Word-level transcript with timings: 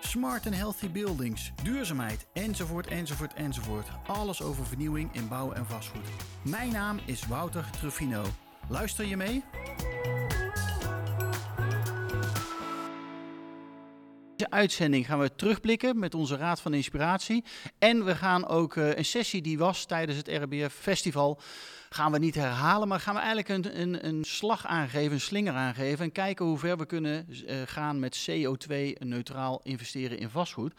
smart 0.00 0.46
and 0.46 0.54
healthy 0.54 0.90
buildings, 0.90 1.52
duurzaamheid 1.62 2.26
enzovoort 2.32 2.86
enzovoort 2.86 3.34
enzovoort. 3.34 3.88
Alles 4.06 4.42
over 4.42 4.66
vernieuwing 4.66 5.14
in 5.14 5.28
bouw 5.28 5.52
en 5.52 5.66
vastgoed. 5.66 6.08
Mijn 6.42 6.72
naam 6.72 6.98
is 7.04 7.26
Wouter 7.26 7.64
Truffino. 7.70 8.24
Luister 8.68 9.06
je 9.06 9.16
mee? 9.16 9.44
Uitzending 14.50 15.06
gaan 15.06 15.18
we 15.18 15.34
terugblikken 15.34 15.98
met 15.98 16.14
onze 16.14 16.36
Raad 16.36 16.60
van 16.60 16.74
Inspiratie. 16.74 17.44
En 17.78 18.04
we 18.04 18.14
gaan 18.14 18.46
ook 18.46 18.74
uh, 18.74 18.96
een 18.96 19.04
sessie 19.04 19.42
die 19.42 19.58
was 19.58 19.84
tijdens 19.84 20.18
het 20.18 20.28
RBF 20.28 20.74
Festival 20.74 21.40
gaan 21.90 22.12
we 22.12 22.18
niet 22.18 22.34
herhalen, 22.34 22.88
maar 22.88 23.00
gaan 23.00 23.14
we 23.14 23.20
eigenlijk 23.20 23.48
een, 23.48 23.80
een, 23.80 24.06
een 24.06 24.24
slag 24.24 24.66
aangeven, 24.66 25.12
een 25.12 25.20
slinger 25.20 25.54
aangeven 25.54 26.04
en 26.04 26.12
kijken 26.12 26.44
hoe 26.44 26.58
ver 26.58 26.76
we 26.76 26.86
kunnen 26.86 27.26
uh, 27.28 27.56
gaan 27.66 27.98
met 27.98 28.28
CO2-neutraal 28.30 29.60
investeren 29.62 30.18
in 30.18 30.30
vastgoed. 30.30 30.72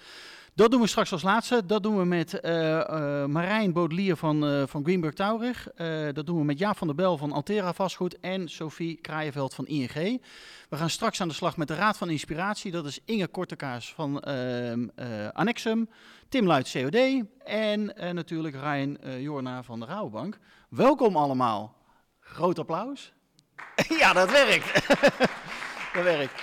Dat 0.59 0.71
doen 0.71 0.81
we 0.81 0.87
straks 0.87 1.11
als 1.11 1.21
laatste. 1.21 1.65
Dat 1.65 1.83
doen 1.83 1.97
we 1.97 2.05
met 2.05 2.39
uh, 2.41 2.51
uh, 2.51 3.25
Marijn 3.25 3.73
Baudelier 3.73 4.15
van, 4.15 4.53
uh, 4.53 4.63
van 4.67 4.83
Greenberg 4.83 5.13
Taurig. 5.13 5.67
dat 6.13 6.25
doen 6.25 6.37
we 6.37 6.43
met 6.43 6.59
Jaap 6.59 6.77
van 6.77 6.87
der 6.87 6.95
Bel 6.95 7.17
van 7.17 7.31
Altera 7.31 7.73
Vastgoed 7.73 8.19
en 8.19 8.49
Sophie 8.49 8.95
Kraaienveld 9.01 9.53
van 9.53 9.65
ING. 9.67 10.21
We 10.69 10.77
gaan 10.77 10.89
straks 10.89 11.21
aan 11.21 11.27
de 11.27 11.33
slag 11.33 11.57
met 11.57 11.67
de 11.67 11.75
Raad 11.75 11.97
van 11.97 12.09
Inspiratie. 12.09 12.71
Dat 12.71 12.85
is 12.85 12.99
Inge 13.05 13.27
Kortekaas 13.27 13.93
van 13.93 14.19
ehm, 14.19 14.87
Annexum, 15.33 15.89
Tim 16.29 16.45
Luit 16.45 16.71
COD 16.71 17.25
en 17.43 17.95
natuurlijk 18.13 18.55
Ryan 18.55 18.97
Jorna 19.21 19.63
van 19.63 19.79
de 19.79 19.85
Rabobank. 19.85 20.37
Welkom 20.69 21.15
allemaal. 21.15 21.75
Groot 22.19 22.59
applaus. 22.59 23.13
ja, 23.99 24.13
dat 24.13 24.31
werkt. 24.31 24.87
dat 25.93 26.03
werkt. 26.03 26.41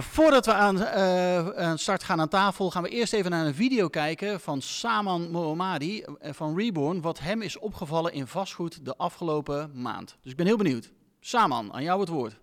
Voordat 0.00 0.46
we 0.46 0.52
aan, 0.52 0.76
uh, 0.76 1.48
aan 1.48 1.78
start 1.78 2.02
gaan 2.02 2.20
aan 2.20 2.28
tafel, 2.28 2.70
gaan 2.70 2.82
we 2.82 2.88
eerst 2.88 3.12
even 3.12 3.30
naar 3.30 3.46
een 3.46 3.54
video 3.54 3.88
kijken 3.88 4.40
van 4.40 4.60
Saman 4.60 5.30
Mohammadi 5.30 6.04
van 6.20 6.56
Reborn, 6.56 7.00
wat 7.00 7.18
hem 7.18 7.42
is 7.42 7.58
opgevallen 7.58 8.12
in 8.12 8.26
vastgoed 8.26 8.84
de 8.84 8.96
afgelopen 8.96 9.70
maand. 9.74 10.18
Dus 10.22 10.30
ik 10.30 10.36
ben 10.36 10.46
heel 10.46 10.56
benieuwd. 10.56 10.92
Saman, 11.20 11.72
aan 11.72 11.82
jou 11.82 12.00
het 12.00 12.08
woord. 12.08 12.40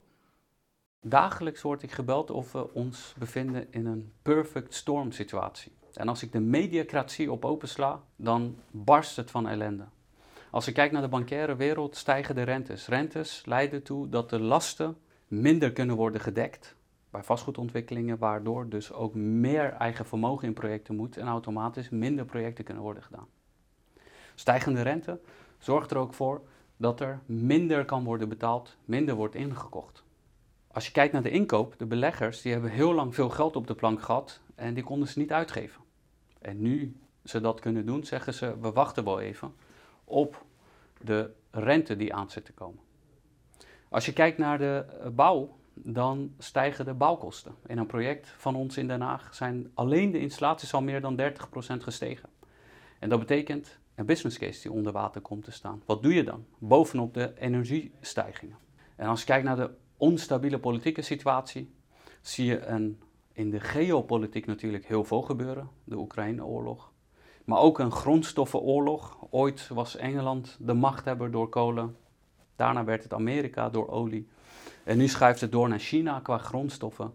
Dagelijks 1.02 1.62
word 1.62 1.84
ik 1.84 1.92
gebeld 1.92 2.32
of 2.32 2.52
we 2.52 2.74
ons 2.74 3.14
bevinden 3.18 3.68
in 3.72 3.86
een 3.86 4.14
perfect 4.22 4.74
storm 4.74 5.12
situatie. 5.12 5.72
En 5.94 6.08
als 6.08 6.24
ik 6.24 6.32
de 6.32 6.40
mediacratie 6.40 7.32
op 7.32 7.46
opensla, 7.46 8.04
dan 8.16 8.58
barst 8.72 9.16
het 9.16 9.32
van 9.32 9.48
ellende. 9.48 9.86
Als 10.52 10.68
ik 10.68 10.74
kijk 10.74 10.92
naar 10.92 11.02
de 11.02 11.08
bankaire 11.08 11.56
wereld, 11.56 11.96
stijgen 11.96 12.36
de 12.36 12.44
rentes. 12.44 12.88
Rentes 12.88 13.42
leiden 13.46 13.84
toe 13.84 14.10
dat 14.10 14.30
de 14.30 14.40
lasten 14.40 14.98
minder 15.28 15.72
kunnen 15.72 15.96
worden 15.96 16.22
gedekt 16.22 16.78
bij 17.10 17.24
vastgoedontwikkelingen, 17.24 18.18
waardoor 18.18 18.70
dus 18.70 18.94
ook 18.94 19.14
meer 19.16 19.74
eigen 19.74 20.06
vermogen 20.06 20.48
in 20.48 20.54
projecten 20.54 20.96
moet 20.96 21.18
en 21.18 21.28
automatisch 21.28 21.90
minder 21.90 22.26
projecten 22.26 22.64
kunnen 22.64 22.84
worden 22.84 23.04
gedaan. 23.04 23.28
Stijgende 24.36 24.82
rente 24.82 25.20
zorgt 25.58 25.92
er 25.92 25.98
ook 25.98 26.14
voor 26.14 26.42
dat 26.78 27.00
er 27.00 27.20
minder 27.26 27.86
kan 27.86 28.04
worden 28.04 28.30
betaald, 28.30 28.78
minder 28.86 29.16
wordt 29.16 29.36
ingekocht. 29.36 30.04
Als 30.72 30.86
je 30.86 30.92
kijkt 30.92 31.14
naar 31.14 31.24
de 31.24 31.30
inkoop, 31.30 31.76
de 31.78 31.86
beleggers 31.86 32.42
die 32.42 32.52
hebben 32.52 32.72
heel 32.72 32.94
lang 32.94 33.16
veel 33.16 33.30
geld 33.30 33.56
op 33.56 33.68
de 33.68 33.76
plank 33.76 34.02
gehad 34.02 34.42
en 34.56 34.74
die 34.74 34.84
konden 34.84 35.08
ze 35.08 35.20
niet 35.20 35.32
uitgeven. 35.32 35.82
En 36.42 36.62
nu 36.62 36.96
ze 37.24 37.42
dat 37.42 37.60
kunnen 37.60 37.86
doen, 37.86 38.04
zeggen 38.04 38.34
ze 38.34 38.60
we 38.60 38.72
wachten 38.72 39.04
wel 39.04 39.20
even 39.20 39.54
op 40.04 40.46
de 41.02 41.32
rente 41.52 41.96
die 41.96 42.14
aan 42.14 42.30
zit 42.30 42.46
te 42.46 42.54
komen. 42.54 42.80
Als 43.90 44.06
je 44.06 44.14
kijkt 44.14 44.38
naar 44.38 44.58
de 44.58 44.86
bouw, 45.16 45.59
dan 45.84 46.34
stijgen 46.38 46.86
de 46.86 46.94
bouwkosten. 46.94 47.56
In 47.66 47.78
een 47.78 47.86
project 47.86 48.34
van 48.38 48.56
ons 48.56 48.78
in 48.78 48.88
Den 48.88 49.02
Haag 49.02 49.36
zijn 49.36 49.72
alleen 49.74 50.12
de 50.12 50.20
installaties 50.20 50.74
al 50.74 50.82
meer 50.82 51.02
dan 51.02 51.20
30% 51.20 51.24
gestegen. 51.78 52.30
En 53.00 53.10
dat 53.10 53.20
betekent 53.20 53.80
een 53.96 54.06
business 54.06 54.38
case 54.38 54.62
die 54.62 54.72
onder 54.72 54.92
water 54.92 55.22
komt 55.22 55.44
te 55.44 55.52
staan. 55.52 55.82
Wat 55.86 56.04
doe 56.04 56.14
je 56.14 56.24
dan? 56.24 56.46
Bovenop 56.58 57.14
de 57.14 57.34
energiestijgingen. 57.40 58.58
En 58.96 59.08
als 59.08 59.20
je 59.20 59.26
kijkt 59.26 59.46
naar 59.46 59.56
de 59.56 59.72
onstabiele 59.98 60.60
politieke 60.60 61.02
situatie, 61.02 61.74
zie 62.22 62.46
je 62.46 62.66
een, 62.66 63.02
in 63.34 63.50
de 63.50 63.60
geopolitiek 63.60 64.46
natuurlijk 64.46 64.86
heel 64.86 65.04
veel 65.04 65.22
gebeuren. 65.22 65.70
De 65.84 65.98
Oekraïne-oorlog. 65.98 66.92
Maar 67.46 67.60
ook 67.60 67.80
een 67.80 67.92
grondstoffenoorlog. 67.92 69.18
Ooit 69.30 69.68
was 69.68 69.96
Engeland 69.96 70.58
de 70.60 70.74
machthebber 70.74 71.32
door 71.32 71.50
kolen. 71.50 71.96
Daarna 72.56 72.84
werd 72.84 73.04
het 73.04 73.14
Amerika 73.14 73.70
door 73.70 73.90
olie. 73.90 74.28
En 74.90 74.98
nu 74.98 75.08
schuift 75.08 75.42
het 75.42 75.52
door 75.52 75.70
naar 75.70 75.80
China 75.80 76.20
qua 76.20 76.38
grondstoffen. 76.38 77.14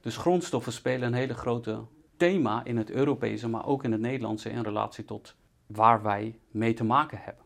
Dus 0.00 0.16
grondstoffen 0.16 0.72
spelen 0.72 1.06
een 1.06 1.14
hele 1.14 1.34
grote 1.34 1.80
thema 2.16 2.64
in 2.64 2.76
het 2.76 2.90
Europese, 2.90 3.48
maar 3.48 3.66
ook 3.66 3.84
in 3.84 3.92
het 3.92 4.00
Nederlandse 4.00 4.50
in 4.50 4.62
relatie 4.62 5.04
tot 5.04 5.34
waar 5.66 6.02
wij 6.02 6.38
mee 6.50 6.72
te 6.72 6.84
maken 6.84 7.18
hebben. 7.22 7.44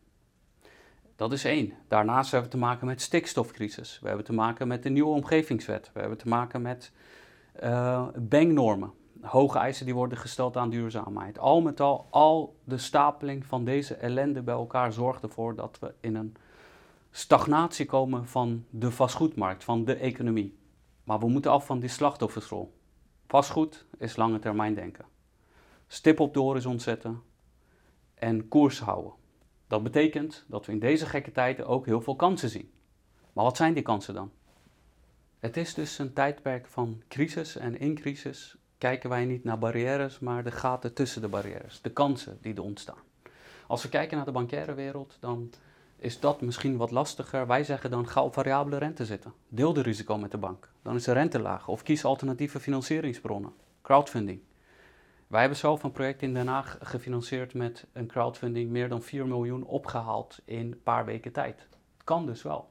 Dat 1.17 1.33
is 1.33 1.45
één. 1.45 1.73
Daarnaast 1.89 2.31
hebben 2.31 2.51
we 2.51 2.57
te 2.57 2.63
maken 2.63 2.87
met 2.87 3.01
stikstofcrisis. 3.01 3.99
We 4.03 4.07
hebben 4.09 4.27
te 4.27 4.33
maken 4.33 4.69
met 4.69 4.83
de 4.83 4.89
nieuwe 4.89 5.15
omgevingswet. 5.15 5.91
We 5.95 6.01
hebben 6.01 6.19
te 6.19 6.29
maken 6.29 6.63
met 6.63 6.93
uh, 7.63 8.07
banknormen. 8.17 8.93
Hoge 9.21 9.59
eisen 9.59 9.85
die 9.85 9.95
worden 9.95 10.19
gesteld 10.19 10.57
aan 10.57 10.71
duurzaamheid. 10.71 11.39
Al 11.39 11.61
met 11.61 11.81
al, 11.81 12.07
al 12.11 12.57
de 12.65 12.79
stapeling 12.79 13.47
van 13.47 13.65
deze 13.65 13.95
ellende 13.95 14.43
bij 14.43 14.55
elkaar 14.55 14.93
zorgt 14.93 15.23
ervoor 15.23 15.55
dat 15.55 15.79
we 15.81 15.95
in 16.01 16.15
een 16.15 16.37
stagnatie 17.11 17.87
komen 17.87 18.27
van 18.27 18.65
de 18.71 18.91
vastgoedmarkt, 18.91 19.65
van 19.65 19.85
de 19.85 19.95
economie. 19.95 20.59
Maar 21.05 21.19
we 21.19 21.29
moeten 21.29 21.51
af 21.51 21.67
van 21.67 21.81
die 21.81 21.89
slachtoffersrol. 21.89 22.75
Vastgoed 23.27 23.87
is 23.99 24.17
lange 24.17 24.39
termijn 24.39 24.75
denken. 24.75 25.05
Stip 25.87 26.21
op 26.21 26.35
de 26.35 26.41
horizon 26.41 26.81
zetten 26.81 27.23
en 28.15 28.49
koers 28.49 28.81
houden. 28.81 29.13
Dat 29.67 29.83
betekent 29.83 30.45
dat 30.49 30.67
we 30.67 30.73
in 30.73 30.79
deze 30.79 31.07
gekke 31.07 31.33
tijden 31.33 31.67
ook 31.67 31.87
heel 31.87 32.01
veel 32.01 32.17
kansen 32.17 32.49
zien. 32.49 32.71
Maar 33.33 33.45
wat 33.45 33.57
zijn 33.57 33.75
die 33.75 33.83
kansen 33.83 34.15
dan? 34.15 34.31
Het 35.39 35.57
is 35.57 35.75
dus 35.75 35.99
een 35.99 36.13
tijdperk 36.13 36.67
van 36.67 37.03
crisis 37.09 37.57
en 37.57 37.79
in 37.79 37.95
crisis 37.95 38.57
kijken 38.79 39.11
wij 39.11 39.25
niet 39.25 39.45
naar 39.45 39.59
barrières, 39.59 40.19
maar 40.19 40.45
de 40.45 40.51
gaten 40.51 40.95
tussen 40.95 41.23
de 41.23 41.29
barrières, 41.29 41.81
de 41.81 41.91
kansen 41.91 42.39
die 42.41 42.55
er 42.55 42.63
ontstaan. 42.63 43.03
Als 43.67 43.83
we 43.83 43.89
kijken 43.89 44.17
naar 44.17 44.27
de 44.27 44.33
bankaire 44.33 44.75
wereld, 44.75 45.17
dan 45.21 45.53
is 46.01 46.21
dat 46.21 46.41
misschien 46.41 46.77
wat 46.77 46.91
lastiger. 46.91 47.47
Wij 47.47 47.65
zeggen 47.65 47.91
dan 47.91 48.09
ga 48.09 48.23
op 48.23 48.35
variabele 48.35 48.77
rente 48.77 49.05
zitten. 49.05 49.33
Deel 49.49 49.73
de 49.73 49.83
risico 49.83 50.19
met 50.19 50.31
de 50.31 50.39
bank. 50.39 50.73
Dan 50.83 50.95
is 50.95 51.05
de 51.05 51.13
rente 51.13 51.41
laag. 51.41 51.69
Of 51.69 51.83
kies 51.83 52.05
alternatieve 52.05 52.61
financieringsbronnen. 52.61 53.53
Crowdfunding. 53.83 54.41
Wij 55.27 55.41
hebben 55.41 55.59
zelf 55.59 55.83
een 55.83 55.93
project 55.93 56.23
in 56.23 56.35
Den 56.35 56.47
Haag 56.47 56.79
gefinancierd 56.81 57.55
met 57.55 57.87
een 57.93 58.07
crowdfunding 58.07 58.71
meer 58.71 58.89
dan 58.89 59.03
4 59.03 59.27
miljoen 59.27 59.65
opgehaald 59.65 60.39
in 60.45 60.59
een 60.59 60.83
paar 60.83 61.05
weken 61.05 61.33
tijd. 61.33 61.69
Kan 62.05 62.27
dus 62.27 62.43
wel. 62.43 62.71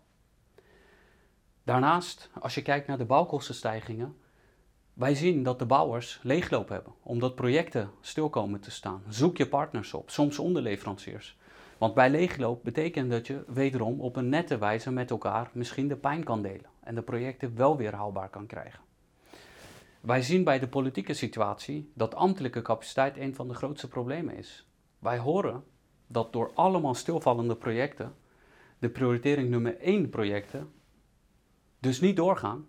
Daarnaast, 1.64 2.30
als 2.40 2.56
je 2.56 2.62
kijkt 2.62 2.88
naar 2.88 2.98
de 2.98 3.06
bouwkostenstijgingen, 3.06 4.16
wij 4.94 5.16
zien 5.16 5.44
dat 5.44 5.60
de 5.60 5.66
bouwers 5.66 6.20
leegloop 6.24 6.70
hebben, 6.70 6.94
omdat 7.04 7.36
projecten 7.36 7.92
stil 8.02 8.30
komen 8.30 8.60
te 8.60 8.72
staan. 8.72 9.04
Zoek 9.10 9.38
je 9.38 9.48
partners 9.48 9.94
op, 9.94 10.10
soms 10.10 10.40
onderleveranciers. 10.40 11.38
Want 11.80 11.94
bij 11.94 12.10
leegloop 12.10 12.64
betekent 12.64 13.12
dat 13.12 13.28
je 13.28 13.44
wederom 13.48 14.02
op 14.02 14.16
een 14.16 14.30
nette 14.30 14.58
wijze 14.58 14.92
met 14.92 15.12
elkaar 15.12 15.50
misschien 15.54 15.88
de 15.88 15.96
pijn 15.96 16.24
kan 16.24 16.42
delen 16.42 16.70
en 16.80 16.96
de 16.96 17.02
projecten 17.02 17.56
wel 17.56 17.78
weer 17.78 17.94
haalbaar 17.94 18.30
kan 18.30 18.46
krijgen. 18.46 18.80
Wij 20.02 20.22
zien 20.22 20.44
bij 20.44 20.60
de 20.60 20.68
politieke 20.68 21.14
situatie 21.14 21.92
dat 21.94 22.16
ambtelijke 22.16 22.62
capaciteit 22.62 23.18
een 23.18 23.36
van 23.36 23.48
de 23.48 23.54
grootste 23.54 23.88
problemen 23.88 24.36
is. 24.38 24.68
Wij 25.00 25.18
horen 25.18 25.64
dat 26.08 26.34
door 26.34 26.52
allemaal 26.54 26.94
stilvallende 26.94 27.56
projecten 27.56 28.16
de 28.80 28.90
prioritering 28.90 29.50
nummer 29.50 29.78
1 29.78 30.10
projecten 30.10 30.72
dus 31.80 32.00
niet 32.00 32.16
doorgaan. 32.16 32.68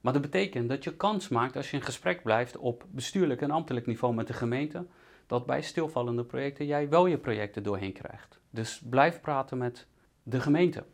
Maar 0.00 0.12
dat 0.12 0.22
betekent 0.22 0.68
dat 0.68 0.84
je 0.84 0.96
kans 0.96 1.28
maakt 1.28 1.56
als 1.56 1.70
je 1.70 1.76
in 1.76 1.82
gesprek 1.82 2.22
blijft 2.22 2.56
op 2.56 2.84
bestuurlijk 2.90 3.40
en 3.40 3.50
ambtelijk 3.50 3.86
niveau 3.86 4.14
met 4.14 4.26
de 4.26 4.32
gemeente, 4.32 4.86
dat 5.26 5.46
bij 5.46 5.62
stilvallende 5.62 6.24
projecten 6.24 6.66
jij 6.66 6.88
wel 6.88 7.06
je 7.06 7.18
projecten 7.18 7.62
doorheen 7.62 7.92
krijgt. 7.92 8.40
Dus 8.50 8.82
blijf 8.90 9.20
praten 9.20 9.58
met 9.58 9.86
de 10.22 10.40
gemeente. 10.40 10.84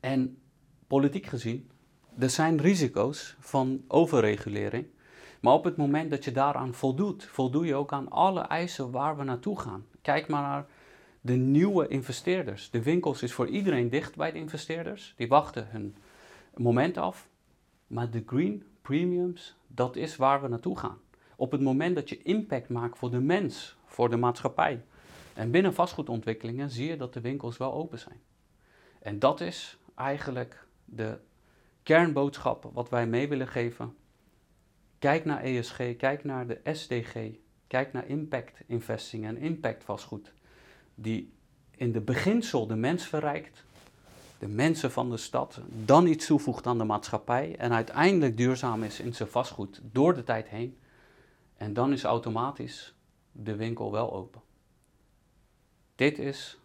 En 0.00 0.38
politiek 0.86 1.26
gezien, 1.26 1.70
er 2.18 2.30
zijn 2.30 2.60
risico's 2.60 3.36
van 3.38 3.84
overregulering. 3.88 4.86
Maar 5.40 5.52
op 5.52 5.64
het 5.64 5.76
moment 5.76 6.10
dat 6.10 6.24
je 6.24 6.32
daaraan 6.32 6.74
voldoet, 6.74 7.24
voldoe 7.24 7.66
je 7.66 7.74
ook 7.74 7.92
aan 7.92 8.08
alle 8.08 8.40
eisen 8.40 8.90
waar 8.90 9.16
we 9.16 9.24
naartoe 9.24 9.60
gaan. 9.60 9.86
Kijk 10.02 10.28
maar 10.28 10.42
naar 10.42 10.66
De 11.20 11.34
nieuwe 11.34 11.88
investeerders. 11.88 12.70
De 12.70 12.82
winkels 12.82 13.22
is 13.22 13.32
voor 13.32 13.48
iedereen 13.48 13.90
dicht 13.90 14.16
bij 14.16 14.32
de 14.32 14.38
investeerders. 14.38 15.14
Die 15.16 15.28
wachten 15.28 15.66
hun 15.70 15.96
moment 16.54 16.96
af. 16.96 17.28
Maar 17.86 18.10
de 18.10 18.22
green 18.26 18.64
premiums, 18.82 19.56
dat 19.66 19.96
is 19.96 20.16
waar 20.16 20.42
we 20.42 20.48
naartoe 20.48 20.78
gaan. 20.78 20.98
Op 21.40 21.52
het 21.52 21.60
moment 21.60 21.94
dat 21.94 22.08
je 22.08 22.22
impact 22.22 22.68
maakt 22.68 22.98
voor 22.98 23.10
de 23.10 23.20
mens, 23.20 23.76
voor 23.84 24.10
de 24.10 24.16
maatschappij. 24.16 24.82
En 25.34 25.50
binnen 25.50 25.74
vastgoedontwikkelingen 25.74 26.70
zie 26.70 26.88
je 26.88 26.96
dat 26.96 27.12
de 27.12 27.20
winkels 27.20 27.56
wel 27.56 27.72
open 27.72 27.98
zijn. 27.98 28.20
En 28.98 29.18
dat 29.18 29.40
is 29.40 29.78
eigenlijk 29.94 30.66
de 30.84 31.18
kernboodschap 31.82 32.70
wat 32.72 32.88
wij 32.88 33.06
mee 33.06 33.28
willen 33.28 33.48
geven. 33.48 33.96
Kijk 34.98 35.24
naar 35.24 35.42
ESG, 35.42 35.96
kijk 35.96 36.24
naar 36.24 36.46
de 36.46 36.60
SDG, 36.64 37.16
kijk 37.66 37.92
naar 37.92 38.06
impact 38.06 38.60
investing 38.66 39.24
en 39.24 39.36
impact 39.36 39.84
vastgoed. 39.84 40.32
Die 40.94 41.32
in 41.70 41.92
de 41.92 42.00
beginsel 42.00 42.66
de 42.66 42.76
mens 42.76 43.06
verrijkt, 43.06 43.64
de 44.38 44.48
mensen 44.48 44.90
van 44.90 45.10
de 45.10 45.16
stad, 45.16 45.60
dan 45.84 46.06
iets 46.06 46.26
toevoegt 46.26 46.66
aan 46.66 46.78
de 46.78 46.84
maatschappij 46.84 47.56
en 47.56 47.72
uiteindelijk 47.72 48.36
duurzaam 48.36 48.82
is 48.82 49.00
in 49.00 49.14
zijn 49.14 49.28
vastgoed 49.28 49.80
door 49.92 50.14
de 50.14 50.24
tijd 50.24 50.48
heen. 50.48 50.78
En 51.60 51.72
dan 51.72 51.92
is 51.92 52.04
automatisch 52.04 52.94
de 53.32 53.56
winkel 53.56 53.92
wel 53.92 54.12
open. 54.12 54.40
Dit 55.94 56.18
is 56.18 56.58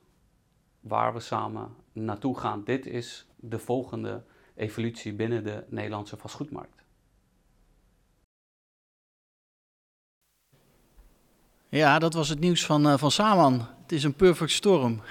waar 0.80 1.14
we 1.14 1.20
samen 1.20 1.76
naartoe 1.94 2.40
gaan. 2.40 2.64
Dit 2.64 2.86
is 2.86 3.28
de 3.36 3.60
volgende 3.60 4.24
evolutie 4.56 5.14
binnen 5.14 5.44
de 5.44 5.64
Nederlandse 5.68 6.18
vastgoedmarkt. 6.18 6.84
Ja, 11.70 12.00
dat 12.00 12.14
was 12.14 12.30
het 12.30 12.40
nieuws 12.40 12.66
van, 12.66 12.88
uh, 12.88 12.98
van 12.98 13.12
Saman. 13.12 13.68
Het 13.82 13.92
is 13.92 14.04
een 14.04 14.16
perfect 14.16 14.52
storm. 14.52 15.02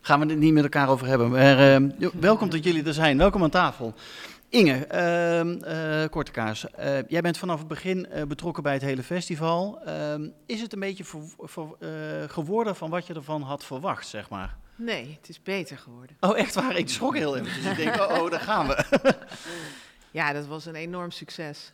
Gaan 0.00 0.20
we 0.20 0.26
het 0.26 0.38
niet 0.38 0.52
met 0.52 0.62
elkaar 0.62 0.88
over 0.88 1.06
hebben. 1.06 1.32
Uh, 1.32 2.10
welkom 2.20 2.50
dat 2.50 2.64
jullie 2.64 2.84
er 2.84 2.94
zijn. 2.94 3.18
Welkom 3.18 3.42
aan 3.42 3.50
tafel. 3.50 3.94
Inge, 4.48 4.88
uh, 4.92 6.02
uh, 6.02 6.08
Korte 6.08 6.30
Kaas, 6.30 6.66
uh, 6.78 7.02
jij 7.08 7.20
bent 7.20 7.38
vanaf 7.38 7.58
het 7.58 7.68
begin 7.68 8.08
betrokken 8.28 8.62
bij 8.62 8.72
het 8.72 8.82
hele 8.82 9.02
festival. 9.02 9.80
Ehm, 9.84 10.28
is 10.46 10.60
het 10.60 10.72
een 10.72 10.80
beetje 10.80 11.04
voor, 11.04 11.22
voor, 11.38 11.76
geworden 12.26 12.76
van 12.76 12.90
wat 12.90 13.06
je 13.06 13.14
ervan 13.14 13.42
had 13.42 13.64
verwacht, 13.64 14.06
zeg 14.06 14.30
maar? 14.30 14.56
Nee, 14.76 15.16
het 15.20 15.28
is 15.28 15.42
beter 15.42 15.78
geworden. 15.78 16.16
Oh, 16.20 16.38
echt 16.38 16.54
waar? 16.54 16.76
Ik 16.76 16.88
schrok 16.88 17.16
heel 17.16 17.36
even. 17.36 17.54
Dus 17.54 17.64
ik 17.64 17.76
denk, 17.76 17.96
oh, 17.96 18.22
oh, 18.22 18.30
daar 18.30 18.40
gaan 18.40 18.66
we. 18.66 18.84
ja, 20.10 20.32
dat 20.32 20.46
was 20.46 20.66
een 20.66 20.74
enorm 20.74 21.10
succes. 21.10 21.72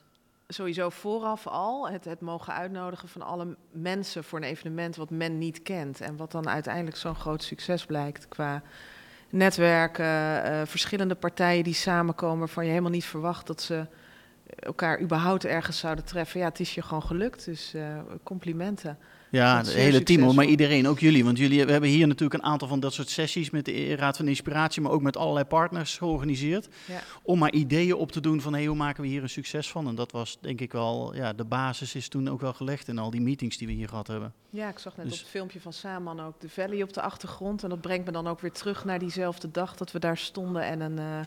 Sowieso 0.49 0.91
vooraf 0.91 1.47
al 1.47 1.89
het, 1.89 2.05
het 2.05 2.21
mogen 2.21 2.55
uitnodigen 2.55 3.09
van 3.09 3.23
alle 3.23 3.57
mensen 3.71 4.25
voor 4.25 4.39
een 4.39 4.45
evenement 4.45 4.97
wat 4.97 5.11
men 5.11 5.39
niet 5.39 5.63
kent. 5.63 6.01
En 6.01 6.17
wat 6.17 6.33
dan 6.33 6.49
uiteindelijk 6.49 6.97
zo'n 6.97 7.15
groot 7.15 7.43
succes 7.43 7.87
blijkt 7.87 8.29
qua 8.29 8.63
netwerken, 9.31 10.05
uh, 10.05 10.61
verschillende 10.65 11.15
partijen 11.15 11.65
die 11.65 11.75
samenkomen 11.75 12.39
waarvan 12.39 12.65
je 12.65 12.71
helemaal 12.71 12.91
niet 12.91 13.05
verwacht 13.05 13.47
dat 13.47 13.63
ze 13.63 13.87
elkaar 14.59 15.01
überhaupt 15.01 15.45
ergens 15.45 15.79
zouden 15.79 16.05
treffen. 16.05 16.41
Ja, 16.41 16.47
het 16.47 16.61
is 16.61 16.75
je 16.75 16.83
gewoon 16.83 17.03
gelukt, 17.03 17.45
dus 17.45 17.75
uh, 17.75 17.83
complimenten. 18.23 18.99
Ja, 19.35 19.57
het 19.57 19.73
hele 19.73 20.03
team, 20.03 20.35
maar 20.35 20.45
iedereen, 20.45 20.89
ook 20.89 20.99
jullie. 20.99 21.25
Want 21.25 21.39
jullie 21.39 21.65
we 21.65 21.73
hebben 21.73 21.91
hier 21.91 22.07
natuurlijk 22.07 22.43
een 22.43 22.49
aantal 22.51 22.69
van 22.69 22.81
dat 22.81 22.93
soort 22.93 23.09
sessies 23.09 23.51
met 23.51 23.65
de 23.65 23.97
Raad 23.97 24.17
van 24.17 24.29
Inspiratie, 24.29 24.83
maar 24.83 24.93
ook 24.93 25.03
met 25.03 25.17
allerlei 25.17 25.45
partners 25.45 25.99
georganiseerd. 25.99 26.69
Ja. 26.87 27.01
Om 27.23 27.39
maar 27.39 27.53
ideeën 27.53 27.95
op 27.95 28.13
te 28.13 28.21
doen 28.21 28.41
van 28.41 28.55
hey, 28.55 28.65
hoe 28.65 28.77
maken 28.77 29.03
we 29.03 29.09
hier 29.09 29.23
een 29.23 29.29
succes 29.29 29.71
van. 29.71 29.89
En 29.89 29.95
dat 29.95 30.13
was 30.13 30.39
denk 30.41 30.61
ik 30.61 30.73
wel, 30.73 31.15
ja, 31.15 31.33
de 31.33 31.45
basis 31.45 31.95
is 31.95 32.09
toen 32.09 32.31
ook 32.31 32.41
wel 32.41 32.53
gelegd 32.53 32.89
in 32.89 32.99
al 32.99 33.11
die 33.11 33.21
meetings 33.21 33.57
die 33.57 33.67
we 33.67 33.73
hier 33.73 33.89
gehad 33.89 34.07
hebben. 34.07 34.33
Ja, 34.51 34.69
ik 34.69 34.79
zag 34.79 34.97
net 34.97 35.07
dus 35.07 35.15
op 35.15 35.21
het 35.21 35.31
filmpje 35.31 35.61
van 35.61 35.73
Saman 35.73 36.21
ook 36.21 36.41
de 36.41 36.49
valley 36.49 36.83
op 36.83 36.93
de 36.93 37.01
achtergrond. 37.01 37.63
En 37.63 37.69
dat 37.69 37.81
brengt 37.81 38.07
me 38.07 38.13
dan 38.13 38.27
ook 38.27 38.41
weer 38.41 38.53
terug 38.53 38.85
naar 38.85 38.99
diezelfde 38.99 39.51
dag 39.51 39.77
dat 39.77 39.93
we 39.93 39.99
daar 39.99 40.19
stonden 40.19 40.63
en 40.63 40.81
een... 40.81 40.99
Uh, 40.99 41.21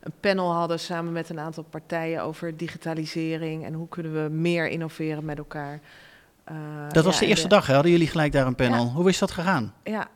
een 0.00 0.12
panel 0.20 0.52
hadden 0.52 0.80
samen 0.80 1.12
met 1.12 1.28
een 1.28 1.38
aantal 1.38 1.62
partijen 1.62 2.22
over 2.22 2.56
digitalisering 2.56 3.64
en 3.64 3.72
hoe 3.72 3.88
kunnen 3.88 4.22
we 4.22 4.30
meer 4.30 4.68
innoveren 4.68 5.24
met 5.24 5.38
elkaar. 5.38 5.80
Uh, 6.50 6.88
dat 6.88 7.04
was 7.04 7.18
de 7.18 7.26
eerste 7.26 7.48
dag, 7.48 7.66
hè? 7.66 7.74
hadden 7.74 7.92
jullie 7.92 8.06
gelijk 8.06 8.32
daar 8.32 8.46
een 8.46 8.54
panel. 8.54 8.86
Hoe 8.88 9.08
is 9.08 9.18
dat 9.18 9.30
gegaan? 9.30 9.74
Ja. 9.84 10.08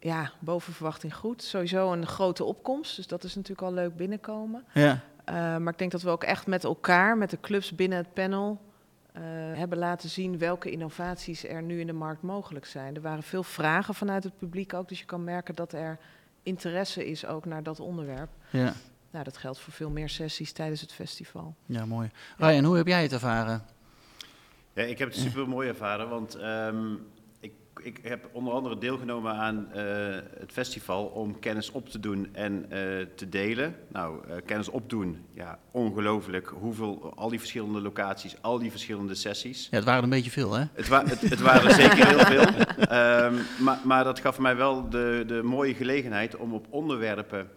ja, 0.00 0.30
boven 0.38 0.72
verwachting 0.72 1.14
goed. 1.14 1.42
Sowieso 1.42 1.92
een 1.92 2.06
grote 2.06 2.44
opkomst, 2.44 2.96
dus 2.96 3.06
dat 3.06 3.24
is 3.24 3.34
natuurlijk 3.34 3.68
al 3.68 3.72
leuk 3.72 3.96
binnenkomen. 3.96 4.64
Ja. 4.72 5.00
Uh, 5.28 5.34
maar 5.34 5.72
ik 5.72 5.78
denk 5.78 5.90
dat 5.90 6.02
we 6.02 6.10
ook 6.10 6.24
echt 6.24 6.46
met 6.46 6.64
elkaar, 6.64 7.16
met 7.16 7.30
de 7.30 7.40
clubs 7.40 7.74
binnen 7.74 7.98
het 7.98 8.14
panel, 8.14 8.60
uh, 9.16 9.22
hebben 9.58 9.78
laten 9.78 10.08
zien 10.08 10.38
welke 10.38 10.70
innovaties 10.70 11.44
er 11.44 11.62
nu 11.62 11.80
in 11.80 11.86
de 11.86 11.92
markt 11.92 12.22
mogelijk 12.22 12.66
zijn. 12.66 12.94
Er 12.94 13.00
waren 13.00 13.22
veel 13.22 13.42
vragen 13.42 13.94
vanuit 13.94 14.24
het 14.24 14.38
publiek 14.38 14.74
ook, 14.74 14.88
dus 14.88 14.98
je 14.98 15.04
kan 15.04 15.24
merken 15.24 15.54
dat 15.54 15.72
er 15.72 15.98
interesse 16.42 17.06
is 17.06 17.26
ook 17.26 17.44
naar 17.44 17.62
dat 17.62 17.80
onderwerp. 17.80 18.30
Ja. 18.50 18.72
Nou, 19.10 19.24
dat 19.24 19.36
geldt 19.36 19.58
voor 19.58 19.72
veel 19.72 19.90
meer 19.90 20.08
sessies 20.08 20.52
tijdens 20.52 20.80
het 20.80 20.92
festival. 20.92 21.54
Ja, 21.66 21.86
mooi. 21.86 22.10
Ryan, 22.36 22.64
hoe 22.64 22.76
heb 22.76 22.86
jij 22.86 23.02
het 23.02 23.12
ervaren? 23.12 23.62
Ja, 24.76 24.82
ik 24.82 24.98
heb 24.98 25.08
het 25.08 25.18
super 25.18 25.48
mooi 25.48 25.68
ervaren, 25.68 26.08
want 26.08 26.34
ehm, 26.34 26.92
ik, 27.40 27.52
ik 27.82 27.98
heb 28.02 28.28
onder 28.32 28.52
andere 28.52 28.78
deelgenomen 28.78 29.32
aan 29.32 29.68
uh, 29.68 29.82
het 30.38 30.52
festival 30.52 31.04
om 31.04 31.38
kennis 31.38 31.70
op 31.70 31.88
te 31.88 32.00
doen 32.00 32.28
en 32.32 32.52
uh, 32.52 32.68
te 33.14 33.28
delen. 33.28 33.74
Nou, 33.88 34.28
uh, 34.28 34.34
kennis 34.44 34.68
opdoen, 34.68 35.24
ja, 35.32 35.58
ongelooflijk. 35.70 36.46
Hoeveel, 36.46 37.12
al 37.14 37.28
die 37.28 37.38
verschillende 37.38 37.80
locaties, 37.80 38.36
al 38.40 38.58
die 38.58 38.70
verschillende 38.70 39.14
sessies. 39.14 39.68
Ja, 39.70 39.76
het 39.76 39.86
waren 39.86 40.02
een 40.02 40.10
beetje 40.10 40.30
veel, 40.30 40.52
hè? 40.52 40.64
Het, 40.72 40.88
wa 40.88 41.04
het, 41.04 41.20
het 41.20 41.40
waren 41.40 41.70
zeker 41.74 42.06
heel 42.06 42.18
veel. 42.18 42.46
Um, 43.24 43.40
maar, 43.58 43.78
maar 43.84 44.04
dat 44.04 44.20
gaf 44.20 44.38
mij 44.38 44.56
wel 44.56 44.88
de, 44.88 45.24
de 45.26 45.42
mooie 45.42 45.74
gelegenheid 45.74 46.36
om 46.36 46.54
op 46.54 46.66
onderwerpen 46.70 47.48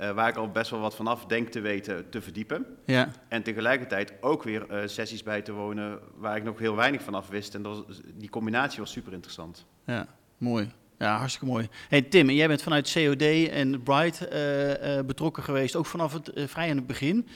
uh, 0.00 0.10
waar 0.10 0.28
ik 0.28 0.36
al 0.36 0.50
best 0.50 0.70
wel 0.70 0.80
wat 0.80 0.94
vanaf 0.94 1.24
denk 1.24 1.48
te 1.48 1.60
weten, 1.60 2.10
te 2.10 2.20
verdiepen. 2.20 2.66
Ja. 2.86 3.10
En 3.28 3.42
tegelijkertijd 3.42 4.12
ook 4.20 4.42
weer 4.42 4.66
uh, 4.70 4.78
sessies 4.86 5.22
bij 5.22 5.42
te 5.42 5.52
wonen 5.52 5.98
waar 6.16 6.36
ik 6.36 6.42
nog 6.42 6.58
heel 6.58 6.76
weinig 6.76 7.02
vanaf 7.02 7.28
wist. 7.28 7.54
En 7.54 7.62
dat 7.62 7.86
was, 7.86 8.00
die 8.14 8.30
combinatie 8.30 8.80
was 8.80 8.90
super 8.90 9.12
interessant. 9.12 9.64
Ja, 9.84 10.06
mooi. 10.38 10.70
Ja, 10.98 11.16
hartstikke 11.16 11.46
mooi. 11.46 11.68
Hey 11.88 12.02
Tim, 12.02 12.30
jij 12.30 12.48
bent 12.48 12.62
vanuit 12.62 12.92
COD 12.92 13.22
en 13.50 13.82
Bright 13.82 14.28
uh, 14.32 15.00
betrokken 15.06 15.42
geweest, 15.42 15.76
ook 15.76 15.86
vanaf 15.86 16.12
het 16.12 16.30
vrij 16.34 16.68
in 16.68 16.76
het 16.76 16.86
begin. 16.86 17.28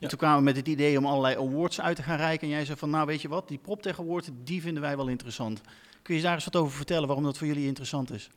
Ja. 0.00 0.08
Toen 0.08 0.18
kwamen 0.18 0.38
we 0.38 0.44
met 0.44 0.56
het 0.56 0.68
idee 0.68 0.98
om 0.98 1.06
allerlei 1.06 1.36
awards 1.36 1.80
uit 1.80 1.96
te 1.96 2.02
gaan 2.02 2.16
reiken. 2.16 2.48
En 2.48 2.54
jij 2.54 2.64
zei 2.64 2.78
van, 2.78 2.90
nou 2.90 3.06
weet 3.06 3.22
je 3.22 3.28
wat, 3.28 3.48
die 3.48 3.58
PropTech 3.58 4.00
Award, 4.00 4.30
die 4.44 4.62
vinden 4.62 4.82
wij 4.82 4.96
wel 4.96 5.08
interessant. 5.08 5.60
Kun 6.02 6.14
je 6.14 6.22
daar 6.22 6.34
eens 6.34 6.44
wat 6.44 6.56
over 6.56 6.76
vertellen, 6.76 7.06
waarom 7.06 7.24
dat 7.24 7.38
voor 7.38 7.46
jullie 7.46 7.66
interessant 7.66 8.12
is? 8.12 8.30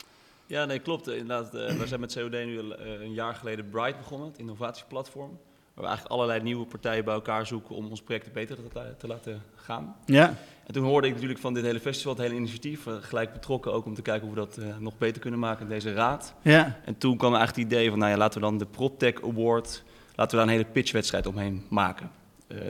Ja, 0.51 0.65
nee, 0.65 0.79
klopt. 0.79 1.07
Inderdaad, 1.07 1.55
uh, 1.55 1.69
we 1.69 1.87
zijn 1.87 1.99
met 1.99 2.13
COD 2.13 2.31
nu 2.31 2.53
uh, 2.53 3.01
een 3.01 3.13
jaar 3.13 3.35
geleden 3.35 3.69
Bright 3.69 3.97
begonnen, 3.97 4.27
het 4.27 4.37
innovatieplatform. 4.37 5.29
Waar 5.29 5.83
we 5.83 5.89
eigenlijk 5.89 6.13
allerlei 6.13 6.41
nieuwe 6.41 6.65
partijen 6.65 7.05
bij 7.05 7.13
elkaar 7.13 7.47
zoeken 7.47 7.75
om 7.75 7.87
ons 7.87 8.01
project 8.01 8.33
beter 8.33 8.55
te, 8.55 8.95
te, 8.97 9.07
laten 9.07 9.43
gaan. 9.55 9.95
Ja. 10.05 10.35
En 10.65 10.73
toen 10.73 10.83
hoorde 10.83 11.07
ik 11.07 11.13
natuurlijk 11.13 11.39
van 11.39 11.53
dit 11.53 11.63
hele 11.63 11.79
festival, 11.79 12.13
het 12.13 12.21
hele 12.21 12.35
initiatief, 12.35 12.85
uh, 12.85 12.93
gelijk 13.01 13.33
betrokken 13.33 13.73
ook 13.73 13.85
om 13.85 13.93
te 13.93 14.01
kijken 14.01 14.27
hoe 14.27 14.35
we 14.35 14.41
dat 14.41 14.79
nog 14.79 14.97
beter 14.97 15.21
kunnen 15.21 15.39
maken 15.39 15.63
in 15.63 15.69
deze 15.69 15.93
raad. 15.93 16.33
Ja. 16.41 16.79
En 16.85 16.97
toen 16.97 17.17
kwam 17.17 17.35
eigenlijk 17.35 17.63
het 17.63 17.73
idee 17.73 17.89
van, 17.89 17.99
nou 17.99 18.11
ja, 18.11 18.17
laten 18.17 18.39
we 18.39 18.47
dan 18.47 18.57
de 18.57 18.65
PropTech 18.65 19.23
Award, 19.23 19.83
laten 20.15 20.37
we 20.37 20.43
daar 20.43 20.53
een 20.53 20.59
hele 20.61 20.71
pitchwedstrijd 20.71 21.25
omheen 21.25 21.65
maken. 21.69 22.11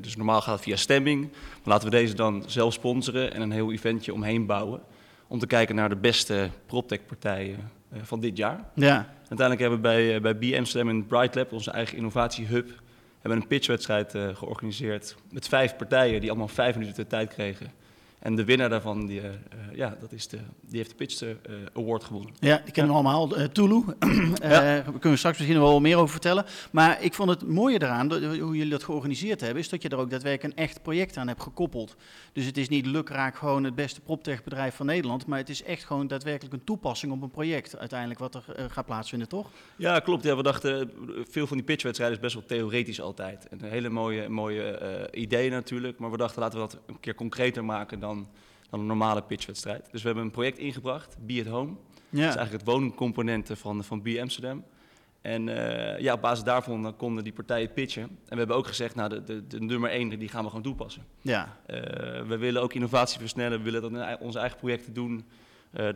dus 0.01 0.15
normaal 0.15 0.41
gaat 0.41 0.53
het 0.53 0.63
via 0.63 0.75
stemming, 0.75 1.21
maar 1.31 1.61
laten 1.63 1.89
we 1.89 1.95
deze 1.95 2.13
dan 2.13 2.43
zelf 2.47 2.73
sponsoren 2.73 3.33
en 3.33 3.41
een 3.41 3.51
heel 3.51 3.71
eventje 3.71 4.13
omheen 4.13 4.45
bouwen 4.45 4.81
om 5.31 5.39
te 5.39 5.47
kijken 5.47 5.75
naar 5.75 5.89
de 5.89 5.95
beste 5.95 6.50
PropTech-partijen 6.65 7.71
uh, 7.93 8.00
van 8.03 8.19
dit 8.19 8.38
jaar. 8.38 8.59
Ja. 8.73 9.07
Uiteindelijk 9.17 9.59
hebben 9.59 9.77
we 9.77 9.88
bij, 9.88 10.15
uh, 10.15 10.21
bij 10.21 10.35
B 10.35 10.57
Amsterdam 10.57 10.89
en 10.89 11.05
Bright 11.05 11.35
Lab, 11.35 11.51
onze 11.51 11.71
eigen 11.71 11.97
innovatiehub, 11.97 12.69
hebben 13.19 13.41
een 13.41 13.47
pitchwedstrijd 13.47 14.15
uh, 14.15 14.35
georganiseerd 14.35 15.15
met 15.29 15.47
vijf 15.47 15.75
partijen 15.75 16.19
die 16.21 16.29
allemaal 16.29 16.47
vijf 16.47 16.75
minuten 16.75 17.03
de 17.03 17.09
tijd 17.09 17.33
kregen 17.33 17.71
en 18.21 18.35
de 18.35 18.45
winnaar 18.45 18.69
daarvan, 18.69 19.05
die, 19.05 19.21
uh, 19.21 19.29
ja, 19.73 19.97
dat 19.99 20.11
is 20.11 20.27
de, 20.27 20.37
die 20.61 20.77
heeft 20.77 20.89
de 20.89 20.95
Pitch 20.95 21.21
uh, 21.21 21.29
Award 21.73 22.03
gewonnen. 22.03 22.33
Ja, 22.39 22.61
die 22.63 22.71
kennen 22.71 22.93
we 22.93 22.99
allemaal. 22.99 23.39
Uh, 23.39 23.45
Tulu, 23.45 23.83
daar 24.39 24.83
kunnen 24.83 24.99
we 25.01 25.15
straks 25.15 25.37
misschien 25.37 25.59
wel 25.59 25.79
meer 25.79 25.97
over 25.97 26.09
vertellen. 26.09 26.45
Maar 26.71 27.03
ik 27.03 27.13
vond 27.13 27.29
het 27.29 27.47
mooie 27.47 27.81
eraan, 27.81 28.13
hoe 28.13 28.55
jullie 28.55 28.69
dat 28.69 28.83
georganiseerd 28.83 29.41
hebben, 29.41 29.59
is 29.59 29.69
dat 29.69 29.81
je 29.81 29.89
er 29.89 29.97
ook 29.97 30.09
daadwerkelijk 30.09 30.57
een 30.57 30.63
echt 30.63 30.81
project 30.81 31.17
aan 31.17 31.27
hebt 31.27 31.41
gekoppeld. 31.41 31.95
Dus 32.33 32.45
het 32.45 32.57
is 32.57 32.69
niet 32.69 32.85
lukraak 32.85 33.35
gewoon 33.35 33.63
het 33.63 33.75
beste 33.75 34.01
proptech 34.01 34.43
bedrijf 34.43 34.75
van 34.75 34.85
Nederland, 34.85 35.25
maar 35.25 35.37
het 35.37 35.49
is 35.49 35.63
echt 35.63 35.83
gewoon 35.83 36.07
daadwerkelijk 36.07 36.53
een 36.53 36.63
toepassing 36.63 37.11
op 37.11 37.21
een 37.21 37.31
project 37.31 37.77
uiteindelijk 37.77 38.19
wat 38.19 38.35
er 38.35 38.43
gaat 38.69 38.85
plaatsvinden, 38.85 39.27
toch? 39.27 39.49
Ja, 39.75 39.99
klopt. 39.99 40.23
Ja, 40.23 40.35
we 40.35 40.43
dachten, 40.43 40.91
veel 41.29 41.47
van 41.47 41.57
die 41.57 41.65
pitchwedstrijden 41.65 42.17
is 42.17 42.23
best 42.23 42.35
wel 42.35 42.45
theoretisch 42.45 43.01
altijd. 43.01 43.47
Een 43.49 43.61
hele 43.61 43.89
mooie, 43.89 44.29
mooie 44.29 45.09
idee 45.11 45.49
natuurlijk, 45.49 45.99
maar 45.99 46.11
we 46.11 46.17
dachten 46.17 46.41
laten 46.41 46.59
we 46.59 46.67
dat 46.67 46.79
een 46.85 46.99
keer 46.99 47.15
concreter 47.15 47.65
maken 47.65 47.99
dan 47.99 48.10
dan, 48.15 48.27
dan 48.69 48.79
een 48.79 48.85
normale 48.85 49.21
pitchwedstrijd. 49.21 49.87
Dus 49.91 50.01
we 50.01 50.07
hebben 50.07 50.25
een 50.25 50.31
project 50.31 50.57
ingebracht, 50.57 51.17
Be 51.25 51.39
at 51.45 51.51
Home. 51.51 51.71
Ja. 52.09 52.19
Dat 52.19 52.29
is 52.29 52.35
eigenlijk 52.35 52.51
het 52.51 52.63
woningcomponenten 52.63 53.57
van, 53.57 53.83
van 53.83 54.01
Be 54.01 54.21
Amsterdam. 54.21 54.63
En 55.21 55.47
uh, 55.47 55.99
ja, 55.99 56.13
op 56.13 56.21
basis 56.21 56.43
daarvan 56.43 56.83
dan 56.83 56.95
konden 56.95 57.23
die 57.23 57.33
partijen 57.33 57.73
pitchen. 57.73 58.03
En 58.03 58.09
we 58.29 58.37
hebben 58.37 58.55
ook 58.55 58.67
gezegd, 58.67 58.95
nou, 58.95 59.09
de, 59.09 59.23
de, 59.23 59.47
de 59.47 59.59
nummer 59.59 59.89
één, 59.89 60.19
die 60.19 60.29
gaan 60.29 60.43
we 60.43 60.49
gewoon 60.49 60.63
toepassen. 60.63 61.05
Ja. 61.21 61.57
Uh, 61.67 61.77
we 62.21 62.37
willen 62.37 62.61
ook 62.61 62.73
innovatie 62.73 63.19
versnellen, 63.19 63.57
we 63.57 63.63
willen 63.63 63.81
dat 63.81 63.91
in 63.91 64.17
onze 64.19 64.39
eigen 64.39 64.57
projecten 64.57 64.93
doen. 64.93 65.25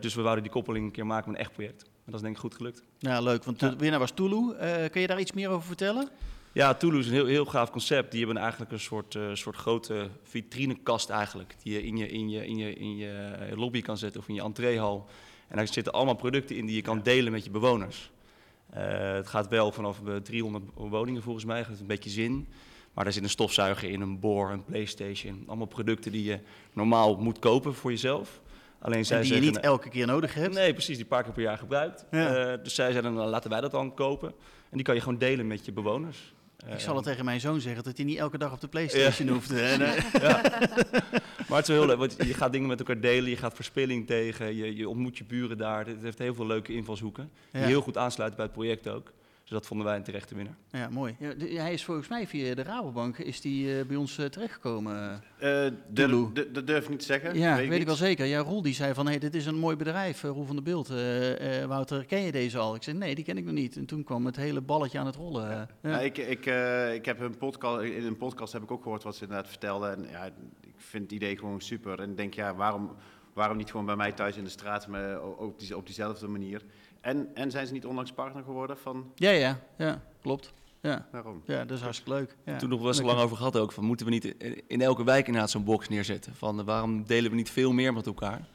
dus 0.00 0.14
we 0.14 0.22
wouden 0.22 0.42
die 0.42 0.52
koppeling 0.52 0.84
een 0.84 0.92
keer 0.92 1.06
maken 1.06 1.30
met 1.30 1.38
een 1.38 1.44
echt 1.44 1.54
project. 1.54 1.82
En 1.82 2.12
dat 2.12 2.14
is 2.14 2.20
denk 2.20 2.34
ik 2.34 2.40
goed 2.40 2.54
gelukt. 2.54 2.82
Ja, 2.98 3.20
leuk. 3.20 3.44
Want 3.44 3.60
de 3.60 3.76
winnaar 3.76 3.98
was 3.98 4.10
Tulu. 4.10 4.54
kun 4.90 5.00
je 5.00 5.06
daar 5.06 5.20
iets 5.20 5.32
meer 5.32 5.48
over 5.48 5.66
vertellen? 5.66 6.08
Ja, 6.56 6.74
Tulu 6.74 6.98
is 6.98 7.06
een 7.06 7.12
heel, 7.12 7.26
heel 7.26 7.44
gaaf 7.44 7.70
concept. 7.70 8.10
Die 8.10 8.24
hebben 8.24 8.42
eigenlijk 8.42 8.72
een 8.72 8.80
soort, 8.80 9.14
uh, 9.14 9.30
soort 9.32 9.56
grote 9.56 10.08
vitrinekast 10.22 11.10
eigenlijk. 11.10 11.54
Die 11.62 11.72
je 11.72 11.82
in 11.82 11.96
je, 11.96 12.08
in, 12.08 12.28
je, 12.28 12.46
in, 12.46 12.56
je, 12.56 12.74
in 12.74 12.96
je 12.96 13.36
lobby 13.54 13.82
kan 13.82 13.98
zetten 13.98 14.20
of 14.20 14.28
in 14.28 14.34
je 14.34 14.42
entreehal. 14.42 15.06
En 15.48 15.56
daar 15.56 15.68
zitten 15.68 15.92
allemaal 15.92 16.14
producten 16.14 16.56
in 16.56 16.66
die 16.66 16.76
je 16.76 16.82
kan 16.82 17.02
delen 17.02 17.32
met 17.32 17.44
je 17.44 17.50
bewoners. 17.50 18.10
Uh, 18.74 19.12
het 19.12 19.26
gaat 19.26 19.48
wel 19.48 19.72
vanaf 19.72 20.00
300 20.22 20.64
woningen 20.74 21.22
volgens 21.22 21.44
mij, 21.44 21.58
dat 21.58 21.66
heeft 21.66 21.80
een 21.80 21.86
beetje 21.86 22.10
zin. 22.10 22.48
Maar 22.92 23.04
daar 23.04 23.12
zit 23.12 23.22
een 23.22 23.28
stofzuiger 23.28 23.90
in, 23.90 24.00
een 24.00 24.20
boor, 24.20 24.50
een 24.50 24.64
Playstation. 24.64 25.44
Allemaal 25.46 25.66
producten 25.66 26.12
die 26.12 26.24
je 26.24 26.38
normaal 26.72 27.16
moet 27.16 27.38
kopen 27.38 27.74
voor 27.74 27.90
jezelf. 27.90 28.40
Alleen 28.78 29.04
zij 29.04 29.22
die 29.22 29.34
je 29.34 29.40
niet 29.40 29.60
elke 29.60 29.88
keer 29.88 30.06
nodig 30.06 30.34
hebt? 30.34 30.54
Nee, 30.54 30.72
precies, 30.72 30.96
die 30.96 31.06
paar 31.06 31.22
keer 31.22 31.32
per 31.32 31.42
jaar 31.42 31.58
gebruikt. 31.58 32.06
Ja. 32.10 32.52
Uh, 32.52 32.62
dus 32.62 32.74
zij 32.74 32.90
zeiden, 32.90 33.14
dan 33.14 33.28
laten 33.28 33.50
wij 33.50 33.60
dat 33.60 33.70
dan 33.70 33.94
kopen. 33.94 34.28
En 34.70 34.76
die 34.76 34.82
kan 34.82 34.94
je 34.94 35.00
gewoon 35.00 35.18
delen 35.18 35.46
met 35.46 35.64
je 35.64 35.72
bewoners. 35.72 36.34
Ik 36.66 36.80
zal 36.80 36.94
het 36.94 37.04
tegen 37.04 37.24
mijn 37.24 37.40
zoon 37.40 37.60
zeggen 37.60 37.84
dat 37.84 37.96
hij 37.96 38.06
niet 38.06 38.18
elke 38.18 38.38
dag 38.38 38.52
op 38.52 38.60
de 38.60 38.68
PlayStation 38.68 39.28
hoeft. 39.28 39.50
ja. 40.20 40.42
Maar 41.48 41.58
het 41.58 41.68
is 41.68 41.74
wel 41.74 41.86
heel 41.86 41.96
leuk, 41.96 42.08
want 42.08 42.26
je 42.28 42.34
gaat 42.34 42.52
dingen 42.52 42.68
met 42.68 42.78
elkaar 42.78 43.00
delen, 43.00 43.30
je 43.30 43.36
gaat 43.36 43.54
verspilling 43.54 44.06
tegen, 44.06 44.56
je, 44.56 44.76
je 44.76 44.88
ontmoet 44.88 45.18
je 45.18 45.24
buren 45.24 45.58
daar. 45.58 45.86
Het 45.86 46.02
heeft 46.02 46.18
heel 46.18 46.34
veel 46.34 46.46
leuke 46.46 46.72
invalshoeken, 46.72 47.30
die 47.52 47.62
heel 47.62 47.80
goed 47.80 47.96
aansluiten 47.96 48.36
bij 48.36 48.46
het 48.46 48.54
project 48.54 48.88
ook. 48.88 49.12
Dus 49.46 49.54
dat 49.54 49.66
vonden 49.66 49.86
wij 49.86 49.96
een 49.96 50.02
terechte 50.02 50.34
winnaar. 50.34 50.56
Ja, 50.70 50.88
mooi. 50.88 51.16
Ja, 51.18 51.62
hij 51.62 51.72
is 51.72 51.84
volgens 51.84 52.08
mij 52.08 52.26
via 52.26 52.54
de 52.54 52.62
Rabobank 52.62 53.18
is 53.18 53.40
die, 53.40 53.78
uh, 53.78 53.84
bij 53.84 53.96
ons 53.96 54.18
uh, 54.18 54.26
terechtgekomen. 54.26 55.22
Uh, 55.42 55.66
dat 56.52 56.66
durf 56.66 56.84
ik 56.84 56.88
niet 56.88 56.98
te 56.98 57.04
zeggen. 57.04 57.38
Ja, 57.38 57.56
weet, 57.56 57.68
weet 57.68 57.80
ik 57.80 57.86
wel 57.86 57.94
zeker. 57.94 58.26
Ja, 58.26 58.40
Roel 58.40 58.62
die 58.62 58.74
zei 58.74 58.94
van, 58.94 59.06
hey, 59.06 59.18
dit 59.18 59.34
is 59.34 59.46
een 59.46 59.58
mooi 59.58 59.76
bedrijf, 59.76 60.22
Roel 60.22 60.44
van 60.44 60.54
der 60.54 60.64
Beeld. 60.64 60.88
Wouter, 61.68 62.04
ken 62.04 62.20
je 62.20 62.32
deze 62.32 62.58
al? 62.58 62.74
Ik 62.74 62.82
zei, 62.82 62.96
nee, 62.96 63.14
die 63.14 63.24
ken 63.24 63.36
ik 63.36 63.44
nog 63.44 63.54
niet. 63.54 63.76
En 63.76 63.86
toen 63.86 64.04
kwam 64.04 64.26
het 64.26 64.36
hele 64.36 64.60
balletje 64.60 64.98
aan 64.98 65.06
het 65.06 65.16
rollen. 65.16 65.50
Ja. 65.50 65.68
ja. 65.82 66.00
ik, 66.00 66.18
ik, 66.18 66.46
ik 66.94 67.04
heb 67.04 67.20
een 67.20 67.36
podcast, 67.36 67.82
in 67.82 68.04
een 68.04 68.16
podcast 68.16 68.52
heb 68.52 68.62
ik 68.62 68.70
ook 68.70 68.82
gehoord 68.82 69.02
wat 69.02 69.16
ze 69.16 69.22
inderdaad 69.22 69.48
vertelden. 69.48 69.96
En 69.96 70.10
ja, 70.10 70.24
ik 70.24 70.32
vind 70.76 71.02
het 71.02 71.12
idee 71.12 71.38
gewoon 71.38 71.60
super. 71.60 72.00
En 72.00 72.10
ik 72.10 72.16
denk, 72.16 72.34
ja, 72.34 72.54
waarom, 72.54 72.90
waarom 73.36 73.56
niet 73.56 73.70
gewoon 73.70 73.86
bij 73.86 73.96
mij 73.96 74.12
thuis 74.12 74.36
in 74.36 74.44
de 74.44 74.50
straat, 74.50 74.86
maar 74.86 75.22
op, 75.22 75.58
die, 75.58 75.76
op 75.76 75.86
diezelfde 75.86 76.28
manier. 76.28 76.62
En, 77.00 77.30
en 77.34 77.50
zijn 77.50 77.66
ze 77.66 77.72
niet 77.72 77.86
onlangs 77.86 78.12
partner 78.12 78.42
geworden 78.44 78.78
van... 78.78 79.12
Ja, 79.14 79.30
ja, 79.30 79.60
ja, 79.78 80.02
klopt. 80.22 80.52
Ja. 80.80 81.08
Waarom? 81.12 81.42
Ja, 81.44 81.64
dat 81.64 81.76
is 81.76 81.82
hartstikke 81.82 82.12
leuk. 82.18 82.36
Ja. 82.44 82.56
Toen 82.56 82.68
nog 82.68 82.82
best 82.82 83.02
lang 83.02 83.20
over 83.20 83.36
gehad 83.36 83.56
ook, 83.56 83.72
van 83.72 83.84
moeten 83.84 84.06
we 84.06 84.12
niet 84.12 84.34
in 84.66 84.80
elke 84.80 85.04
wijk 85.04 85.26
inderdaad 85.26 85.50
zo'n 85.50 85.64
box 85.64 85.88
neerzetten? 85.88 86.34
Van 86.34 86.64
waarom 86.64 87.04
delen 87.04 87.30
we 87.30 87.36
niet 87.36 87.50
veel 87.50 87.72
meer 87.72 87.92
met 87.92 88.06
elkaar? 88.06 88.48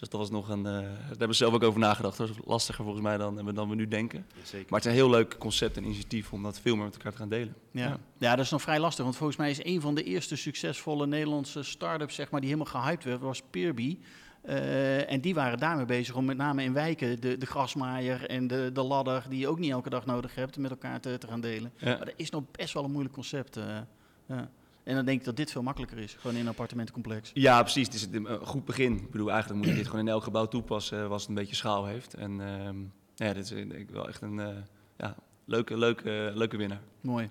Dus 0.00 0.08
dat 0.08 0.20
was 0.20 0.30
nog 0.30 0.48
een, 0.48 0.58
uh, 0.58 0.64
daar 0.64 1.06
hebben 1.08 1.28
we 1.28 1.34
zelf 1.34 1.54
ook 1.54 1.62
over 1.62 1.80
nagedacht. 1.80 2.16
Dat 2.16 2.28
is 2.28 2.36
lastiger 2.44 2.84
volgens 2.84 3.04
mij 3.04 3.16
dan, 3.16 3.54
dan 3.54 3.68
we 3.68 3.74
nu 3.74 3.88
denken. 3.88 4.26
zeker. 4.42 4.66
Maar 4.70 4.80
het 4.80 4.88
is 4.88 4.94
een 4.94 4.98
heel 4.98 5.10
leuk 5.10 5.38
concept 5.38 5.76
en 5.76 5.84
initiatief 5.84 6.32
om 6.32 6.42
dat 6.42 6.60
veel 6.60 6.74
meer 6.76 6.84
met 6.84 6.94
elkaar 6.94 7.12
te 7.12 7.18
gaan 7.18 7.28
delen. 7.28 7.54
Ja. 7.70 7.84
ja. 7.84 7.98
Ja. 8.18 8.36
dat 8.36 8.44
is 8.44 8.50
nog 8.50 8.62
vrij 8.62 8.80
lastig. 8.80 9.04
Want 9.04 9.16
volgens 9.16 9.38
mij 9.38 9.50
is 9.50 9.64
een 9.64 9.80
van 9.80 9.94
de 9.94 10.02
eerste 10.02 10.36
succesvolle 10.36 11.06
Nederlandse 11.06 11.62
start-ups 11.62 12.14
zeg 12.14 12.30
maar, 12.30 12.40
die 12.40 12.50
helemaal 12.50 12.82
gehyped 12.82 13.04
werd, 13.04 13.20
was 13.20 13.42
Peerby. 13.50 13.98
Uh, 14.48 15.10
en 15.10 15.20
die 15.20 15.34
waren 15.34 15.58
daarmee 15.58 15.84
bezig 15.84 16.14
om 16.14 16.24
met 16.24 16.36
name 16.36 16.62
in 16.62 16.72
wijken 16.72 17.20
de, 17.20 17.38
de 17.38 17.46
grasmaaier 17.46 18.26
en 18.26 18.46
de, 18.46 18.70
de 18.72 18.82
ladder, 18.82 19.24
die 19.28 19.38
je 19.38 19.48
ook 19.48 19.58
niet 19.58 19.70
elke 19.70 19.90
dag 19.90 20.06
nodig 20.06 20.34
hebt, 20.34 20.58
met 20.58 20.70
elkaar 20.70 21.00
te, 21.00 21.18
te 21.18 21.26
gaan 21.26 21.40
delen. 21.40 21.72
Maar 21.80 21.98
dat 21.98 22.12
is 22.16 22.30
nog 22.30 22.42
best 22.50 22.74
wel 22.74 22.84
een 22.84 22.90
moeilijk 22.90 23.14
concept. 23.14 23.56
Uh, 23.56 23.78
ja. 24.26 24.50
En 24.84 24.94
dan 24.94 25.04
denk 25.04 25.18
ik 25.18 25.24
dat 25.24 25.36
dit 25.36 25.50
veel 25.50 25.62
makkelijker 25.62 25.98
is, 25.98 26.16
gewoon 26.18 26.36
in 26.36 26.42
een 26.42 26.48
appartementencomplex. 26.48 27.30
Ja, 27.34 27.62
precies. 27.62 27.86
Het 27.86 27.94
is 27.94 28.06
een 28.12 28.26
goed 28.46 28.64
begin. 28.64 28.96
Ik 28.96 29.10
bedoel, 29.10 29.30
eigenlijk 29.30 29.60
moet 29.60 29.70
je 29.70 29.78
dit 29.78 29.86
gewoon 29.88 30.06
in 30.06 30.12
elk 30.12 30.22
gebouw 30.22 30.46
toepassen, 30.46 31.10
als 31.10 31.20
het 31.20 31.28
een 31.28 31.36
beetje 31.36 31.54
schaal 31.54 31.86
heeft. 31.86 32.14
En 32.14 32.32
uh, 32.40 32.68
ja, 33.14 33.32
dit 33.32 33.44
is 33.44 33.48
denk 33.48 33.72
ik 33.72 33.90
wel 33.90 34.08
echt 34.08 34.22
een 34.22 34.64
ja, 34.96 35.16
leuke, 35.44 35.78
leuke, 35.78 36.32
leuke 36.34 36.56
winnaar. 36.56 36.80
Mooi. 37.00 37.30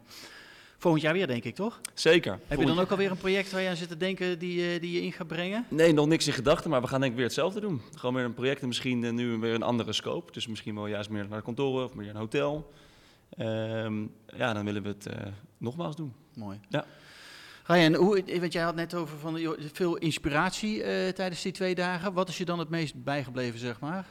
Volgend 0.77 1.03
jaar 1.03 1.13
weer, 1.13 1.27
denk 1.27 1.43
ik, 1.43 1.55
toch? 1.55 1.81
Zeker. 1.93 2.39
Heb 2.47 2.59
je 2.59 2.65
dan 2.65 2.79
ook 2.79 2.91
alweer 2.91 3.11
een 3.11 3.17
project 3.17 3.51
waar 3.51 3.61
je 3.61 3.69
aan 3.69 3.75
zit 3.75 3.87
te 3.87 3.97
denken 3.97 4.39
die, 4.39 4.73
eh, 4.73 4.81
die 4.81 4.91
je 4.91 5.01
in 5.01 5.11
gaat 5.11 5.27
brengen? 5.27 5.65
Nee, 5.69 5.93
nog 5.93 6.07
niks 6.07 6.27
in 6.27 6.33
gedachten, 6.33 6.69
maar 6.69 6.81
we 6.81 6.87
gaan 6.87 6.99
denk 6.99 7.11
ik 7.11 7.17
weer 7.17 7.27
hetzelfde 7.27 7.59
doen. 7.59 7.81
Gewoon 7.95 8.15
weer 8.15 8.23
een 8.23 8.33
project 8.33 8.61
en 8.61 8.67
misschien 8.67 9.15
nu 9.15 9.37
weer 9.37 9.53
een 9.53 9.63
andere 9.63 9.93
scope. 9.93 10.31
Dus 10.31 10.47
misschien 10.47 10.75
wel 10.75 10.87
juist 10.87 11.09
meer 11.09 11.27
naar 11.27 11.37
de 11.37 11.43
kantoren 11.43 11.85
of 11.85 11.93
meer 11.93 12.09
een 12.09 12.15
hotel. 12.15 12.71
Um, 13.37 14.11
ja, 14.37 14.53
dan 14.53 14.65
willen 14.65 14.83
we 14.83 14.89
het 14.89 15.07
uh, 15.07 15.13
nogmaals 15.57 15.95
doen. 15.95 16.13
Mooi. 16.33 16.59
Ja. 16.69 16.85
Ryan, 17.65 17.93
hoe, 17.93 18.23
want 18.39 18.53
jij 18.53 18.63
had 18.63 18.75
net 18.75 18.93
over 18.93 19.17
van, 19.17 19.55
veel 19.73 19.97
inspiratie 19.97 20.81
tijdens 21.13 21.41
die 21.41 21.51
twee 21.51 21.75
dagen. 21.75 22.13
Wat 22.13 22.29
is 22.29 22.37
je 22.37 22.45
dan 22.45 22.59
het 22.59 22.69
meest 22.69 23.03
bijgebleven, 23.03 23.59
zeg 23.59 23.79
maar? 23.79 24.05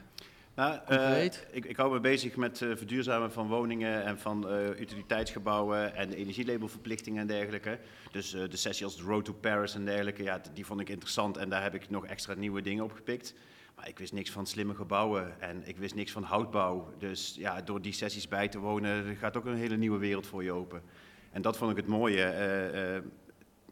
Nou, 0.55 0.79
uh, 0.91 1.25
ik, 1.25 1.65
ik 1.65 1.77
hou 1.77 1.93
me 1.93 2.01
bezig 2.01 2.37
met 2.37 2.61
uh, 2.61 2.77
verduurzamen 2.77 3.33
van 3.33 3.49
woningen 3.49 4.05
en 4.05 4.19
van 4.19 4.53
uh, 4.53 4.81
utiliteitsgebouwen 4.81 5.95
en 5.95 6.13
energielabelverplichtingen 6.13 7.21
en 7.21 7.27
dergelijke. 7.27 7.79
Dus 8.11 8.31
de 8.31 8.57
sessie 8.57 8.85
als 8.85 8.97
The 8.97 9.03
Road 9.03 9.25
to 9.25 9.33
Paris 9.33 9.75
en 9.75 9.85
dergelijke, 9.85 10.23
ja, 10.23 10.41
die 10.55 10.67
vond 10.67 10.81
ik 10.81 10.89
interessant 10.89 11.37
en 11.37 11.49
daar 11.49 11.63
heb 11.63 11.75
ik 11.75 11.91
nog 11.91 12.07
extra 12.07 12.35
nieuwe 12.35 12.63
dingen 12.63 12.85
op 12.85 12.93
gepikt. 12.93 13.35
Maar 13.77 13.89
ik 13.89 13.99
wist 13.99 14.13
niks 14.13 14.31
van 14.31 14.47
slimme 14.47 14.75
gebouwen 14.75 15.41
en 15.41 15.63
ik 15.65 15.77
wist 15.77 15.95
niks 15.95 16.13
van 16.13 16.23
houtbouw. 16.23 16.93
Dus 16.99 17.35
ja, 17.39 17.61
door 17.61 17.83
die 17.83 17.93
sessies 17.93 18.29
bij 18.29 18.49
te 18.49 18.59
wonen 18.59 19.17
gaat 19.17 19.37
ook 19.37 19.45
een 19.45 19.57
hele 19.57 19.77
nieuwe 19.77 19.99
wereld 19.99 20.27
voor 20.27 20.45
je 20.45 20.53
open. 20.53 20.83
En 21.31 21.43
dat 21.43 21.57
vond 21.57 21.71
ik 21.71 21.77
het 21.77 21.87
mooie. 21.87 22.23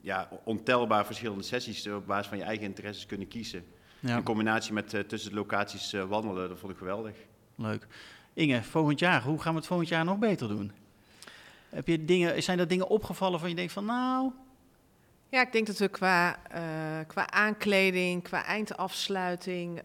Ja, 0.00 0.28
ontelbaar 0.45 1.07
verschillende 1.07 1.42
sessies 1.42 1.87
op 1.87 2.07
basis 2.07 2.26
van 2.26 2.38
je 2.38 2.45
eigen 2.45 2.64
interesses 2.64 3.07
kunnen 3.07 3.28
kiezen. 3.28 3.64
Ja. 4.00 4.16
In 4.16 4.23
combinatie 4.23 4.73
met 4.73 4.95
uh, 4.95 5.00
tussen 5.00 5.30
de 5.30 5.37
locaties 5.37 5.95
uh, 5.95 6.04
wandelen, 6.04 6.49
dat 6.49 6.59
vond 6.59 6.73
ik 6.73 6.78
geweldig. 6.78 7.16
Leuk. 7.54 7.87
Inge, 8.35 8.62
volgend 8.62 8.99
jaar, 8.99 9.23
hoe 9.23 9.40
gaan 9.40 9.52
we 9.52 9.59
het 9.59 9.69
volgend 9.69 9.88
jaar 9.88 10.04
nog 10.04 10.19
beter 10.19 10.49
doen? 10.49 10.73
Heb 11.69 11.87
je 11.87 12.04
dingen, 12.04 12.42
zijn 12.42 12.59
er 12.59 12.69
dingen 12.69 12.88
opgevallen 12.88 13.40
van 13.40 13.49
je 13.49 13.54
denkt 13.54 13.73
van 13.73 13.85
nou... 13.85 14.33
Ja, 15.28 15.40
ik 15.40 15.52
denk 15.52 15.66
dat 15.66 15.78
we 15.78 15.88
qua, 15.88 16.37
uh, 16.54 16.61
qua 17.07 17.30
aankleding, 17.30 18.23
qua 18.23 18.45
eindafsluiting, 18.45 19.83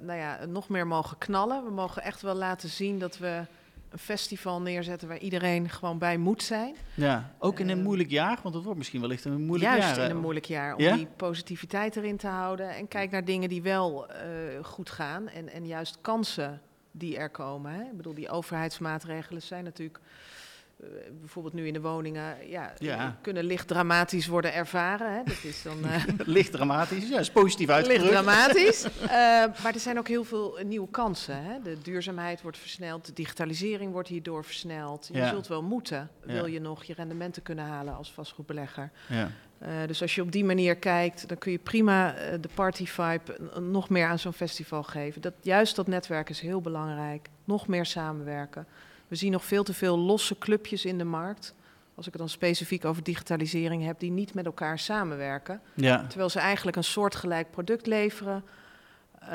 nou 0.00 0.18
ja, 0.18 0.44
nog 0.44 0.68
meer 0.68 0.86
mogen 0.86 1.18
knallen. 1.18 1.64
We 1.64 1.70
mogen 1.70 2.02
echt 2.02 2.22
wel 2.22 2.34
laten 2.34 2.68
zien 2.68 2.98
dat 2.98 3.18
we 3.18 3.46
een 3.94 4.00
festival 4.00 4.60
neerzetten 4.60 5.08
waar 5.08 5.18
iedereen 5.18 5.68
gewoon 5.68 5.98
bij 5.98 6.16
moet 6.16 6.42
zijn. 6.42 6.74
Ja, 6.94 7.34
ook 7.38 7.60
in 7.60 7.68
een 7.68 7.78
eh, 7.78 7.84
moeilijk 7.84 8.10
jaar, 8.10 8.38
want 8.42 8.54
het 8.54 8.64
wordt 8.64 8.78
misschien 8.78 9.00
wellicht 9.00 9.24
een 9.24 9.44
moeilijk 9.44 9.70
juist 9.70 9.86
jaar. 9.86 9.96
Juist 9.96 10.10
in 10.10 10.16
een 10.16 10.22
moeilijk 10.22 10.46
jaar, 10.46 10.74
om 10.74 10.96
die 10.96 11.08
positiviteit 11.16 11.96
erin 11.96 12.16
te 12.16 12.26
houden. 12.26 12.70
En 12.70 12.88
kijk 12.88 13.10
naar 13.10 13.24
dingen 13.24 13.48
die 13.48 13.62
wel 13.62 14.06
uh, 14.10 14.16
goed 14.64 14.90
gaan 14.90 15.28
en, 15.28 15.48
en 15.48 15.66
juist 15.66 15.98
kansen 16.00 16.60
die 16.90 17.16
er 17.16 17.30
komen. 17.30 17.72
Hè. 17.72 17.82
Ik 17.82 17.96
bedoel, 17.96 18.14
die 18.14 18.28
overheidsmaatregelen 18.28 19.42
zijn 19.42 19.64
natuurlijk 19.64 19.98
eh, 19.98 20.04
bijvoorbeeld 21.20 21.54
nu 21.54 21.66
in 21.66 21.72
de 21.72 21.80
woningen, 21.80 22.36
ja, 22.78 23.18
kunnen 23.22 23.44
licht 23.44 23.68
dramatisch 23.68 24.26
worden 24.26 24.54
ervaren. 24.54 25.12
Hè? 25.12 25.22
Dat 25.24 25.42
is 25.42 25.62
dan, 25.62 25.78
uh, 25.84 26.04
licht 26.36 26.52
dramatisch, 26.52 27.08
ja, 27.08 27.18
is 27.18 27.30
positief 27.30 27.68
uitgedrukt. 27.68 28.02
Licht 28.02 28.24
dramatisch. 28.24 28.84
uh, 28.84 29.08
maar 29.62 29.74
er 29.74 29.80
zijn 29.80 29.98
ook 29.98 30.08
heel 30.08 30.24
veel 30.24 30.58
nieuwe 30.64 30.88
kansen. 30.90 31.44
Hè? 31.44 31.62
De 31.62 31.78
duurzaamheid 31.82 32.42
wordt 32.42 32.58
versneld, 32.58 33.06
de 33.06 33.12
digitalisering 33.12 33.92
wordt 33.92 34.08
hierdoor 34.08 34.44
versneld. 34.44 35.08
Je 35.12 35.26
zult 35.26 35.46
wel 35.46 35.62
moeten, 35.62 36.10
wil 36.20 36.46
je 36.46 36.60
nog 36.60 36.84
je 36.84 36.94
rendementen 36.94 37.42
kunnen 37.42 37.64
halen 37.64 37.96
als 37.96 38.12
vastgoedbelegger. 38.12 38.90
Ja. 39.08 39.28
dus 39.86 40.02
als 40.02 40.14
je 40.14 40.22
op 40.22 40.32
die 40.32 40.44
manier 40.44 40.76
kijkt, 40.76 41.28
dan 41.28 41.38
kun 41.38 41.52
je 41.52 41.58
prima 41.58 42.14
de 42.40 42.48
party 42.54 42.86
vibe 42.86 43.60
nog 43.60 43.88
meer 43.88 44.06
aan 44.06 44.18
zo'n 44.18 44.32
festival 44.32 44.82
geven. 44.82 45.20
Dat, 45.20 45.34
juist 45.40 45.76
dat 45.76 45.86
netwerk 45.86 46.30
is 46.30 46.40
heel 46.40 46.60
belangrijk. 46.60 47.28
Nog 47.44 47.66
meer 47.66 47.86
samenwerken. 47.86 48.66
We 49.14 49.20
zien 49.20 49.32
nog 49.32 49.44
veel 49.44 49.62
te 49.62 49.74
veel 49.74 49.98
losse 49.98 50.38
clubjes 50.38 50.84
in 50.84 50.98
de 50.98 51.04
markt. 51.04 51.54
Als 51.94 52.06
ik 52.06 52.12
het 52.12 52.20
dan 52.20 52.30
specifiek 52.30 52.84
over 52.84 53.02
digitalisering 53.02 53.84
heb, 53.84 54.00
die 54.00 54.10
niet 54.10 54.34
met 54.34 54.46
elkaar 54.46 54.78
samenwerken. 54.78 55.60
Ja. 55.74 56.06
Terwijl 56.06 56.30
ze 56.30 56.38
eigenlijk 56.38 56.76
een 56.76 56.84
soortgelijk 56.84 57.50
product 57.50 57.86
leveren. 57.86 58.44
Uh, 59.22 59.28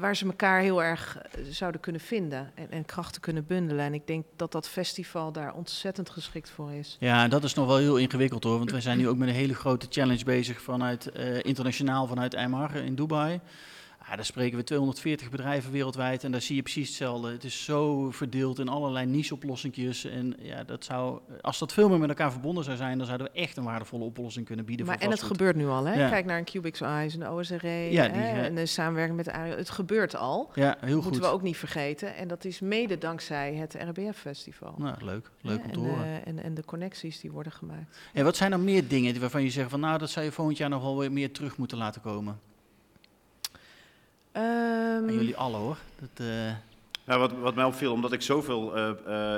waar 0.00 0.16
ze 0.16 0.24
elkaar 0.24 0.60
heel 0.60 0.82
erg 0.82 1.18
eh, 1.18 1.44
zouden 1.50 1.80
kunnen 1.80 2.00
vinden 2.00 2.50
en, 2.54 2.70
en, 2.70 2.84
krachten 2.84 3.20
kunnen 3.20 3.46
bundelen. 3.46 3.84
En 3.84 3.94
ik 3.94 4.06
denk 4.06 4.24
dat 4.36 4.52
dat 4.52 4.68
festival 4.68 5.32
daar 5.32 5.54
ontzettend 5.54 6.10
geschikt 6.10 6.50
voor 6.50 6.72
is. 6.72 6.96
Ja, 7.00 7.28
dat 7.28 7.44
is 7.44 7.54
nog 7.54 7.66
wel 7.66 7.76
heel 7.76 7.96
ingewikkeld 7.96 8.44
hoor. 8.44 8.58
Want 8.58 8.70
wij 8.70 8.80
zijn 8.80 8.98
nu 8.98 9.08
ook 9.08 9.16
met 9.16 9.28
een 9.28 9.34
hele 9.34 9.54
grote 9.54 9.86
challenge 9.90 10.24
bezig 10.24 10.62
vanuit 10.62 11.10
uh, 11.16 11.44
internationaal 11.44 12.06
vanuit 12.06 12.34
Eimar 12.34 12.76
in 12.76 12.94
Dubai. 12.94 13.40
Ja, 14.08 14.16
daar 14.16 14.24
spreken 14.24 14.58
we 14.58 14.64
240 14.64 15.30
bedrijven 15.30 15.72
wereldwijd 15.72 16.24
en 16.24 16.32
daar 16.32 16.40
zie 16.40 16.56
je 16.56 16.62
precies 16.62 16.88
hetzelfde. 16.88 17.30
Het 17.30 17.44
is 17.44 17.64
zo 17.64 18.10
verdeeld 18.10 18.58
in 18.58 18.68
allerlei 18.68 19.06
niche-oplossingjes. 19.06 20.04
En 20.04 20.34
ja, 20.38 20.64
dat 20.64 20.84
zou, 20.84 21.20
als 21.40 21.58
dat 21.58 21.72
veel 21.72 21.88
meer 21.88 21.98
met 21.98 22.08
elkaar 22.08 22.32
verbonden 22.32 22.64
zou 22.64 22.76
zijn, 22.76 22.98
dan 22.98 23.06
zouden 23.06 23.26
we 23.32 23.38
echt 23.38 23.56
een 23.56 23.64
waardevolle 23.64 24.04
oplossing 24.04 24.46
kunnen 24.46 24.64
bieden. 24.64 24.86
Maar 24.86 24.98
en 24.98 25.10
het 25.10 25.22
gebeurt 25.22 25.56
nu 25.56 25.66
al, 25.66 25.84
hè? 25.84 26.08
Kijk 26.08 26.24
naar 26.24 26.38
een 26.38 26.44
Cubix 26.44 26.80
Eyes, 26.80 27.14
een 27.14 27.28
OSRE 27.28 27.68
ja, 27.68 28.08
die, 28.08 28.20
hè? 28.20 28.42
en 28.42 28.54
de 28.54 28.66
samenwerking 28.66 29.16
met 29.16 29.24
de 29.24 29.32
ARIO. 29.32 29.56
Het 29.56 29.70
gebeurt 29.70 30.16
al. 30.16 30.50
Ja, 30.54 30.76
heel 30.80 30.94
goed. 30.94 31.04
Moeten 31.04 31.20
we 31.20 31.26
ook 31.26 31.42
niet 31.42 31.56
vergeten. 31.56 32.16
En 32.16 32.28
dat 32.28 32.44
is 32.44 32.60
mede 32.60 32.98
dankzij 32.98 33.54
het 33.54 33.76
RBF-festival. 33.88 34.74
Nou, 34.78 35.04
leuk. 35.04 35.30
Leuk 35.40 35.64
om 35.64 35.72
te 35.72 35.78
en, 35.78 35.84
horen. 35.84 36.06
Uh, 36.06 36.26
en, 36.26 36.42
en 36.42 36.54
de 36.54 36.64
connecties 36.64 37.20
die 37.20 37.32
worden 37.32 37.52
gemaakt. 37.52 37.98
En 38.12 38.24
wat 38.24 38.36
zijn 38.36 38.52
er 38.52 38.60
meer 38.60 38.88
dingen 38.88 39.20
waarvan 39.20 39.42
je 39.42 39.50
zegt 39.50 39.70
van, 39.70 39.80
nou, 39.80 39.98
dat 39.98 40.10
zou 40.10 40.24
je 40.24 40.32
volgend 40.32 40.56
jaar 40.56 40.68
nog 40.68 40.82
wel 40.82 40.98
weer 40.98 41.12
meer 41.12 41.32
terug 41.32 41.56
moeten 41.56 41.78
laten 41.78 42.00
komen? 42.00 42.47
Um, 44.38 45.10
jullie 45.10 45.36
allen 45.36 45.60
hoor. 45.60 45.76
Dat, 45.98 46.26
nou, 47.04 47.20
wat, 47.20 47.32
wat 47.32 47.54
mij 47.54 47.64
opviel, 47.64 47.92
omdat 47.92 48.12
ik 48.12 48.22
zoveel 48.22 48.76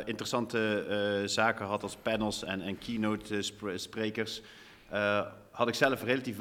interessante 0.04 1.22
zaken 1.26 1.66
had 1.66 1.82
als 1.82 1.96
panels 2.02 2.44
en, 2.44 2.60
en 2.60 2.78
keynote 2.78 3.42
sprekers, 3.74 4.42
had 5.50 5.68
ik 5.68 5.74
zelf 5.74 6.04
relatief 6.04 6.36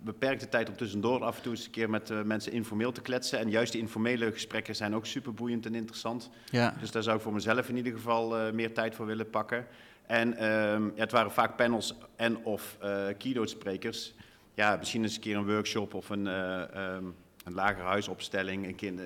beperkte 0.00 0.48
tijd 0.48 0.68
om 0.68 0.76
tussendoor 0.76 1.24
af 1.24 1.36
en 1.36 1.42
toe 1.42 1.52
eens 1.52 1.64
een 1.64 1.70
keer 1.70 1.90
met 1.90 2.10
uh, 2.10 2.22
mensen 2.22 2.52
informeel 2.52 2.92
te 2.92 3.00
kletsen. 3.00 3.38
En 3.38 3.50
juist 3.50 3.72
die 3.72 3.80
informele 3.80 4.32
gesprekken 4.32 4.76
zijn 4.76 4.94
ook 4.94 5.06
super 5.06 5.34
boeiend 5.34 5.66
en 5.66 5.74
interessant. 5.74 6.30
Ja. 6.50 6.74
Dus 6.80 6.90
daar 6.90 7.02
zou 7.02 7.16
ik 7.16 7.22
voor 7.22 7.32
mezelf 7.32 7.68
in 7.68 7.76
ieder 7.76 7.92
geval 7.92 8.38
uh, 8.38 8.52
meer 8.52 8.74
tijd 8.74 8.94
voor 8.94 9.06
willen 9.06 9.30
pakken. 9.30 9.66
En 10.06 10.52
um, 10.52 10.92
ja, 10.94 11.00
het 11.00 11.12
waren 11.12 11.30
vaak 11.30 11.56
panels 11.56 11.94
en 12.16 12.44
of 12.44 12.76
uh, 12.84 13.06
keynote 13.18 13.50
sprekers. 13.50 14.14
Ja, 14.54 14.76
misschien 14.76 15.02
eens 15.02 15.14
een 15.14 15.20
keer 15.20 15.36
een 15.36 15.46
workshop 15.46 15.94
of 15.94 16.10
een... 16.10 16.26
Um, 16.26 17.14
een 17.44 17.54
lagere 17.54 17.86
huisopstelling, 17.86 18.80
een 18.80 19.00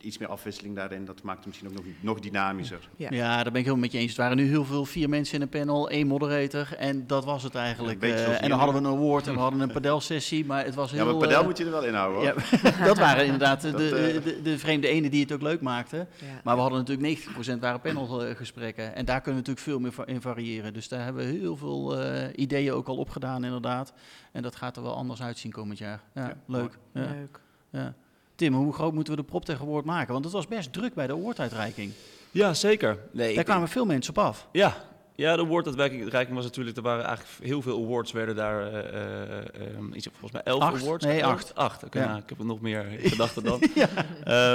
iets 0.00 0.18
meer 0.18 0.28
afwisseling 0.28 0.76
daarin, 0.76 1.04
dat 1.04 1.22
maakt 1.22 1.38
het 1.38 1.46
misschien 1.46 1.68
ook 1.68 1.74
nog, 1.74 1.84
nog 2.00 2.20
dynamischer. 2.20 2.88
Ja. 2.96 3.08
ja, 3.10 3.34
daar 3.34 3.52
ben 3.52 3.54
ik 3.54 3.66
helemaal 3.66 3.76
met 3.76 3.92
je 3.92 3.98
eens. 3.98 4.08
Het 4.08 4.16
waren 4.16 4.36
nu 4.36 4.48
heel 4.48 4.64
veel, 4.64 4.84
vier 4.84 5.08
mensen 5.08 5.34
in 5.34 5.42
een 5.42 5.48
panel, 5.48 5.90
één 5.90 6.06
moderator 6.06 6.74
en 6.76 7.06
dat 7.06 7.24
was 7.24 7.42
het 7.42 7.54
eigenlijk. 7.54 8.04
Uh, 8.04 8.42
en 8.42 8.48
dan 8.48 8.58
hadden 8.58 8.82
we 8.82 8.88
een 8.88 8.94
award 8.94 9.26
en 9.26 9.32
we 9.32 9.38
hadden 9.46 9.60
een 9.60 9.72
padelsessie, 9.72 10.44
maar 10.44 10.64
het 10.64 10.74
was 10.74 10.90
heel... 10.90 11.04
Ja, 11.06 11.10
maar 11.10 11.20
padel 11.20 11.40
uh, 11.40 11.46
moet 11.46 11.58
je 11.58 11.64
er 11.64 11.70
wel 11.70 11.84
in 11.84 11.94
houden 11.94 12.32
hoor. 12.32 12.34
Ja, 12.62 12.84
dat 12.90 12.98
waren 12.98 13.24
inderdaad 13.24 13.60
de, 13.60 13.70
de, 13.76 14.20
de, 14.24 14.42
de, 14.42 14.58
vreemde 14.58 14.88
ene 14.88 15.10
die 15.10 15.22
het 15.22 15.32
ook 15.32 15.42
leuk 15.42 15.60
maakte. 15.60 16.06
Maar 16.44 16.54
we 16.54 16.60
hadden 16.60 16.78
natuurlijk 16.78 17.28
90% 17.56 17.58
waren 17.60 17.80
panelgesprekken 17.80 18.94
en 18.94 19.04
daar 19.04 19.20
kunnen 19.20 19.42
we 19.42 19.48
natuurlijk 19.48 19.94
veel 19.94 20.04
meer 20.04 20.14
in 20.14 20.20
variëren. 20.20 20.72
Dus 20.72 20.88
daar 20.88 21.04
hebben 21.04 21.26
we 21.26 21.38
heel 21.38 21.56
veel 21.56 22.02
uh, 22.02 22.24
ideeën 22.34 22.72
ook 22.72 22.88
al 22.88 22.96
opgedaan 22.96 23.44
inderdaad. 23.44 23.92
En 24.32 24.42
dat 24.42 24.56
gaat 24.56 24.76
er 24.76 24.82
wel 24.82 24.94
anders 24.94 25.22
uitzien 25.22 25.52
komend 25.52 25.78
jaar. 25.78 26.02
Ja, 26.14 26.36
leuk. 26.46 26.78
Leuk. 26.92 27.40
Ja. 27.70 27.94
Tim, 28.34 28.54
hoe 28.54 28.72
groot 28.72 28.92
moeten 28.92 29.14
we 29.14 29.20
de 29.20 29.26
prop 29.26 29.44
tegen 29.44 29.66
woord 29.66 29.84
maken? 29.84 30.12
Want 30.12 30.24
het 30.24 30.34
was 30.34 30.46
best 30.46 30.72
druk 30.72 30.94
bij 30.94 31.06
de 31.06 31.12
awarduitreiking. 31.12 31.92
Ja, 32.30 32.54
zeker. 32.54 32.98
Nee, 33.12 33.34
daar 33.34 33.44
kwamen 33.44 33.68
veel 33.68 33.86
mensen 33.86 34.16
op 34.16 34.18
af. 34.24 34.48
Ja, 34.52 34.76
ja, 35.18 35.36
de 35.36 35.42
awarduitreiking 35.42 36.36
was 36.36 36.44
natuurlijk, 36.44 36.76
er 36.76 36.82
waren 36.82 37.04
eigenlijk 37.04 37.44
heel 37.44 37.62
veel 37.62 37.84
awards, 37.84 38.12
werden 38.12 38.36
daar, 38.36 38.72
uh, 38.72 39.76
um, 39.76 39.92
iets, 39.94 40.06
volgens 40.06 40.32
mij 40.32 40.42
elf 40.42 40.62
awards. 40.62 41.04
Nee, 41.04 41.24
acht. 41.24 41.54
Acht, 41.54 41.84
oké, 41.84 42.00
nou, 42.00 42.18
ik 42.18 42.28
heb 42.28 42.38
er 42.38 42.44
nog 42.44 42.60
meer 42.60 42.84
gedachten 43.12 43.44
dan. 43.44 43.60
ja. 43.74 43.88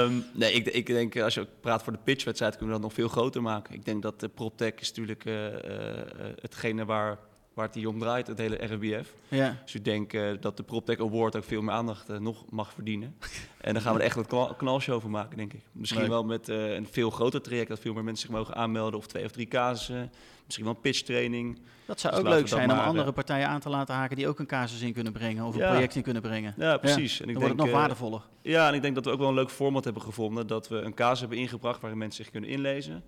um, 0.02 0.24
nee, 0.32 0.52
ik, 0.52 0.66
ik 0.66 0.86
denk, 0.86 1.20
als 1.20 1.34
je 1.34 1.46
praat 1.60 1.82
voor 1.82 1.92
de 1.92 1.98
pitchwedstrijd, 2.04 2.56
kunnen 2.56 2.74
we 2.74 2.80
dat 2.80 2.90
nog 2.90 2.98
veel 2.98 3.08
groter 3.08 3.42
maken. 3.42 3.74
Ik 3.74 3.84
denk 3.84 4.02
dat 4.02 4.20
de 4.20 4.28
PropTech 4.28 4.74
is 4.74 4.88
natuurlijk 4.88 5.24
uh, 5.24 5.34
hetgene 6.40 6.84
waar 6.84 7.18
waar 7.54 7.66
het 7.66 7.74
hier 7.74 7.88
om 7.88 7.98
draait, 7.98 8.26
het 8.26 8.38
hele 8.38 8.56
RBF. 8.56 9.14
Ja. 9.28 9.56
Dus 9.64 9.74
ik 9.74 9.84
denk 9.84 10.12
uh, 10.12 10.30
dat 10.40 10.56
de 10.56 10.62
PropTech 10.62 11.00
Award 11.00 11.36
ook 11.36 11.44
veel 11.44 11.62
meer 11.62 11.74
aandacht 11.74 12.10
uh, 12.10 12.18
nog 12.18 12.44
mag 12.50 12.72
verdienen. 12.72 13.16
en 13.60 13.72
dan 13.72 13.82
gaan 13.82 13.94
we 13.94 13.98
er 14.00 14.04
echt 14.04 14.16
een 14.16 14.56
knalshow 14.56 15.00
van 15.00 15.10
maken, 15.10 15.36
denk 15.36 15.52
ik. 15.52 15.62
Misschien 15.72 16.08
wel 16.08 16.24
met 16.24 16.48
uh, 16.48 16.74
een 16.74 16.86
veel 16.90 17.10
groter 17.10 17.42
traject, 17.42 17.68
dat 17.68 17.78
veel 17.78 17.92
meer 17.92 18.04
mensen 18.04 18.26
zich 18.26 18.36
mogen 18.36 18.54
aanmelden, 18.54 18.98
of 18.98 19.06
twee 19.06 19.24
of 19.24 19.30
drie 19.30 19.46
casussen. 19.46 20.12
Misschien 20.44 20.64
wel 20.64 20.74
een 20.74 20.80
pitchtraining. 20.80 21.58
Dat 21.86 22.00
zou 22.00 22.14
dus 22.14 22.22
ook 22.22 22.28
leuk 22.28 22.48
zijn 22.48 22.70
om 22.70 22.78
andere 22.78 23.12
partijen 23.12 23.48
aan 23.48 23.60
te 23.60 23.68
laten 23.68 23.94
haken 23.94 24.16
die 24.16 24.28
ook 24.28 24.38
een 24.38 24.46
casus 24.46 24.80
in 24.80 24.92
kunnen 24.92 25.12
brengen, 25.12 25.44
of 25.44 25.54
een 25.54 25.60
project 25.60 25.94
in 25.94 26.02
kunnen 26.02 26.22
brengen. 26.22 26.54
Ja, 26.56 26.76
precies. 26.76 27.20
En 27.20 27.28
ik 27.28 27.34
dan 27.34 27.42
denk, 27.42 27.46
wordt 27.46 27.62
het 27.62 27.72
nog 27.72 27.80
waardevoller. 27.80 28.22
Ja, 28.42 28.68
en 28.68 28.74
ik 28.74 28.82
denk 28.82 28.94
dat 28.94 29.04
we 29.04 29.10
ook 29.10 29.18
wel 29.18 29.28
een 29.28 29.34
leuk 29.34 29.50
format 29.50 29.84
hebben 29.84 30.02
gevonden, 30.02 30.46
dat 30.46 30.68
we 30.68 30.76
een 30.76 30.94
casus 30.94 31.20
hebben 31.20 31.38
ingebracht 31.38 31.80
waarin 31.80 31.98
mensen 31.98 32.24
zich 32.24 32.32
kunnen 32.32 32.50
inlezen. 32.50 33.04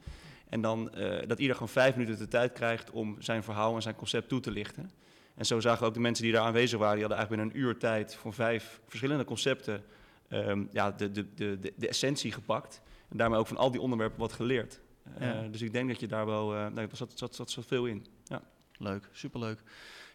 En 0.48 0.60
dan 0.60 0.90
uh, 0.96 1.18
dat 1.26 1.38
ieder 1.38 1.54
gewoon 1.54 1.68
vijf 1.68 1.96
minuten 1.96 2.18
de 2.18 2.28
tijd 2.28 2.52
krijgt 2.52 2.90
om 2.90 3.16
zijn 3.18 3.42
verhaal 3.42 3.74
en 3.74 3.82
zijn 3.82 3.94
concept 3.94 4.28
toe 4.28 4.40
te 4.40 4.50
lichten. 4.50 4.90
En 5.34 5.46
zo 5.46 5.60
zagen 5.60 5.86
ook 5.86 5.94
de 5.94 6.00
mensen 6.00 6.24
die 6.24 6.32
daar 6.32 6.44
aanwezig 6.44 6.78
waren, 6.78 6.98
die 6.98 7.06
hadden 7.06 7.18
eigenlijk 7.18 7.48
binnen 7.50 7.62
een 7.62 7.70
uur 7.70 7.78
tijd 7.78 8.14
voor 8.14 8.32
vijf 8.32 8.80
verschillende 8.86 9.24
concepten 9.24 9.84
um, 10.30 10.68
ja, 10.72 10.90
de, 10.90 11.10
de, 11.10 11.34
de, 11.34 11.72
de, 11.76 11.88
essentie 11.88 12.32
gepakt. 12.32 12.80
En 13.08 13.16
daarmee 13.16 13.38
ook 13.38 13.46
van 13.46 13.56
al 13.56 13.70
die 13.70 13.80
onderwerpen 13.80 14.18
wat 14.18 14.32
geleerd. 14.32 14.80
Uh, 15.20 15.34
ja. 15.34 15.48
Dus 15.48 15.62
ik 15.62 15.72
denk 15.72 15.88
dat 15.88 16.00
je 16.00 16.06
daar 16.06 16.26
wel, 16.26 16.54
uh, 16.54 16.66
nee, 16.66 16.86
zat, 16.92 17.12
zat, 17.14 17.34
zat, 17.34 17.50
zat 17.50 17.66
veel 17.66 17.86
in. 17.86 18.06
Ja. 18.24 18.42
Leuk, 18.78 19.08
superleuk. 19.12 19.62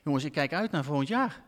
Jongens, 0.04 0.24
ik 0.24 0.32
kijk 0.32 0.54
uit 0.54 0.72
naar 0.72 0.84
volgend 0.84 1.08
jaar. 1.08 1.44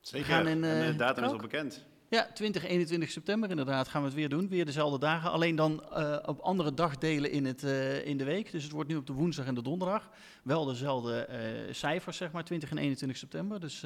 Zeker, 0.00 0.48
in, 0.48 0.64
en 0.64 0.92
de 0.92 0.96
datum 0.96 1.24
is 1.24 1.30
al 1.30 1.38
bekend. 1.38 1.84
Ja, 2.14 2.28
20, 2.34 2.64
21 2.64 3.10
september 3.10 3.50
inderdaad 3.50 3.88
gaan 3.88 4.00
we 4.00 4.06
het 4.06 4.16
weer 4.16 4.28
doen. 4.28 4.48
Weer 4.48 4.64
dezelfde 4.64 4.98
dagen. 4.98 5.30
Alleen 5.30 5.56
dan 5.56 5.84
uh, 5.92 6.16
op 6.26 6.40
andere 6.40 6.74
dagdelen 6.74 7.30
in, 7.30 7.44
het, 7.44 7.62
uh, 7.62 8.06
in 8.06 8.16
de 8.16 8.24
week. 8.24 8.52
Dus 8.52 8.62
het 8.62 8.72
wordt 8.72 8.88
nu 8.88 8.96
op 8.96 9.06
de 9.06 9.12
woensdag 9.12 9.46
en 9.46 9.54
de 9.54 9.62
donderdag. 9.62 10.10
Wel 10.42 10.64
dezelfde 10.64 11.28
uh, 11.30 11.74
cijfers, 11.74 12.16
zeg 12.16 12.32
maar, 12.32 12.44
20 12.44 12.70
en 12.70 12.78
21 12.78 13.18
september. 13.18 13.60
Dus 13.60 13.84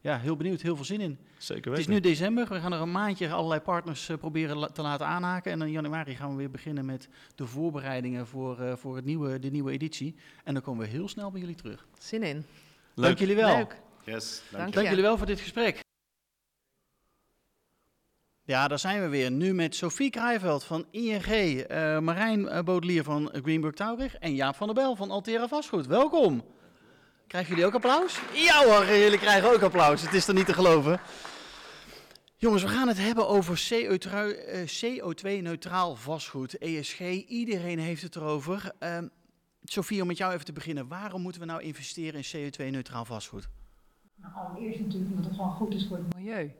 ja, 0.00 0.18
heel 0.18 0.36
benieuwd. 0.36 0.60
Heel 0.60 0.76
veel 0.76 0.84
zin 0.84 1.00
in. 1.00 1.18
Zeker 1.38 1.70
weten. 1.70 1.70
Het 1.70 1.80
is 1.80 1.86
nu 1.86 2.00
december. 2.00 2.48
We 2.48 2.60
gaan 2.60 2.72
er 2.72 2.80
een 2.80 2.92
maandje 2.92 3.30
allerlei 3.30 3.60
partners 3.60 4.10
proberen 4.18 4.56
la 4.56 4.66
te 4.66 4.82
laten 4.82 5.06
aanhaken. 5.06 5.52
En 5.52 5.62
in 5.62 5.70
januari 5.70 6.14
gaan 6.14 6.30
we 6.30 6.36
weer 6.36 6.50
beginnen 6.50 6.84
met 6.84 7.08
de 7.34 7.46
voorbereidingen 7.46 8.26
voor, 8.26 8.78
voor 8.78 8.96
het 8.96 9.04
nieuwe, 9.04 9.38
de 9.38 9.50
nieuwe 9.50 9.72
editie. 9.72 10.14
En 10.44 10.54
dan 10.54 10.62
komen 10.62 10.84
we 10.84 10.90
heel 10.90 11.08
snel 11.08 11.30
bij 11.30 11.40
jullie 11.40 11.56
terug. 11.56 11.86
Zin 11.98 12.22
in. 12.22 12.44
Leuk. 12.94 13.06
Dank 13.06 13.18
jullie 13.18 13.36
wel. 13.36 13.56
Leuk. 13.56 13.80
Yes, 14.04 14.42
dank, 14.50 14.72
dank 14.72 14.88
jullie 14.88 15.02
wel 15.02 15.18
voor 15.18 15.26
dit 15.26 15.40
gesprek. 15.40 15.81
Ja, 18.44 18.68
daar 18.68 18.78
zijn 18.78 19.00
we 19.00 19.08
weer. 19.08 19.30
Nu 19.30 19.54
met 19.54 19.74
Sophie 19.74 20.10
Krijveld 20.10 20.64
van 20.64 20.86
ING, 20.90 21.24
eh, 21.24 21.98
Marijn 21.98 22.48
eh, 22.48 22.62
Bodelier 22.62 23.04
van 23.04 23.30
Greenburg 23.32 23.74
Taurig 23.74 24.16
en 24.16 24.34
Jaap 24.34 24.54
van 24.54 24.66
der 24.66 24.74
Bel 24.74 24.96
van 24.96 25.10
Altera 25.10 25.48
Vastgoed. 25.48 25.86
Welkom. 25.86 26.44
Krijgen 27.26 27.50
jullie 27.50 27.66
ook 27.66 27.74
applaus? 27.74 28.20
Ja 28.32 28.64
hoor, 28.64 28.86
jullie 28.86 29.18
krijgen 29.18 29.52
ook 29.52 29.62
applaus. 29.62 30.02
Het 30.02 30.12
is 30.12 30.28
er 30.28 30.34
niet 30.34 30.46
te 30.46 30.52
geloven. 30.52 31.00
Jongens, 32.36 32.62
we 32.62 32.68
gaan 32.68 32.88
het 32.88 32.98
hebben 32.98 33.28
over 33.28 33.68
CO2-neutraal 34.78 35.92
eh, 35.92 35.98
vastgoed, 35.98 36.58
ESG. 36.58 37.00
Iedereen 37.26 37.78
heeft 37.78 38.02
het 38.02 38.16
erover. 38.16 38.72
Uh, 38.80 38.98
Sophie, 39.64 40.00
om 40.00 40.06
met 40.06 40.16
jou 40.16 40.32
even 40.32 40.44
te 40.44 40.52
beginnen. 40.52 40.88
Waarom 40.88 41.22
moeten 41.22 41.40
we 41.40 41.46
nou 41.46 41.62
investeren 41.62 42.22
in 42.22 42.50
CO2-neutraal 42.50 43.04
vastgoed? 43.04 43.48
Nou, 44.16 44.32
allereerst 44.34 44.80
natuurlijk 44.80 45.10
omdat 45.10 45.24
het 45.24 45.34
gewoon 45.34 45.52
goed 45.52 45.74
is 45.74 45.86
voor 45.88 45.96
het 45.96 46.14
milieu 46.14 46.52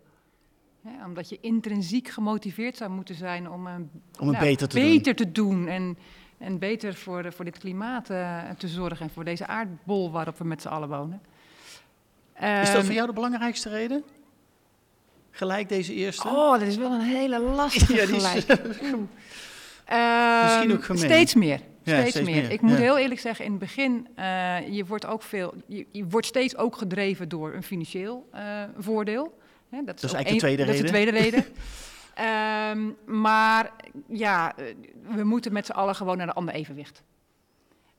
omdat 1.07 1.29
je 1.29 1.38
intrinsiek 1.40 2.09
gemotiveerd 2.09 2.77
zou 2.77 2.90
moeten 2.90 3.14
zijn 3.14 3.51
om, 3.51 3.66
uh, 3.66 3.75
om 3.75 4.29
het 4.29 4.37
nou, 4.37 4.38
beter, 4.38 4.68
te, 4.68 4.75
beter 4.81 5.16
doen. 5.16 5.27
te 5.27 5.33
doen. 5.33 5.68
En, 5.68 5.99
en 6.38 6.59
beter 6.59 6.95
voor, 6.95 7.33
voor 7.33 7.45
dit 7.45 7.59
klimaat 7.59 8.11
uh, 8.11 8.51
te 8.51 8.68
zorgen 8.68 9.07
en 9.07 9.12
voor 9.12 9.25
deze 9.25 9.47
aardbol 9.47 10.11
waarop 10.11 10.38
we 10.38 10.45
met 10.45 10.62
z'n 10.62 10.68
allen 10.68 10.88
wonen. 10.88 11.21
is 12.35 12.42
dat 12.42 12.68
voor 12.68 12.79
ehm, 12.79 12.92
jou 12.92 13.07
de 13.07 13.12
belangrijkste 13.12 13.68
reden? 13.68 14.05
Gelijk 15.31 15.68
deze 15.68 15.95
eerste? 15.95 16.29
Oh, 16.29 16.53
dat 16.53 16.68
is 16.68 16.77
wel 16.77 16.92
een 16.92 17.01
hele 17.01 17.40
lastige 17.40 17.95
ja, 18.01 18.07
gelijk. 18.07 18.47
Misschien 20.42 20.73
ook 20.73 20.85
gemeen. 20.85 21.03
Steeds 21.03 21.35
meer. 21.35 21.61
Ja, 21.83 21.99
steeds, 21.99 22.11
steeds, 22.11 22.31
meer. 22.31 22.42
meer. 22.42 22.51
Ik 22.51 22.61
moet 22.61 22.77
heel 22.77 22.99
eerlijk 22.99 23.21
zeggen, 23.21 23.45
in 23.45 23.51
het 23.51 23.61
begin, 23.61 24.09
uh, 24.18 24.68
je 24.68 24.85
wordt 24.87 25.07
ook 25.07 25.23
veel, 25.23 25.55
je, 25.66 25.87
je, 25.90 26.07
wordt 26.09 26.27
steeds 26.27 26.57
ook 26.57 26.77
gedreven 26.77 27.29
door 27.29 27.55
een 27.55 27.62
financieel 27.62 28.29
uh, 28.35 28.62
voordeel. 28.79 29.40
Dat, 29.80 30.02
is, 30.02 30.12
eigenlijk 30.12 30.28
de 30.28 30.37
tweede 30.37 30.62
reden. 30.62 30.66
Dat 30.66 30.74
is 30.74 30.80
de 30.80 30.87
tweede 30.87 31.11
reden. 31.11 31.44
um, 32.78 32.96
maar 33.22 33.70
ja, 34.08 34.56
eh, 34.56 34.64
we 35.14 35.24
moeten 35.24 35.52
met 35.52 35.66
z'n 35.66 35.72
allen 35.72 35.94
gewoon 35.94 36.16
naar 36.16 36.28
een 36.28 36.32
ander 36.32 36.54
evenwicht. 36.54 37.02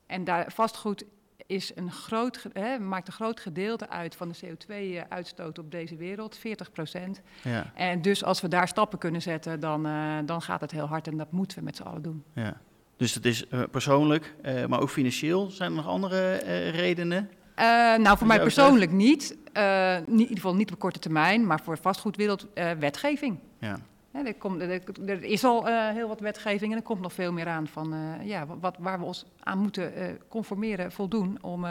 En 0.06 0.24
daar 0.24 0.52
vastgoed 0.52 1.04
is 1.46 1.72
een 1.74 1.92
groot, 1.92 2.46
hè, 2.52 2.78
maakt 2.78 3.06
een 3.06 3.12
groot 3.12 3.40
gedeelte 3.40 3.88
uit 3.88 4.16
van 4.16 4.28
de 4.28 4.38
CO2-uitstoot 4.44 5.58
op 5.58 5.70
deze 5.70 5.96
wereld, 5.96 6.36
40 6.36 6.72
procent. 6.72 7.20
Ja. 7.42 7.72
En 7.74 8.02
dus 8.02 8.24
als 8.24 8.40
we 8.40 8.48
daar 8.48 8.68
stappen 8.68 8.98
kunnen 8.98 9.22
zetten, 9.22 9.60
dan, 9.60 9.86
uh, 9.86 10.18
dan 10.24 10.42
gaat 10.42 10.60
het 10.60 10.70
heel 10.70 10.86
hard 10.86 11.06
en 11.06 11.16
dat 11.16 11.32
moeten 11.32 11.58
we 11.58 11.64
met 11.64 11.76
z'n 11.76 11.82
allen 11.82 12.02
doen. 12.02 12.24
Ja. 12.34 12.60
Dus 12.96 13.14
het 13.14 13.26
is 13.26 13.44
uh, 13.50 13.62
persoonlijk, 13.70 14.34
uh, 14.42 14.66
maar 14.66 14.80
ook 14.80 14.90
financieel. 14.90 15.50
Zijn 15.50 15.70
er 15.70 15.76
nog 15.76 15.86
andere 15.86 16.36
redenen? 16.70 17.30
Uh, 17.58 17.64
nou, 17.96 18.18
voor 18.18 18.26
mij 18.26 18.40
persoonlijk 18.40 18.90
niet. 18.90 19.36
Uh, 19.56 19.96
in 19.96 20.18
ieder 20.18 20.34
geval 20.34 20.54
niet 20.54 20.72
op 20.72 20.78
korte 20.78 20.98
termijn, 20.98 21.46
maar 21.46 21.60
voor 21.60 21.78
vastgoedwereld 21.78 22.46
uh, 22.54 22.70
wetgeving. 22.70 23.38
Ja. 23.58 23.78
Ja, 24.12 24.26
er, 24.26 24.34
komt, 24.34 24.60
er, 24.60 24.82
er, 25.06 25.22
is 25.22 25.44
al 25.44 25.66
heel 25.66 26.08
wat 26.08 26.20
wetgeving 26.20 26.72
en 26.72 26.78
er 26.78 26.84
komt 26.84 27.00
nog 27.00 27.12
veel 27.12 27.32
meer 27.32 27.48
aan 27.48 27.66
van 27.66 27.94
ja, 28.22 28.46
wat, 28.60 28.76
waar 28.78 28.98
we 28.98 29.04
ons 29.04 29.26
aan 29.40 29.58
moeten 29.58 29.92
conformeren, 30.28 30.92
voldoen 30.92 31.38
om, 31.42 31.66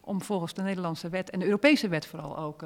om 0.00 0.22
volgens 0.22 0.54
de 0.54 0.62
Nederlandse 0.62 1.08
wet 1.08 1.30
en 1.30 1.38
de 1.38 1.44
Europese 1.44 1.88
wet 1.88 2.06
vooral 2.06 2.38
ook 2.38 2.64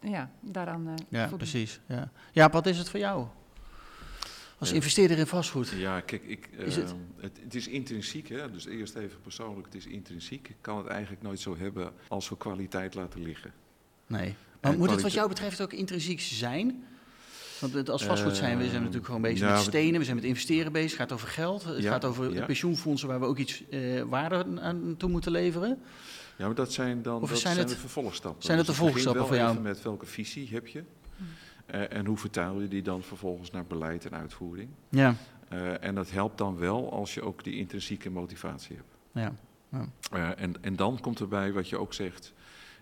ja, 0.00 0.30
daaraan 0.40 0.94
ja, 1.08 1.20
voldoen. 1.20 1.38
Precies, 1.38 1.80
ja, 1.86 2.10
ja, 2.32 2.48
wat 2.48 2.66
is 2.66 2.78
het 2.78 2.88
voor 2.88 3.00
jou? 3.00 3.26
Als 4.58 4.72
investeerder 4.72 5.18
in 5.18 5.26
vastgoed. 5.26 5.68
Ja, 5.68 6.00
kijk, 6.00 6.22
ik, 6.22 6.48
is 6.56 6.76
het? 6.76 6.90
Uh, 6.90 7.22
het? 7.22 7.38
het? 7.42 7.54
is 7.54 7.68
intrinsiek, 7.68 8.28
hè? 8.28 8.50
dus 8.50 8.66
eerst 8.66 8.94
even 8.94 9.20
persoonlijk, 9.20 9.66
het 9.66 9.74
is 9.74 9.86
intrinsiek. 9.86 10.48
Ik 10.48 10.56
kan 10.60 10.78
het 10.78 10.86
eigenlijk 10.86 11.22
nooit 11.22 11.40
zo 11.40 11.56
hebben 11.56 11.92
als 12.08 12.28
we 12.28 12.36
kwaliteit 12.36 12.94
laten 12.94 13.22
liggen. 13.22 13.52
Nee, 14.06 14.34
maar 14.60 14.78
moet 14.78 14.90
het 14.90 15.02
wat 15.02 15.12
jou 15.12 15.28
betreft 15.28 15.62
ook 15.62 15.72
intrinsiek 15.72 16.20
zijn? 16.20 16.84
Want 17.60 17.88
als 17.88 18.04
vastgoed 18.04 18.36
zijn 18.36 18.58
we, 18.58 18.62
zijn 18.62 18.74
we 18.74 18.78
natuurlijk 18.78 19.06
gewoon 19.06 19.22
bezig 19.22 19.48
met 19.50 19.60
stenen, 19.60 19.98
we 19.98 20.04
zijn 20.04 20.16
met 20.16 20.24
investeren 20.24 20.72
bezig, 20.72 20.90
het 20.90 21.00
gaat 21.00 21.12
over 21.12 21.28
geld, 21.28 21.64
het 21.64 21.84
gaat 21.84 22.04
over 22.04 22.32
ja. 22.32 22.44
pensioenfondsen 22.44 23.08
waar 23.08 23.20
we 23.20 23.26
ook 23.26 23.38
iets 23.38 23.62
uh, 23.70 24.02
waarde 24.02 24.60
aan 24.60 24.94
toe 24.98 25.10
moeten 25.10 25.32
leveren. 25.32 25.78
Ja, 26.36 26.46
maar 26.46 26.54
dat 26.54 26.72
zijn 26.72 27.02
dan 27.02 27.22
of 27.22 27.28
dat 27.28 27.38
zijn, 27.38 27.54
zijn 27.54 27.66
de 27.66 27.76
vervolgstappen. 27.76 28.42
Zijn 28.42 28.58
het 28.58 28.66
dus 28.66 28.76
de 28.76 28.82
vervolgstappen 28.82 29.26
voor 29.26 29.36
jou? 29.36 29.60
met 29.60 29.82
welke 29.82 30.06
visie 30.06 30.48
heb 30.50 30.66
je? 30.66 30.82
En 31.66 32.06
hoe 32.06 32.16
vertaal 32.16 32.60
je 32.60 32.68
die 32.68 32.82
dan 32.82 33.02
vervolgens 33.02 33.50
naar 33.50 33.64
beleid 33.66 34.06
en 34.06 34.14
uitvoering? 34.14 34.68
Ja. 34.88 35.14
en 35.80 35.94
dat 35.94 36.10
helpt 36.10 36.38
dan 36.38 36.56
wel 36.58 36.92
als 36.92 37.14
je 37.14 37.22
ook 37.22 37.44
die 37.44 37.56
intrinsieke 37.56 38.10
motivatie 38.10 38.76
hebt. 38.76 38.96
Ja. 39.12 39.32
ja. 40.10 40.34
en, 40.34 40.54
en 40.60 40.76
dan 40.76 41.00
komt 41.00 41.20
erbij 41.20 41.52
wat 41.52 41.68
je 41.68 41.78
ook 41.78 41.94
zegt, 41.94 42.32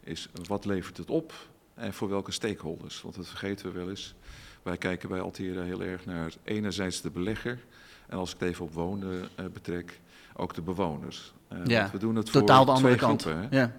is 0.03 0.29
wat 0.47 0.65
levert 0.65 0.97
het 0.97 1.11
op 1.11 1.33
en 1.75 1.95
voor 1.95 2.09
welke 2.09 2.33
stakeholders? 2.33 3.03
Want 3.03 3.15
dat 3.15 3.27
vergeten 3.27 3.67
we 3.67 3.73
wel 3.73 3.89
eens. 3.89 4.15
Wij 4.63 4.77
kijken 4.77 5.09
bij 5.09 5.21
Altera 5.21 5.63
heel 5.63 5.83
erg 5.83 6.05
naar 6.05 6.33
enerzijds 6.45 7.01
de 7.01 7.11
belegger 7.11 7.65
en 8.07 8.17
als 8.19 8.35
ik 8.35 8.41
het 8.41 8.49
even 8.49 8.65
op 8.65 8.73
wonen 8.73 9.29
betrek, 9.53 10.01
ook 10.37 10.55
de 10.55 10.63
bewoners. 10.63 11.35
Uh, 11.53 11.59
ja, 11.65 11.91
we 11.93 11.99
doen 11.99 12.17
het 12.17 12.31
voor 12.31 12.41
totaal 12.41 12.65
de 12.65 12.71
andere 12.71 12.97
kant. 12.97 13.23
Groepen, 13.23 13.49
ja. 13.51 13.73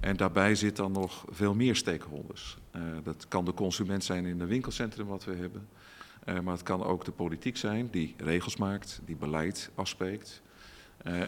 En 0.00 0.16
daarbij 0.16 0.54
zit 0.54 0.76
dan 0.76 0.92
nog 0.92 1.24
veel 1.30 1.54
meer 1.54 1.76
stakeholders. 1.76 2.58
Uh, 2.76 2.82
dat 3.02 3.26
kan 3.28 3.44
de 3.44 3.54
consument 3.54 4.04
zijn 4.04 4.26
in 4.26 4.40
een 4.40 4.46
winkelcentrum 4.46 5.06
wat 5.06 5.24
we 5.24 5.34
hebben. 5.34 5.68
Uh, 6.24 6.40
maar 6.40 6.52
het 6.52 6.62
kan 6.62 6.84
ook 6.84 7.04
de 7.04 7.10
politiek 7.10 7.56
zijn 7.56 7.88
die 7.90 8.14
regels 8.18 8.56
maakt, 8.56 9.00
die 9.04 9.16
beleid 9.16 9.70
afspreekt. 9.74 10.42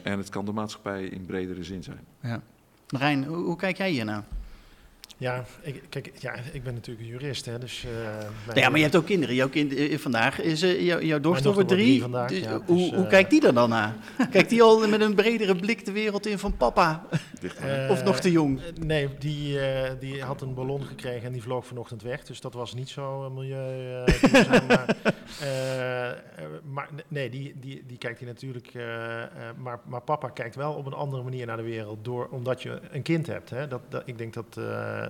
en 0.03 0.19
het 0.19 0.29
kan 0.29 0.45
de 0.45 0.53
maatschappij 0.53 1.05
in 1.05 1.27
bredere 1.27 1.65
zin 1.65 1.83
zijn. 1.83 2.05
Ja. 2.21 2.43
Marijn, 2.89 3.25
hoe, 3.25 3.37
hoe 3.37 3.57
kijk 3.57 3.77
jij 3.77 3.91
hier 3.91 4.05
nou? 4.05 4.23
Ja, 5.21 5.45
ik, 5.63 5.83
kijk, 5.89 6.13
ja, 6.19 6.35
ik 6.53 6.63
ben 6.63 6.75
natuurlijk 6.75 7.07
een 7.07 7.13
jurist, 7.13 7.47
hè, 7.47 7.59
dus... 7.59 7.85
Uh, 7.85 8.55
ja, 8.55 8.69
maar 8.69 8.79
je 8.79 8.85
hebt 8.85 8.97
ook 8.97 9.07
kinderen. 9.07 9.35
Jouw 9.35 9.49
kind, 9.49 9.73
uh, 9.73 9.99
vandaag 9.99 10.41
is 10.41 10.63
uh, 10.63 10.81
jou, 10.81 11.05
jouw 11.05 11.21
dochter 11.21 11.53
wordt 11.53 11.69
drie. 11.69 12.01
Vandaag, 12.01 12.29
dus, 12.29 12.39
ja, 12.39 12.61
hoe, 12.67 12.77
dus, 12.77 12.91
hoe 12.91 13.07
kijkt 13.07 13.31
die 13.31 13.47
er 13.47 13.55
dan 13.55 13.69
naar? 13.69 13.95
kijkt 14.31 14.49
die 14.49 14.63
al 14.63 14.89
met 14.89 15.01
een 15.01 15.15
bredere 15.15 15.57
blik 15.57 15.85
de 15.85 15.93
wereld 15.93 16.27
in 16.27 16.39
van 16.39 16.57
papa? 16.57 17.07
of 17.91 18.05
nog 18.05 18.21
te 18.21 18.31
jong? 18.31 18.61
nee, 18.85 19.09
die, 19.19 19.59
die 19.99 20.23
had 20.23 20.43
een 20.43 20.55
ballon 20.55 20.85
gekregen 20.85 21.27
en 21.27 21.33
die 21.33 21.43
vloog 21.43 21.67
vanochtend 21.67 22.03
weg. 22.03 22.25
Dus 22.25 22.41
dat 22.41 22.55
was 22.55 22.75
niet 22.75 22.89
zo 22.89 23.31
milieu... 23.31 24.05
maar, 24.71 24.99
maar 26.65 26.89
nee, 27.09 27.31
die, 27.31 27.55
die, 27.61 27.83
die 27.87 27.99
kijkt 27.99 28.19
hij 28.19 28.29
natuurlijk... 28.29 28.73
maar, 29.57 29.81
maar 29.85 30.03
papa 30.03 30.29
kijkt 30.29 30.55
wel 30.55 30.73
op 30.73 30.87
een 30.87 30.93
andere 30.93 31.23
manier 31.23 31.47
naar 31.47 31.57
de 31.57 31.63
wereld, 31.63 32.05
door, 32.05 32.29
omdat 32.31 32.63
je 32.63 32.81
een 32.91 33.03
kind 33.03 33.27
hebt. 33.27 33.51
Hè. 33.51 33.69
Dat, 33.69 33.81
dat, 33.89 34.03
ik 34.05 34.19
denk 34.19 34.35
dat 34.35 34.57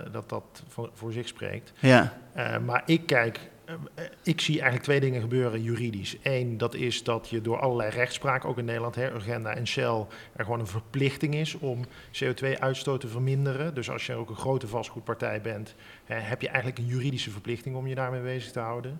dat 0.11 0.29
dat 0.29 0.63
voor, 0.67 0.89
voor 0.93 1.11
zich 1.11 1.27
spreekt. 1.27 1.73
Ja. 1.79 2.17
Uh, 2.37 2.57
maar 2.57 2.83
ik 2.85 3.05
kijk, 3.05 3.39
uh, 3.69 3.75
ik 4.23 4.41
zie 4.41 4.55
eigenlijk 4.55 4.83
twee 4.83 4.99
dingen 4.99 5.21
gebeuren 5.21 5.63
juridisch. 5.63 6.17
Eén, 6.23 6.57
dat 6.57 6.73
is 6.73 7.03
dat 7.03 7.29
je 7.29 7.41
door 7.41 7.59
allerlei 7.59 7.89
rechtspraak, 7.89 8.45
ook 8.45 8.57
in 8.57 8.65
Nederland, 8.65 8.95
hè, 8.95 9.13
Urgenda 9.13 9.53
en 9.53 9.67
Shell, 9.67 10.05
er 10.35 10.43
gewoon 10.43 10.59
een 10.59 10.67
verplichting 10.67 11.35
is 11.35 11.57
om 11.57 11.85
CO2-uitstoot 12.23 12.99
te 13.01 13.07
verminderen. 13.07 13.73
Dus 13.73 13.89
als 13.89 14.05
je 14.05 14.13
ook 14.13 14.29
een 14.29 14.35
grote 14.35 14.67
vastgoedpartij 14.67 15.41
bent, 15.41 15.75
hè, 16.05 16.15
heb 16.15 16.41
je 16.41 16.47
eigenlijk 16.47 16.77
een 16.77 16.85
juridische 16.85 17.31
verplichting 17.31 17.75
om 17.75 17.87
je 17.87 17.95
daarmee 17.95 18.21
bezig 18.21 18.51
te 18.51 18.59
houden. 18.59 18.99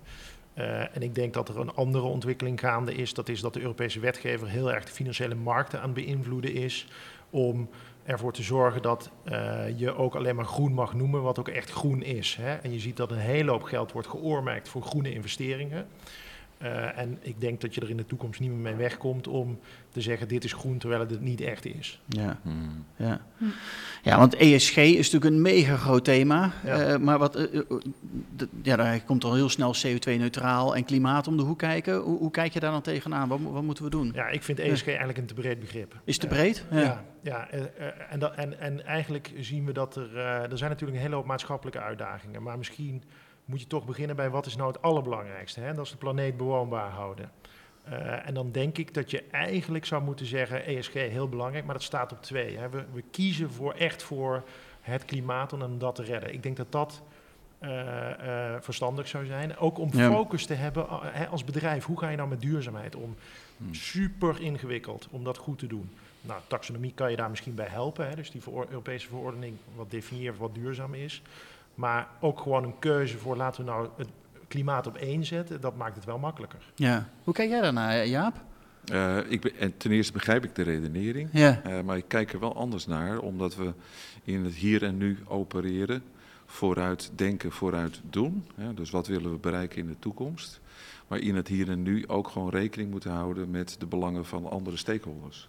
Uh, 0.58 0.96
en 0.96 1.02
ik 1.02 1.14
denk 1.14 1.34
dat 1.34 1.48
er 1.48 1.60
een 1.60 1.74
andere 1.74 2.04
ontwikkeling 2.04 2.60
gaande 2.60 2.94
is. 2.94 3.14
Dat 3.14 3.28
is 3.28 3.40
dat 3.40 3.54
de 3.54 3.60
Europese 3.60 4.00
wetgever 4.00 4.48
heel 4.48 4.72
erg 4.72 4.84
de 4.84 4.92
financiële 4.92 5.34
markten 5.34 5.80
aan 5.80 5.84
het 5.94 6.04
beïnvloeden 6.04 6.52
is. 6.52 6.86
Om 7.30 7.68
ervoor 8.04 8.32
te 8.32 8.42
zorgen 8.42 8.82
dat 8.82 9.10
uh, 9.24 9.78
je 9.78 9.94
ook 9.94 10.14
alleen 10.14 10.36
maar 10.36 10.44
groen 10.44 10.72
mag 10.72 10.94
noemen, 10.94 11.22
wat 11.22 11.38
ook 11.38 11.48
echt 11.48 11.70
groen 11.70 12.02
is. 12.02 12.36
Hè? 12.40 12.54
En 12.54 12.72
je 12.72 12.78
ziet 12.78 12.96
dat 12.96 13.10
een 13.10 13.18
hele 13.18 13.50
hoop 13.50 13.62
geld 13.62 13.92
wordt 13.92 14.08
geoormerkt 14.08 14.68
voor 14.68 14.82
groene 14.82 15.12
investeringen. 15.12 15.86
Uh, 16.62 16.98
en 16.98 17.18
ik 17.20 17.40
denk 17.40 17.60
dat 17.60 17.74
je 17.74 17.80
er 17.80 17.90
in 17.90 17.96
de 17.96 18.06
toekomst 18.06 18.40
niet 18.40 18.50
meer 18.50 18.58
mee 18.58 18.74
wegkomt 18.74 19.28
om 19.28 19.58
te 19.90 20.00
zeggen 20.00 20.28
dit 20.28 20.44
is 20.44 20.52
groen 20.52 20.78
terwijl 20.78 21.00
het 21.00 21.10
het 21.10 21.20
niet 21.20 21.40
echt 21.40 21.64
is. 21.64 22.00
Ja, 22.08 22.38
hmm. 22.42 22.84
ja. 22.96 23.20
ja 24.02 24.18
want 24.18 24.36
ESG 24.36 24.76
is 24.76 25.10
natuurlijk 25.10 25.24
een 25.24 25.40
mega 25.40 25.76
groot 25.76 26.04
thema. 26.04 26.52
Ja. 26.64 26.92
Uh, 26.92 26.96
maar 26.96 27.18
wat, 27.18 27.38
uh, 27.38 27.62
ja, 28.62 28.76
daar 28.76 29.00
komt 29.00 29.24
al 29.24 29.34
heel 29.34 29.48
snel 29.48 29.74
CO2-neutraal 29.76 30.76
en 30.76 30.84
klimaat 30.84 31.26
om 31.26 31.36
de 31.36 31.42
hoek 31.42 31.58
kijken. 31.58 31.96
Hoe, 31.96 32.18
hoe 32.18 32.30
kijk 32.30 32.52
je 32.52 32.60
daar 32.60 32.70
dan 32.70 32.82
tegenaan? 32.82 33.28
Wat, 33.28 33.40
wat, 33.42 33.62
moeten 33.62 33.84
we 33.84 33.90
doen? 33.90 34.12
Ja, 34.14 34.28
ik 34.28 34.42
vind 34.42 34.58
ESG 34.58 34.86
eigenlijk 34.86 35.18
een 35.18 35.26
te 35.26 35.34
breed 35.34 35.60
begrip. 35.60 36.00
Is 36.04 36.18
te 36.18 36.26
breed? 36.26 36.64
ja, 36.70 36.80
ja, 36.80 37.04
ja 37.22 37.48
en, 38.10 38.18
dat, 38.18 38.34
en, 38.34 38.60
en 38.60 38.86
eigenlijk 38.86 39.32
zien 39.38 39.64
we 39.64 39.72
dat 39.72 39.96
er, 39.96 40.16
er 40.16 40.58
zijn 40.58 40.70
natuurlijk 40.70 40.98
een 40.98 41.04
hele 41.04 41.14
hoop 41.14 41.26
maatschappelijke 41.26 41.80
uitdagingen. 41.80 42.42
Maar 42.42 42.58
misschien 42.58 43.02
moet 43.52 43.60
je 43.60 43.66
toch 43.66 43.84
beginnen 43.84 44.16
bij 44.16 44.30
wat 44.30 44.46
is 44.46 44.56
nou 44.56 44.72
het 44.72 44.82
allerbelangrijkste. 44.82 45.60
Hè? 45.60 45.74
Dat 45.74 45.84
is 45.84 45.90
de 45.90 45.96
planeet 45.96 46.36
bewoonbaar 46.36 46.90
houden. 46.90 47.30
Uh, 47.88 48.26
en 48.26 48.34
dan 48.34 48.52
denk 48.52 48.78
ik 48.78 48.94
dat 48.94 49.10
je 49.10 49.24
eigenlijk 49.30 49.84
zou 49.84 50.02
moeten 50.02 50.26
zeggen, 50.26 50.66
ESG 50.66 50.92
heel 50.92 51.28
belangrijk, 51.28 51.64
maar 51.64 51.74
dat 51.74 51.82
staat 51.82 52.12
op 52.12 52.22
twee. 52.22 52.58
Hè? 52.58 52.68
We, 52.68 52.84
we, 52.92 53.02
kiezen 53.10 53.50
voor 53.50 53.72
echt 53.72 54.02
voor 54.02 54.42
het 54.80 55.04
klimaat 55.04 55.52
om 55.52 55.78
dat 55.78 55.94
te 55.94 56.02
redden. 56.02 56.32
Ik 56.32 56.42
denk 56.42 56.56
dat 56.56 56.72
dat 56.72 57.02
uh, 57.60 57.70
uh, 57.70 58.54
verstandig 58.60 59.08
zou 59.08 59.26
zijn. 59.26 59.56
Ook 59.56 59.78
om 59.78 59.88
ja. 59.92 60.10
focus 60.10 60.46
te 60.46 60.54
hebben 60.54 60.86
hè, 60.90 61.26
als 61.26 61.44
bedrijf. 61.44 61.84
Hoe 61.84 61.98
ga 61.98 62.08
je 62.08 62.16
nou 62.16 62.28
met 62.28 62.40
duurzaamheid 62.40 62.96
om? 62.96 63.16
Hmm. 63.56 63.74
Super 63.74 64.40
ingewikkeld 64.40 65.08
om 65.10 65.24
dat 65.24 65.36
goed 65.36 65.58
te 65.58 65.66
doen. 65.66 65.90
Nou, 66.20 66.40
taxonomie 66.46 66.92
kan 66.94 67.10
je 67.10 67.16
daar 67.16 67.30
misschien 67.30 67.54
bij 67.54 67.68
helpen. 67.68 68.08
Hè? 68.08 68.14
Dus 68.14 68.30
die 68.30 68.42
Europese 68.46 69.08
verordening 69.08 69.56
wat 69.74 69.90
definieert 69.90 70.38
wat 70.38 70.54
duurzaam 70.54 70.94
is. 70.94 71.22
Maar 71.74 72.08
ook 72.20 72.40
gewoon 72.40 72.64
een 72.64 72.78
keuze 72.78 73.18
voor 73.18 73.36
laten 73.36 73.64
we 73.64 73.70
nou 73.70 73.88
het 73.96 74.08
klimaat 74.48 74.86
op 74.86 74.96
één 74.96 75.24
zetten, 75.24 75.60
dat 75.60 75.76
maakt 75.76 75.96
het 75.96 76.04
wel 76.04 76.18
makkelijker. 76.18 76.72
Ja. 76.74 77.08
Hoe 77.24 77.34
kijk 77.34 77.48
jij 77.48 77.60
daarnaar, 77.60 78.06
Jaap? 78.06 78.34
Uh, 78.92 79.18
ik 79.30 79.40
ben, 79.40 79.56
en 79.56 79.76
ten 79.76 79.90
eerste 79.90 80.12
begrijp 80.12 80.44
ik 80.44 80.54
de 80.54 80.62
redenering, 80.62 81.28
ja. 81.32 81.62
uh, 81.66 81.80
maar 81.80 81.96
ik 81.96 82.04
kijk 82.08 82.32
er 82.32 82.40
wel 82.40 82.56
anders 82.56 82.86
naar, 82.86 83.18
omdat 83.18 83.56
we 83.56 83.72
in 84.24 84.44
het 84.44 84.54
hier 84.54 84.82
en 84.84 84.96
nu 84.96 85.18
opereren, 85.26 86.02
vooruit 86.46 87.10
denken, 87.14 87.52
vooruit 87.52 88.00
doen. 88.10 88.44
Hè, 88.54 88.74
dus 88.74 88.90
wat 88.90 89.06
willen 89.06 89.30
we 89.30 89.38
bereiken 89.38 89.78
in 89.78 89.86
de 89.86 89.98
toekomst? 89.98 90.60
Maar 91.08 91.18
in 91.18 91.36
het 91.36 91.48
hier 91.48 91.70
en 91.70 91.82
nu 91.82 92.08
ook 92.08 92.28
gewoon 92.28 92.50
rekening 92.50 92.90
moeten 92.90 93.10
houden 93.10 93.50
met 93.50 93.76
de 93.78 93.86
belangen 93.86 94.24
van 94.24 94.50
andere 94.50 94.76
stakeholders. 94.76 95.48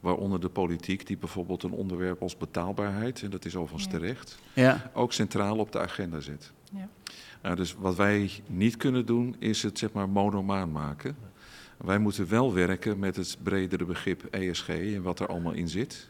Waaronder 0.00 0.40
de 0.40 0.48
politiek, 0.48 1.06
die 1.06 1.16
bijvoorbeeld 1.16 1.62
een 1.62 1.72
onderwerp 1.72 2.22
als 2.22 2.36
betaalbaarheid, 2.36 3.22
en 3.22 3.30
dat 3.30 3.44
is 3.44 3.56
overigens 3.56 3.92
ja. 3.92 3.98
terecht, 3.98 4.38
ja. 4.52 4.90
ook 4.94 5.12
centraal 5.12 5.58
op 5.58 5.72
de 5.72 5.80
agenda 5.80 6.20
zet. 6.20 6.52
Ja. 6.72 6.88
Nou, 7.42 7.56
dus 7.56 7.74
wat 7.78 7.96
wij 7.96 8.30
niet 8.46 8.76
kunnen 8.76 9.06
doen, 9.06 9.36
is 9.38 9.62
het 9.62 9.78
zeg 9.78 9.92
maar 9.92 10.08
monomaan 10.08 10.72
maken. 10.72 11.16
Wij 11.76 11.98
moeten 11.98 12.28
wel 12.28 12.54
werken 12.54 12.98
met 12.98 13.16
het 13.16 13.36
bredere 13.42 13.84
begrip 13.84 14.24
ESG 14.30 14.68
en 14.68 15.02
wat 15.02 15.20
er 15.20 15.26
allemaal 15.26 15.52
in 15.52 15.68
zit 15.68 16.08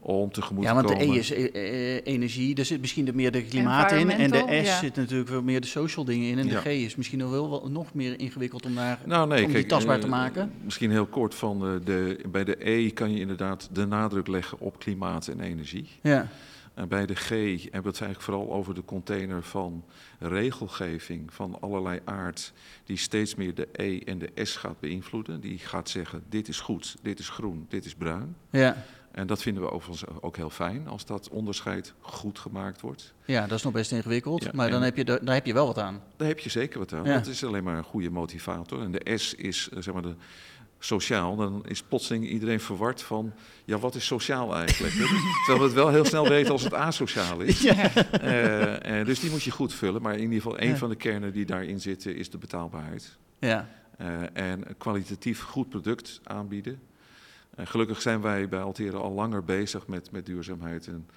om 0.00 0.30
tegemoet 0.32 0.64
ja, 0.64 0.74
want 0.74 0.88
de 0.88 1.02
E 1.02 1.06
is 1.06 1.32
uh, 1.32 2.06
energie, 2.06 2.54
daar 2.54 2.64
zit 2.64 2.80
misschien 2.80 3.10
meer 3.14 3.32
de 3.32 3.42
klimaat 3.42 3.92
in. 3.92 4.10
En 4.10 4.30
de 4.30 4.60
S 4.62 4.66
ja. 4.66 4.78
zit 4.78 4.96
natuurlijk 4.96 5.28
veel 5.28 5.42
meer 5.42 5.60
de 5.60 5.66
social 5.66 6.04
dingen 6.04 6.28
in. 6.28 6.38
En 6.38 6.46
de 6.46 6.52
ja. 6.52 6.60
G 6.60 6.66
is 6.66 6.96
misschien 6.96 7.18
nog 7.18 7.30
wel, 7.30 7.50
wel 7.50 7.70
nog 7.70 7.94
meer 7.94 8.20
ingewikkeld 8.20 8.64
om, 8.64 8.74
daar, 8.74 9.00
nou, 9.04 9.28
nee, 9.28 9.44
om 9.44 9.50
kijk, 9.50 9.62
die 9.62 9.66
tastbaar 9.66 9.96
uh, 9.96 10.02
te 10.02 10.08
maken. 10.08 10.52
Misschien 10.64 10.90
heel 10.90 11.06
kort 11.06 11.34
van 11.34 11.80
de, 11.84 12.18
bij 12.28 12.44
de 12.44 12.70
E 12.70 12.90
kan 12.90 13.12
je 13.12 13.20
inderdaad 13.20 13.68
de 13.72 13.86
nadruk 13.86 14.26
leggen 14.26 14.60
op 14.60 14.78
klimaat 14.78 15.28
en 15.28 15.40
energie. 15.40 15.88
Ja. 16.02 16.28
En 16.78 16.88
bij 16.88 17.06
de 17.06 17.14
G 17.14 17.28
hebben 17.28 17.82
we 17.82 17.88
het 17.88 18.00
eigenlijk 18.00 18.20
vooral 18.20 18.52
over 18.52 18.74
de 18.74 18.84
container 18.84 19.42
van 19.42 19.84
regelgeving 20.18 21.32
van 21.32 21.60
allerlei 21.60 22.00
aard, 22.04 22.52
die 22.84 22.96
steeds 22.96 23.34
meer 23.34 23.54
de 23.54 23.68
E 23.72 23.98
en 23.98 24.18
de 24.18 24.30
S 24.34 24.56
gaat 24.56 24.80
beïnvloeden. 24.80 25.40
Die 25.40 25.58
gaat 25.58 25.88
zeggen: 25.88 26.22
dit 26.28 26.48
is 26.48 26.60
goed, 26.60 26.96
dit 27.02 27.18
is 27.18 27.28
groen, 27.28 27.66
dit 27.68 27.84
is 27.84 27.94
bruin. 27.94 28.36
Ja. 28.50 28.84
En 29.10 29.26
dat 29.26 29.42
vinden 29.42 29.62
we 29.62 29.70
overigens 29.70 30.04
ook 30.20 30.36
heel 30.36 30.50
fijn 30.50 30.88
als 30.88 31.04
dat 31.04 31.28
onderscheid 31.28 31.94
goed 32.00 32.38
gemaakt 32.38 32.80
wordt. 32.80 33.14
Ja, 33.24 33.46
dat 33.46 33.58
is 33.58 33.62
nog 33.62 33.72
best 33.72 33.92
ingewikkeld, 33.92 34.44
ja, 34.44 34.50
maar 34.54 34.70
dan 34.70 34.82
heb, 34.82 34.96
je 34.96 35.04
daar 35.04 35.34
heb 35.34 35.46
je 35.46 35.52
wel 35.52 35.66
wat 35.66 35.78
aan. 35.78 36.02
Daar 36.16 36.28
heb 36.28 36.38
je 36.38 36.50
zeker 36.50 36.78
wat 36.78 36.92
aan. 36.92 37.04
Ja. 37.04 37.14
Dat 37.14 37.26
is 37.26 37.44
alleen 37.44 37.64
maar 37.64 37.76
een 37.76 37.84
goede 37.84 38.10
motivator. 38.10 38.82
En 38.82 38.90
de 38.90 39.18
S 39.18 39.34
is 39.34 39.68
zeg 39.68 39.94
maar 39.94 40.02
de 40.02 40.14
sociaal, 40.78 41.36
dan 41.36 41.64
is 41.66 41.82
plotseling 41.82 42.28
iedereen 42.28 42.60
verward 42.60 43.02
van, 43.02 43.32
ja, 43.64 43.78
wat 43.78 43.94
is 43.94 44.06
sociaal 44.06 44.54
eigenlijk? 44.56 44.94
Terwijl 45.46 45.58
we 45.58 45.64
het 45.64 45.72
wel 45.72 45.88
heel 45.88 46.04
snel 46.04 46.28
weten 46.28 46.52
als 46.52 46.62
het 46.62 46.74
asociaal 46.74 47.40
is. 47.40 47.62
Ja. 47.68 47.90
Uh, 48.22 49.00
uh, 49.00 49.06
dus 49.06 49.20
die 49.20 49.30
moet 49.30 49.42
je 49.42 49.50
goed 49.50 49.74
vullen. 49.74 50.02
Maar 50.02 50.14
in 50.14 50.20
ieder 50.20 50.36
geval, 50.36 50.60
een 50.60 50.68
ja. 50.68 50.76
van 50.76 50.88
de 50.88 50.96
kernen 50.96 51.32
die 51.32 51.46
daarin 51.46 51.80
zitten 51.80 52.16
is 52.16 52.30
de 52.30 52.38
betaalbaarheid. 52.38 53.16
Ja. 53.38 53.68
Uh, 54.00 54.06
en 54.32 54.68
een 54.68 54.76
kwalitatief 54.78 55.42
goed 55.42 55.68
product 55.68 56.20
aanbieden. 56.24 56.80
En 57.58 57.66
gelukkig 57.66 58.00
zijn 58.00 58.20
wij 58.20 58.48
bij 58.48 58.60
Alteren 58.60 59.00
al 59.00 59.12
langer 59.12 59.44
bezig 59.44 59.86
met, 59.86 60.10
met 60.10 60.26
duurzaamheid. 60.26 60.86
En 60.86 61.08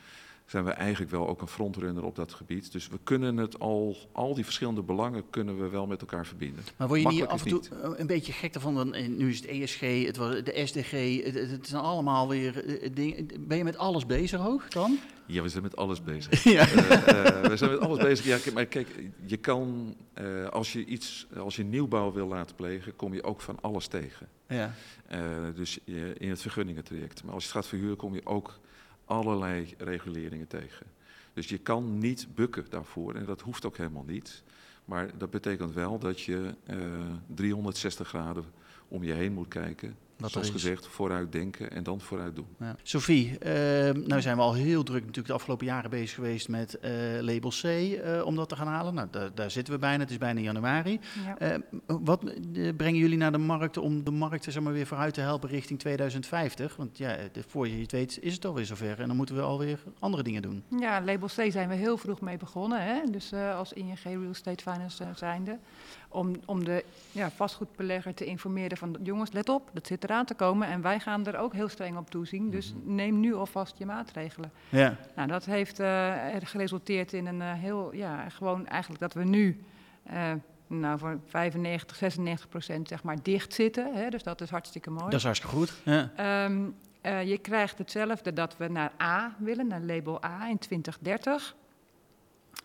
zijn 0.52 0.64
we 0.64 0.72
eigenlijk 0.72 1.12
wel 1.12 1.28
ook 1.28 1.42
een 1.42 1.48
frontrunner 1.48 2.04
op 2.04 2.16
dat 2.16 2.34
gebied. 2.34 2.72
Dus 2.72 2.88
we 2.88 3.00
kunnen 3.04 3.38
het 3.38 3.60
al, 3.60 3.98
al 4.12 4.36
die 4.36 4.44
verschillende 4.44 4.82
belangen 4.82 5.24
kunnen 5.30 5.62
we 5.62 5.70
wel 5.70 5.88
met 5.88 6.02
elkaar 6.02 6.26
verbinden. 6.26 6.64
Maar 6.78 6.88
word 6.88 7.02
je 7.02 7.08
niet 7.08 7.26
af 7.26 7.44
en 7.44 7.50
toe 7.50 7.60
niet. 7.60 8.00
een 8.00 8.08
beetje 8.08 8.32
gek 8.32 8.54
ervan? 8.54 8.76
Dan, 8.76 9.18
nu 9.18 9.30
is 9.30 9.36
het 9.36 9.46
ESG, 9.46 9.80
het 9.80 10.18
was 10.18 10.44
de 10.44 10.62
SDG, 10.66 11.24
het, 11.24 11.50
het 11.52 11.68
zijn 11.68 11.82
allemaal 11.82 12.28
weer 12.28 12.64
dingen. 12.94 13.28
Ben 13.40 13.58
je 13.58 13.64
met 13.64 13.78
alles 13.78 14.06
bezig 14.06 14.48
ook 14.48 14.72
dan? 14.72 15.00
Ja, 15.26 15.42
we 15.42 15.50
zijn 15.50 15.64
met 15.64 15.76
alles 15.76 16.04
bezig. 16.04 16.44
ja. 16.58 16.68
uh, 16.68 16.78
uh, 16.78 17.42
we 17.42 17.58
zijn 17.58 17.72
met 17.72 17.80
alles 17.80 18.00
bezig. 18.00 18.26
Ja, 18.26 18.52
maar 18.54 18.66
kijk, 18.66 18.88
je 19.26 19.38
kan, 19.38 19.96
uh, 20.22 20.48
als 20.48 20.74
je 20.74 20.86
iets, 20.86 21.28
als 21.38 21.56
je 21.56 21.64
nieuwbouw 21.64 22.12
wil 22.12 22.28
laten 22.28 22.56
plegen, 22.56 22.96
kom 22.96 23.14
je 23.14 23.24
ook 23.24 23.42
van 23.42 23.58
alles 23.62 23.88
tegen. 23.88 24.28
Ja. 24.48 24.74
dus 25.56 25.80
in 26.18 26.30
het 26.30 26.42
vergunningentraject. 26.42 27.24
Maar 27.24 27.34
als 27.34 27.44
je 27.44 27.50
het 27.50 27.58
gaat 27.58 27.68
verhuren, 27.68 27.98
kom 27.98 28.14
je 28.14 28.26
ook 28.26 28.60
allerlei 29.12 29.74
reguleringen 29.78 30.48
tegen. 30.48 30.86
Dus 31.34 31.48
je 31.50 31.58
kan 31.58 31.98
niet 31.98 32.28
bukken 32.36 32.66
daarvoor 32.70 33.16
en 33.16 33.26
dat 33.26 33.42
hoeft 33.42 33.66
ook 33.66 33.78
helemaal 33.78 34.06
niet. 34.08 34.44
Maar 34.86 35.18
dat 35.18 35.30
betekent 35.30 35.74
wel 35.74 36.00
dat 36.00 36.22
je 36.22 36.54
360 37.28 38.08
graden 38.08 38.46
om 38.88 39.04
je 39.04 39.14
heen 39.14 39.34
moet 39.34 39.48
kijken 39.48 39.96
dat 40.22 40.32
Zoals 40.32 40.50
gezegd, 40.50 40.88
vooruit 40.88 41.32
denken 41.32 41.72
en 41.72 41.84
dan 41.84 42.02
vooruit 42.02 42.36
doen. 42.36 42.48
Ja. 42.60 42.76
Sophie, 42.84 43.38
uh, 43.46 43.54
nou 43.92 44.22
zijn 44.22 44.36
we 44.36 44.42
al 44.42 44.54
heel 44.54 44.84
druk 44.84 45.00
natuurlijk 45.00 45.28
de 45.28 45.34
afgelopen 45.34 45.66
jaren 45.66 45.90
bezig 45.90 46.16
geweest 46.16 46.50
met 46.50 46.78
uh, 46.82 46.92
label 47.20 47.50
C 47.50 47.64
uh, 47.64 48.26
om 48.26 48.36
dat 48.36 48.50
te 48.50 48.56
gaan 48.56 48.68
halen. 48.68 48.94
Nou, 48.94 49.08
daar, 49.12 49.36
daar, 49.36 49.52
zitten 49.52 49.74
we 49.74 49.80
bijna, 49.80 50.00
het 50.00 50.12
is 50.12 50.18
bijna 50.18 50.40
januari. 50.40 51.00
Ja. 51.26 51.38
Ehm, 51.38 51.60
wat 51.86 52.24
brengen 52.78 53.00
jullie 53.00 53.18
naar 53.18 53.32
de 53.32 53.38
markt 53.38 53.78
om 53.78 54.04
de 54.04 54.12
markt 54.12 54.44
zeg 54.44 54.60
maar, 54.60 54.74
weer 54.74 54.88
vooruit 54.88 55.14
te 55.14 55.22
helpen 55.22 55.50
richting 55.50 55.80
2050? 55.80 56.76
Want 56.76 56.98
ja, 56.98 57.18
voor 57.48 57.68
je 57.68 57.82
het 57.82 57.92
weet 57.92 58.18
is 58.22 58.34
het 58.34 58.46
alweer 58.46 58.66
zover 58.66 59.00
en 59.00 59.08
dan 59.08 59.16
moeten 59.16 59.36
we 59.36 59.42
alweer 59.42 59.80
andere 60.00 60.24
dingen 60.24 60.42
doen. 60.42 60.64
Ja, 60.80 61.02
label 61.02 61.28
C 61.28 61.52
zijn 61.52 61.70
we 61.70 61.76
heel 61.76 61.98
vroeg 61.98 62.22
mee 62.22 62.38
begonnen. 62.38 62.84
Hè? 62.84 63.02
Dus 63.12 63.34
als 63.34 63.74
ING 63.74 64.00
Real 64.04 64.30
Estate 64.30 64.64
Finance 64.64 65.04
zijnde. 65.16 65.60
Om, 66.14 66.36
om 66.46 66.64
de 66.64 66.84
ja, 67.12 67.32
vastgoedbelegger 67.32 68.14
te 68.14 68.26
informeren 68.26 68.78
van 68.78 68.98
jongens, 69.04 69.32
let 69.32 69.50
op, 69.50 69.70
dat 69.74 69.88
zit 69.88 70.04
er 70.04 70.10
aan 70.10 70.26
te 70.26 70.34
komen 70.34 70.68
en 70.68 70.82
wij 70.82 71.00
gaan 71.00 71.26
er 71.26 71.38
ook 71.38 71.54
heel 71.54 71.70
streng 71.70 71.98
op 71.98 72.10
toezien. 72.10 72.50
Dus 72.50 72.74
mhm. 72.74 72.96
neem 72.96 73.20
nu 73.20 73.34
alvast 73.34 73.78
je 73.78 73.86
maatregelen. 73.86 74.52
Ja. 74.70 74.96
Nou, 75.16 75.28
dat 75.28 75.46
heeft 75.46 75.80
uh, 75.80 76.14
geresulteerd 76.44 77.14
in 77.14 77.26
een 77.26 77.40
uh, 77.40 77.54
heel, 77.54 77.94
ja, 77.94 78.30
gewoon 78.30 78.68
eigenlijk 78.68 79.02
dat 79.02 79.14
we 79.14 79.24
nu 79.24 79.64
uh, 80.14 80.32
nou, 80.68 81.00
voor 81.00 81.20
95, 81.28 81.98
96 81.98 82.50
procent 82.50 82.88
zeg 82.88 83.04
maar 83.04 83.18
dicht 83.24 83.54
zitten. 83.54 83.94
Hè, 83.94 84.10
dus 84.10 84.24
dat 84.24 84.42
is 84.42 84.50
hartstikke 84.50 84.90
mooi. 84.90 85.04
Dat 85.04 85.14
is 85.14 85.24
hartstikke 85.24 85.56
goed. 85.56 85.74
Ja. 85.84 86.46
Um, 86.46 86.76
je 87.04 87.38
krijgt 87.38 87.78
hetzelfde 87.78 88.34
dat 88.34 88.58
we 88.58 88.68
naar 88.68 88.92
A 89.02 89.36
willen, 89.38 89.68
naar 89.68 89.82
label 89.82 90.24
A 90.26 90.50
in 90.50 90.58
2030. 90.58 91.56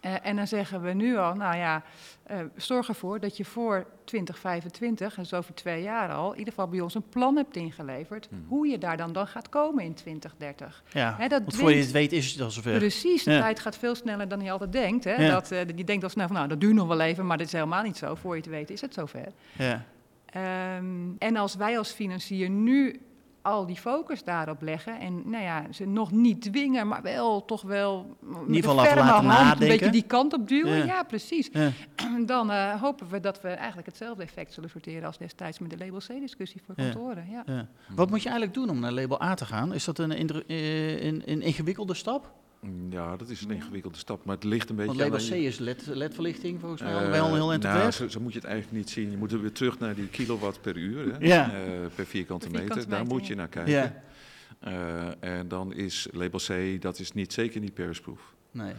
Uh, 0.07 0.15
en 0.23 0.37
dan 0.37 0.47
zeggen 0.47 0.83
we 0.83 0.93
nu 0.93 1.17
al, 1.17 1.35
nou 1.35 1.57
ja, 1.57 1.83
uh, 2.31 2.37
zorg 2.57 2.89
ervoor 2.89 3.21
dat 3.21 3.37
je 3.37 3.45
voor 3.45 3.87
2025, 4.05 5.19
en 5.19 5.27
zo 5.27 5.37
over 5.37 5.55
twee 5.55 5.83
jaar 5.83 6.13
al, 6.13 6.33
in 6.33 6.39
ieder 6.39 6.53
geval 6.53 6.69
bij 6.69 6.81
ons 6.81 6.95
een 6.95 7.09
plan 7.09 7.37
hebt 7.37 7.57
ingeleverd, 7.57 8.27
hmm. 8.31 8.45
hoe 8.49 8.67
je 8.67 8.79
daar 8.79 8.97
dan, 8.97 9.13
dan 9.13 9.27
gaat 9.27 9.49
komen 9.49 9.85
in 9.85 9.95
2030. 9.95 10.83
Ja, 10.93 11.15
hè, 11.19 11.29
dat 11.29 11.41
want 11.41 11.57
voor 11.57 11.73
je 11.73 11.81
het 11.81 11.91
weet 11.91 12.13
is 12.13 12.33
het 12.33 12.41
al 12.41 12.51
zover. 12.51 12.79
Precies, 12.79 13.23
de 13.23 13.31
tijd 13.31 13.61
gaat 13.61 13.79
veel 13.79 13.95
sneller 13.95 14.29
dan 14.29 14.41
je 14.41 14.51
altijd 14.51 14.73
denkt. 14.73 15.05
Hè? 15.05 15.15
Ja. 15.15 15.31
Dat, 15.31 15.53
uh, 15.53 15.59
je 15.59 15.85
denkt 15.85 16.05
al 16.05 16.11
snel 16.11 16.27
van, 16.27 16.37
nou, 16.37 16.49
dat 16.49 16.61
duurt 16.61 16.75
nog 16.75 16.89
wel 16.89 17.01
even, 17.01 17.27
maar 17.27 17.39
dat 17.39 17.47
is 17.47 17.53
helemaal 17.53 17.83
niet 17.83 17.97
zo. 17.97 18.15
Voor 18.15 18.35
je 18.35 18.41
het 18.41 18.51
weet 18.51 18.71
is 18.71 18.81
het 18.81 18.95
zover. 18.95 19.33
Ja. 19.53 19.85
Um, 20.77 21.17
en 21.19 21.37
als 21.37 21.55
wij 21.55 21.79
als 21.79 21.91
financier 21.91 22.51
nu 22.51 23.01
al 23.47 23.67
die 23.67 23.77
focus 23.77 24.25
daarop 24.25 24.63
leggen. 24.63 25.01
En 25.01 25.31
nou 25.31 25.45
ja, 25.45 25.67
ze 25.73 25.85
nog 25.85 26.11
niet 26.11 26.43
dwingen, 26.43 26.89
maar 26.89 27.03
wel 27.03 27.45
toch 27.45 27.63
wel 27.63 28.17
laten 28.75 28.99
hand 28.99 29.27
nadenken. 29.27 29.63
een 29.63 29.69
beetje 29.69 29.91
die 29.91 30.03
kant 30.03 30.33
op 30.33 30.49
duwen. 30.49 30.87
Ja, 30.87 31.03
precies. 31.03 31.49
Ja. 31.53 31.71
Dan 32.27 32.51
uh, 32.51 32.83
hopen 32.83 33.09
we 33.09 33.21
dat 33.21 33.41
we 33.41 33.49
eigenlijk 33.49 33.87
hetzelfde 33.87 34.23
effect 34.23 34.53
zullen 34.53 34.71
sorteren 34.71 35.07
als 35.07 35.19
destijds 35.19 35.59
met 35.59 35.71
de 35.71 35.79
label 35.79 35.99
C-discussie 35.99 36.63
voor 36.67 36.75
kantoren. 36.75 37.27
Ja. 37.31 37.67
Wat 37.89 38.11
moet 38.11 38.23
je 38.23 38.29
eigenlijk 38.29 38.59
doen 38.59 38.71
om 38.71 38.81
naar 38.81 38.93
label 38.93 39.23
A 39.23 39.35
te 39.35 39.45
gaan? 39.45 39.75
Is 39.75 39.85
dat 39.85 39.99
een, 39.99 40.13
eh, 40.13 41.05
een, 41.05 41.23
een 41.25 41.43
ingewikkelde 41.43 41.95
stap? 41.95 42.35
Ja, 42.91 43.17
dat 43.17 43.29
is 43.29 43.43
een 43.43 43.51
ingewikkelde 43.51 43.99
stap, 43.99 44.25
maar 44.25 44.35
het 44.35 44.45
ligt 44.45 44.71
een 44.71 44.77
beetje 44.77 44.97
Want 44.97 45.11
label 45.11 45.29
C 45.29 45.43
is 45.43 45.59
LED, 45.59 45.87
LED-verlichting 45.87 46.61
volgens 46.61 46.83
mij 46.83 47.05
uh, 47.05 47.11
wel 47.11 47.35
heel 47.35 47.59
nou, 47.59 47.91
zo, 47.91 48.09
zo, 48.09 48.21
moet 48.21 48.33
je 48.33 48.39
het 48.39 48.49
eigenlijk 48.49 48.77
niet 48.77 48.91
zien. 48.91 49.11
Je 49.11 49.17
moet 49.17 49.33
er 49.33 49.41
weer 49.41 49.53
terug 49.53 49.79
naar 49.79 49.95
die 49.95 50.09
kilowatt 50.09 50.61
per 50.61 50.77
uur, 50.77 51.13
hè, 51.13 51.27
ja. 51.27 51.51
uh, 51.51 51.87
per 51.95 52.07
vierkante 52.07 52.51
meter. 52.51 52.77
meter. 52.77 52.89
Daar 52.89 53.07
moet 53.07 53.27
je 53.27 53.35
naar 53.35 53.49
kijken. 53.49 53.73
Ja. 53.73 54.03
Uh, 54.67 55.39
en 55.39 55.49
dan 55.49 55.73
is 55.73 56.09
label 56.13 56.41
C, 56.47 56.83
dat 56.83 56.99
is 56.99 57.13
niet, 57.13 57.33
zeker 57.33 57.61
niet 57.61 57.75
persproof. 57.75 58.35
Nee. 58.51 58.73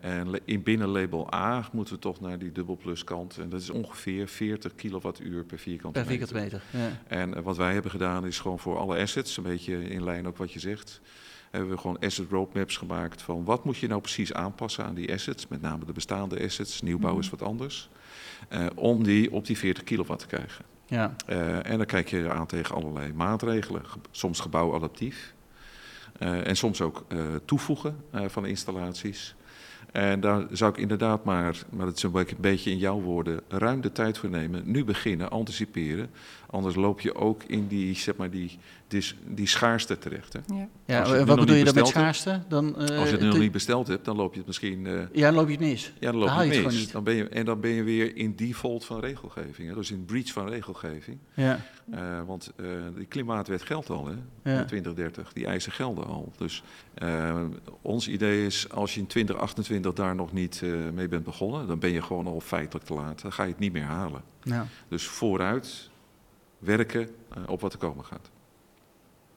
en 0.00 0.40
in 0.44 0.62
binnen 0.62 0.88
label 0.88 1.34
A 1.34 1.68
moeten 1.72 1.94
we 1.94 2.00
toch 2.00 2.20
naar 2.20 2.38
die 2.38 2.52
dubbelplus 2.52 3.04
kant. 3.04 3.38
En 3.38 3.48
dat 3.48 3.60
is 3.60 3.70
ongeveer 3.70 4.28
40 4.28 4.74
kilowattuur 4.74 5.44
per 5.44 5.58
vierkante 5.58 5.98
meter. 5.98 6.18
Per 6.18 6.26
vierkante 6.26 6.58
meter, 6.58 6.80
ja. 6.82 7.16
En 7.16 7.42
wat 7.42 7.56
wij 7.56 7.72
hebben 7.72 7.90
gedaan 7.90 8.26
is 8.26 8.38
gewoon 8.38 8.58
voor 8.58 8.78
alle 8.78 8.98
assets, 8.98 9.36
een 9.36 9.42
beetje 9.42 9.88
in 9.88 10.04
lijn 10.04 10.26
ook 10.26 10.36
wat 10.36 10.52
je 10.52 10.60
zegt 10.60 11.00
hebben 11.50 11.70
we 11.70 11.78
gewoon 11.78 11.98
asset 11.98 12.30
roadmaps 12.30 12.76
gemaakt 12.76 13.22
van 13.22 13.44
wat 13.44 13.64
moet 13.64 13.76
je 13.76 13.86
nou 13.86 14.00
precies 14.00 14.32
aanpassen 14.32 14.84
aan 14.84 14.94
die 14.94 15.12
assets, 15.12 15.48
met 15.48 15.60
name 15.60 15.84
de 15.84 15.92
bestaande 15.92 16.44
assets, 16.44 16.82
nieuwbouw 16.82 17.18
is 17.18 17.30
mhm. 17.30 17.36
wat 17.36 17.48
anders, 17.48 17.88
uh, 18.52 18.66
om 18.74 19.02
die 19.02 19.32
op 19.32 19.46
die 19.46 19.58
40 19.58 19.84
kilowatt 19.84 20.20
te 20.20 20.26
krijgen. 20.26 20.64
Ja. 20.86 21.14
Uh, 21.28 21.70
en 21.70 21.76
dan 21.76 21.86
kijk 21.86 22.08
je 22.08 22.30
aan 22.30 22.46
tegen 22.46 22.74
allerlei 22.74 23.12
maatregelen, 23.12 23.82
soms 24.10 24.40
gebouwadaptief 24.40 25.34
uh, 26.18 26.46
en 26.46 26.56
soms 26.56 26.80
ook 26.80 27.04
toevoegen 27.44 28.04
van 28.12 28.46
installaties. 28.46 29.34
En 29.92 30.20
daar 30.20 30.46
zou 30.50 30.72
ik 30.72 30.78
inderdaad 30.78 31.24
maar, 31.24 31.62
maar 31.70 31.86
dat 31.86 31.96
is 31.96 32.02
een 32.02 32.26
beetje 32.40 32.70
in 32.70 32.78
jouw 32.78 33.00
woorden, 33.00 33.40
ruim 33.48 33.80
de 33.80 33.92
tijd 33.92 34.18
voor 34.18 34.30
nemen. 34.30 34.62
Nu 34.64 34.84
beginnen, 34.84 35.30
anticiperen. 35.30 36.10
Anders 36.46 36.74
loop 36.74 37.00
je 37.00 37.14
ook 37.14 37.42
in 37.42 37.66
die, 37.66 37.94
zeg 37.94 38.16
maar, 38.16 38.30
die, 38.30 38.58
die, 38.90 39.04
die 39.26 39.46
schaarste 39.46 39.98
terecht. 39.98 40.32
Hè? 40.32 40.40
Ja, 40.54 40.68
ja 40.86 41.24
wat 41.24 41.38
bedoel 41.38 41.56
je 41.56 41.64
dan 41.64 41.74
met 41.74 41.86
schaarste? 41.86 42.42
Dan, 42.48 42.66
uh, 42.66 42.98
als 42.98 43.08
je 43.08 43.14
het 43.14 43.20
nu 43.20 43.26
nog 43.26 43.38
niet 43.38 43.52
besteld 43.52 43.86
hebt, 43.86 44.04
dan 44.04 44.16
loop 44.16 44.32
je 44.32 44.38
het 44.38 44.46
misschien... 44.46 44.84
Uh, 44.84 45.02
ja, 45.12 45.26
dan 45.26 45.34
loop 45.34 45.46
je 45.46 45.52
het 45.52 45.60
mis. 45.60 45.92
Ja, 45.98 46.10
dan 46.10 46.20
loop 46.20 46.28
je 46.28 46.34
het 46.34 46.64
mis. 46.64 46.78
Niet. 46.78 46.92
Dan 46.92 47.04
ben 47.04 47.14
je, 47.14 47.28
en 47.28 47.44
dan 47.44 47.60
ben 47.60 47.70
je 47.70 47.82
weer 47.82 48.16
in 48.16 48.36
default 48.36 48.84
van 48.84 49.00
regelgeving. 49.00 49.68
Hè? 49.68 49.74
Dus 49.74 49.90
in 49.90 50.04
breach 50.04 50.32
van 50.32 50.48
regelgeving. 50.48 51.18
Ja. 51.34 51.60
Uh, 51.94 51.98
want 52.26 52.52
die 52.96 53.06
klimaatwet 53.06 53.62
geldt 53.62 53.90
al, 53.90 54.06
hè? 54.06 54.52
Ja. 54.52 54.64
2030. 54.64 55.32
Die 55.32 55.46
eisen 55.46 55.72
gelden 55.72 56.06
al. 56.06 56.32
Dus 56.36 56.62
ons 57.82 58.08
idee 58.08 58.46
is, 58.46 58.70
als 58.70 58.94
je 58.94 59.00
in 59.00 59.06
2028 59.06 59.92
daar 59.92 60.14
nog 60.14 60.32
niet 60.32 60.62
mee 60.94 61.08
bent 61.08 61.24
begonnen... 61.24 61.66
dan 61.66 61.78
ben 61.78 61.90
je 61.90 62.02
gewoon 62.02 62.26
al 62.26 62.40
feitelijk 62.40 62.86
te 62.86 62.94
laat. 62.94 63.22
Dan 63.22 63.32
ga 63.32 63.42
je 63.42 63.50
het 63.50 63.58
niet 63.58 63.72
meer 63.72 63.82
halen. 63.82 64.22
Ja. 64.42 64.66
Dus 64.88 65.06
vooruit 65.06 65.90
werken 66.60 67.08
uh, 67.36 67.42
op 67.46 67.60
wat 67.60 67.72
er 67.72 67.78
komen 67.78 68.04
gaat. 68.04 68.30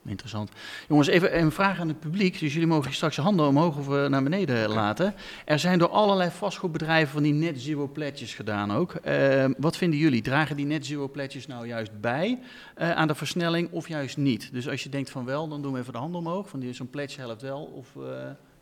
Interessant. 0.05 0.51
Jongens, 0.87 1.07
even 1.07 1.39
een 1.39 1.51
vraag 1.51 1.79
aan 1.79 1.87
het 1.87 1.99
publiek. 1.99 2.39
Dus 2.39 2.53
jullie 2.53 2.67
mogen 2.67 2.93
straks 2.93 3.15
je 3.15 3.21
handen 3.21 3.47
omhoog 3.47 3.77
of 3.77 3.87
uh, 3.87 4.05
naar 4.05 4.23
beneden 4.23 4.69
laten. 4.69 5.13
Er 5.45 5.59
zijn 5.59 5.79
door 5.79 5.89
allerlei 5.89 6.29
vastgoedbedrijven 6.29 7.13
van 7.13 7.23
die 7.23 7.33
net 7.33 7.61
zero 7.61 7.87
pledges 7.87 8.33
gedaan 8.33 8.71
ook. 8.71 8.95
Uh, 9.05 9.45
wat 9.57 9.77
vinden 9.77 9.99
jullie? 9.99 10.21
Dragen 10.21 10.55
die 10.55 10.65
net 10.65 10.85
zero 10.85 11.07
pledges 11.07 11.47
nou 11.47 11.67
juist 11.67 12.01
bij 12.01 12.39
uh, 12.77 12.91
aan 12.91 13.07
de 13.07 13.15
versnelling 13.15 13.71
of 13.71 13.87
juist 13.87 14.17
niet? 14.17 14.49
Dus 14.53 14.69
als 14.69 14.83
je 14.83 14.89
denkt 14.89 15.09
van 15.09 15.25
wel, 15.25 15.47
dan 15.47 15.61
doen 15.61 15.73
we 15.73 15.79
even 15.79 15.93
de 15.93 15.99
handen 15.99 16.19
omhoog. 16.19 16.49
Van 16.49 16.73
zo'n 16.73 16.89
pledge 16.89 17.19
helpt 17.19 17.41
wel. 17.41 17.63
Of 17.63 17.87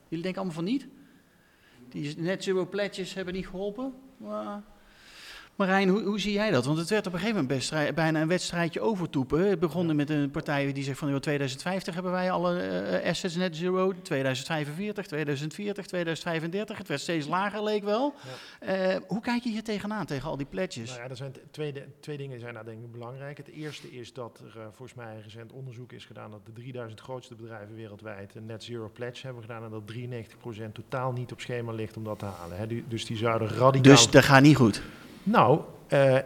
jullie 0.07 0.23
denken 0.23 0.35
allemaal 0.35 0.53
van 0.53 0.63
niet? 0.63 0.87
Die 1.89 2.17
net 2.17 2.43
zero 2.43 2.65
pledges 2.65 3.13
hebben 3.13 3.33
niet 3.33 3.47
geholpen? 3.47 3.93
Marijn, 5.55 5.89
hoe, 5.89 6.03
hoe, 6.03 6.19
zie 6.19 6.33
jij 6.33 6.51
dat? 6.51 6.65
Want 6.65 6.77
het 6.77 6.89
werd 6.89 7.07
op 7.07 7.13
een 7.13 7.19
gegeven 7.19 7.41
moment 7.41 7.59
best 7.59 7.95
bijna 7.95 8.21
een 8.21 8.27
wedstrijdje 8.27 8.81
overtoepen. 8.81 9.49
Het 9.49 9.59
begon 9.59 9.95
met 9.95 10.09
een 10.09 10.31
partij 10.31 10.73
die 10.73 10.83
zegt 10.83 10.99
van 10.99 11.19
2050 11.19 11.93
hebben 11.93 12.11
wij 12.11 12.31
alle 12.31 12.81
uh, 13.01 13.09
assets 13.09 13.35
net 13.35 13.55
zero, 13.55 13.93
2045, 14.01 15.05
2040, 15.05 15.85
2035. 15.85 16.77
Het 16.77 16.87
werd 16.87 17.01
steeds 17.01 17.27
lager, 17.27 17.63
leek 17.63 17.83
wel. 17.83 18.13
Ja. 18.61 18.93
Uh, 18.93 19.01
hoe 19.07 19.21
kijk 19.21 19.43
je 19.43 19.49
hier 19.49 19.63
tegenaan, 19.63 20.05
tegen 20.05 20.29
al 20.29 20.37
die 20.37 20.45
pledges? 20.45 20.89
Nou 20.89 21.01
ja, 21.01 21.09
er 21.09 21.15
zijn 21.15 21.33
twee, 21.51 21.73
twee 21.99 22.17
dingen 22.17 22.39
zijn 22.39 22.53
daar 22.53 22.65
denk 22.65 22.83
ik 22.83 22.91
belangrijk. 22.91 23.37
Het 23.37 23.47
eerste 23.47 23.91
is 23.91 24.13
dat 24.13 24.39
er 24.39 24.53
uh, 24.57 24.63
volgens 24.63 24.93
mij 24.93 25.15
een 25.15 25.21
recent 25.21 25.51
onderzoek 25.51 25.91
is 25.91 26.05
gedaan 26.05 26.31
dat 26.31 26.45
de 26.45 26.51
3000 26.51 27.01
grootste 27.01 27.35
bedrijven 27.35 27.75
wereldwijd 27.75 28.35
een 28.35 28.45
net 28.45 28.63
zero 28.63 28.89
pledge 28.93 29.25
hebben 29.25 29.41
gedaan. 29.41 29.63
En 29.63 29.69
dat 29.69 29.83
93% 30.69 30.71
totaal 30.71 31.11
niet 31.11 31.31
op 31.31 31.41
schema 31.41 31.71
ligt 31.71 31.97
om 31.97 32.03
dat 32.03 32.19
te 32.19 32.25
halen. 32.25 32.57
Hè. 32.57 32.67
Dus 32.87 33.05
die 33.05 33.17
zouden 33.17 33.47
radicaal... 33.47 33.95
Dus 33.95 34.09
dat 34.09 34.23
gaat 34.23 34.41
niet 34.41 34.55
goed? 34.55 34.81
Nou, 35.23 35.61
uh, 35.89 36.17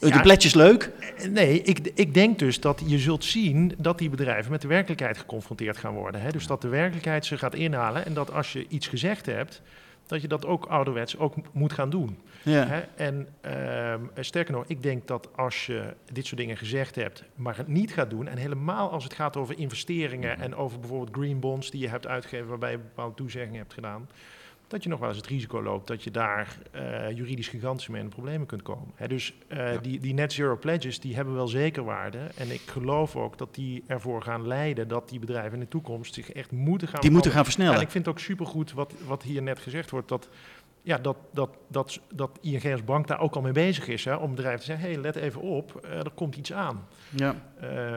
de 0.00 0.20
pletjes 0.22 0.54
leuk? 0.54 0.90
Nee, 1.30 1.62
ik, 1.62 1.90
ik 1.94 2.14
denk 2.14 2.38
dus 2.38 2.60
dat 2.60 2.82
je 2.86 2.98
zult 2.98 3.24
zien 3.24 3.74
dat 3.78 3.98
die 3.98 4.10
bedrijven 4.10 4.50
met 4.50 4.60
de 4.60 4.68
werkelijkheid 4.68 5.18
geconfronteerd 5.18 5.76
gaan 5.76 5.94
worden. 5.94 6.20
Hè? 6.20 6.30
Dus 6.30 6.46
dat 6.46 6.62
de 6.62 6.68
werkelijkheid 6.68 7.26
ze 7.26 7.38
gaat 7.38 7.54
inhalen 7.54 8.06
en 8.06 8.14
dat 8.14 8.32
als 8.32 8.52
je 8.52 8.66
iets 8.68 8.86
gezegd 8.86 9.26
hebt, 9.26 9.62
dat 10.06 10.22
je 10.22 10.28
dat 10.28 10.46
ook 10.46 10.66
ouderwets 10.66 11.18
ook 11.18 11.34
moet 11.52 11.72
gaan 11.72 11.90
doen. 11.90 12.18
Ja. 12.42 12.66
Hè? 12.66 12.80
En 12.96 13.28
uh, 13.46 13.94
sterker 14.24 14.52
nog, 14.52 14.64
ik 14.66 14.82
denk 14.82 15.06
dat 15.06 15.28
als 15.36 15.66
je 15.66 15.94
dit 16.12 16.26
soort 16.26 16.40
dingen 16.40 16.56
gezegd 16.56 16.94
hebt, 16.94 17.24
maar 17.34 17.56
het 17.56 17.68
niet 17.68 17.92
gaat 17.92 18.10
doen, 18.10 18.28
en 18.28 18.36
helemaal 18.36 18.90
als 18.90 19.04
het 19.04 19.14
gaat 19.14 19.36
over 19.36 19.58
investeringen 19.58 20.40
en 20.40 20.54
over 20.54 20.78
bijvoorbeeld 20.78 21.16
green 21.16 21.40
bonds 21.40 21.70
die 21.70 21.80
je 21.80 21.88
hebt 21.88 22.06
uitgegeven, 22.06 22.48
waarbij 22.48 22.70
je 22.70 22.78
bepaalde 22.78 23.14
toezeggingen 23.14 23.58
hebt 23.58 23.74
gedaan, 23.74 24.08
dat 24.72 24.82
je 24.82 24.88
nog 24.88 24.98
wel 24.98 25.08
eens 25.08 25.16
het 25.16 25.26
risico 25.26 25.62
loopt 25.62 25.86
dat 25.86 26.02
je 26.02 26.10
daar 26.10 26.58
uh, 26.74 27.10
juridisch 27.10 27.48
gigantisch 27.48 27.88
mee 27.88 28.00
in 28.00 28.08
de 28.08 28.14
problemen 28.14 28.46
kunt 28.46 28.62
komen. 28.62 28.94
dus 29.06 29.34
uh, 29.48 29.70
die, 29.82 30.00
die 30.00 30.14
net 30.14 30.32
zero 30.32 30.56
pledges 30.56 31.00
die 31.00 31.14
hebben 31.14 31.34
wel 31.34 31.48
zeker 31.48 31.84
waarde. 31.84 32.18
En 32.36 32.50
ik 32.50 32.60
geloof 32.60 33.16
ook 33.16 33.38
dat 33.38 33.54
die 33.54 33.82
ervoor 33.86 34.22
gaan 34.22 34.46
leiden 34.46 34.88
dat 34.88 35.08
die 35.08 35.18
bedrijven 35.18 35.52
in 35.52 35.60
de 35.60 35.68
toekomst 35.68 36.14
zich 36.14 36.32
echt 36.32 36.50
moeten 36.50 36.88
gaan... 36.88 37.00
Die 37.00 37.10
moeten 37.10 37.30
gaan 37.30 37.44
versnellen. 37.44 37.74
En 37.74 37.80
ik 37.80 37.90
vind 37.90 38.06
het 38.06 38.14
ook 38.14 38.20
supergoed 38.20 38.72
wat, 38.72 38.94
wat 39.06 39.22
hier 39.22 39.42
net 39.42 39.58
gezegd 39.58 39.90
wordt, 39.90 40.08
dat, 40.08 40.28
ja, 40.82 40.98
dat, 40.98 41.16
dat, 41.32 41.56
dat, 41.68 42.00
dat 42.14 42.38
ING 42.40 42.72
als 42.72 42.84
bank 42.84 43.06
daar 43.06 43.20
ook 43.20 43.34
al 43.34 43.42
mee 43.42 43.52
bezig 43.52 43.88
is. 43.88 44.04
Hè, 44.04 44.14
om 44.14 44.30
bedrijven 44.30 44.60
te 44.60 44.66
zeggen, 44.66 44.86
hé, 44.86 44.92
hey, 44.92 45.02
let 45.02 45.16
even 45.16 45.40
op, 45.40 45.80
uh, 45.84 45.90
er 45.90 46.10
komt 46.14 46.36
iets 46.36 46.52
aan. 46.52 46.86
Ja. 47.10 47.34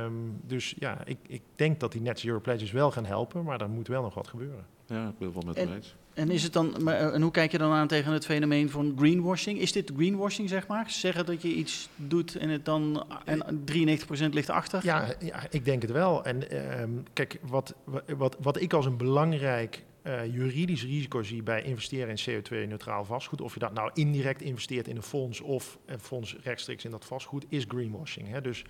Um, 0.03 0.39
dus 0.43 0.75
ja, 0.79 0.97
ik, 1.05 1.17
ik 1.27 1.41
denk 1.55 1.79
dat 1.79 1.91
die 1.91 2.01
net 2.01 2.19
zero 2.19 2.39
pledges 2.39 2.71
wel 2.71 2.91
gaan 2.91 3.05
helpen, 3.05 3.43
maar 3.43 3.61
er 3.61 3.69
moet 3.69 3.87
wel 3.87 4.01
nog 4.01 4.13
wat 4.13 4.27
gebeuren. 4.27 4.65
Ja, 4.85 5.07
ik 5.07 5.15
wil 5.17 5.33
wel 5.33 5.43
met 5.45 5.55
en, 5.55 5.73
eens. 5.73 5.95
En, 6.15 6.29
is 6.29 6.43
het 6.43 6.53
dan, 6.53 6.89
en 6.89 7.21
hoe 7.21 7.31
kijk 7.31 7.51
je 7.51 7.57
dan 7.57 7.71
aan 7.71 7.87
tegen 7.87 8.13
het 8.13 8.25
fenomeen 8.25 8.69
van 8.69 8.95
greenwashing? 8.97 9.59
Is 9.59 9.71
dit 9.71 9.91
greenwashing, 9.95 10.49
zeg 10.49 10.67
maar? 10.67 10.89
Zeggen 10.89 11.25
dat 11.25 11.41
je 11.41 11.47
iets 11.47 11.89
doet 11.95 12.35
en 12.35 12.49
het 12.49 12.65
dan 12.65 13.05
en 13.25 13.63
93% 13.71 14.29
ligt 14.29 14.49
achter? 14.49 14.79
Ja, 14.83 15.07
ik 15.49 15.65
denk 15.65 15.81
het 15.81 15.91
wel. 15.91 16.25
En 16.25 16.53
uh, 16.53 16.99
kijk, 17.13 17.39
wat, 17.41 17.75
wat, 18.17 18.37
wat 18.41 18.61
ik 18.61 18.73
als 18.73 18.85
een 18.85 18.97
belangrijk 18.97 19.83
uh, 20.03 20.33
juridisch 20.33 20.83
risico 20.83 21.23
zie 21.23 21.43
bij 21.43 21.61
investeren 21.61 22.15
in 22.15 22.41
CO2-neutraal 22.43 23.05
vastgoed, 23.05 23.41
of 23.41 23.53
je 23.53 23.59
dat 23.59 23.73
nou 23.73 23.89
indirect 23.93 24.41
investeert 24.41 24.87
in 24.87 24.95
een 24.95 25.01
fonds 25.01 25.41
of 25.41 25.77
een 25.85 25.99
fonds 25.99 26.35
rechtstreeks 26.43 26.85
in 26.85 26.91
dat 26.91 27.05
vastgoed, 27.05 27.45
is 27.49 27.65
greenwashing. 27.67 28.29
Hè? 28.29 28.41
Dus 28.41 28.63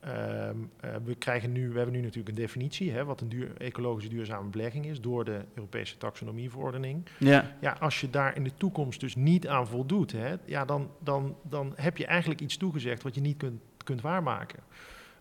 Ehm, 0.00 0.56
eh, 0.80 0.90
we, 1.04 1.14
krijgen 1.14 1.52
nu, 1.52 1.68
we 1.68 1.76
hebben 1.76 1.94
nu 1.94 2.00
natuurlijk 2.00 2.28
een 2.28 2.42
definitie, 2.42 2.92
hè, 2.92 3.04
wat 3.04 3.20
een 3.20 3.28
duur, 3.28 3.50
ecologische 3.56 4.10
duurzame 4.10 4.48
belegging 4.48 4.86
is, 4.86 5.00
door 5.00 5.24
de 5.24 5.40
Europese 5.54 5.96
taxonomieverordening. 5.96 7.06
Ja. 7.18 7.56
ja, 7.60 7.76
als 7.80 8.00
je 8.00 8.10
daar 8.10 8.36
in 8.36 8.44
de 8.44 8.54
toekomst 8.56 9.00
dus 9.00 9.16
niet 9.16 9.48
aan 9.48 9.66
voldoet, 9.66 10.12
hè, 10.12 10.34
ja, 10.44 10.64
dan, 10.64 10.90
dan, 10.98 11.36
dan 11.42 11.72
heb 11.76 11.96
je 11.96 12.06
eigenlijk 12.06 12.40
iets 12.40 12.56
toegezegd 12.56 13.02
wat 13.02 13.14
je 13.14 13.20
niet 13.20 13.36
kunt, 13.36 13.60
kunt 13.84 14.00
waarmaken. 14.00 14.58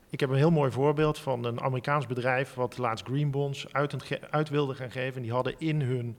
Ik 0.10 0.20
heb 0.20 0.30
een 0.30 0.36
heel 0.36 0.52
mooi 0.52 0.72
voorbeeld 0.72 1.20
van 1.20 1.46
een 1.46 1.62
Amerikaans 1.62 2.06
bedrijf 2.06 2.54
wat 2.54 2.78
laatst 2.78 3.06
green 3.06 3.32
bonds 3.32 3.74
uit, 3.74 4.20
uit 4.30 4.50
wilde 4.50 4.76
gaan 4.76 4.92
geven. 4.92 5.22
Die 5.22 5.32
hadden 5.32 5.56
in 5.58 5.82
hun 5.82 6.18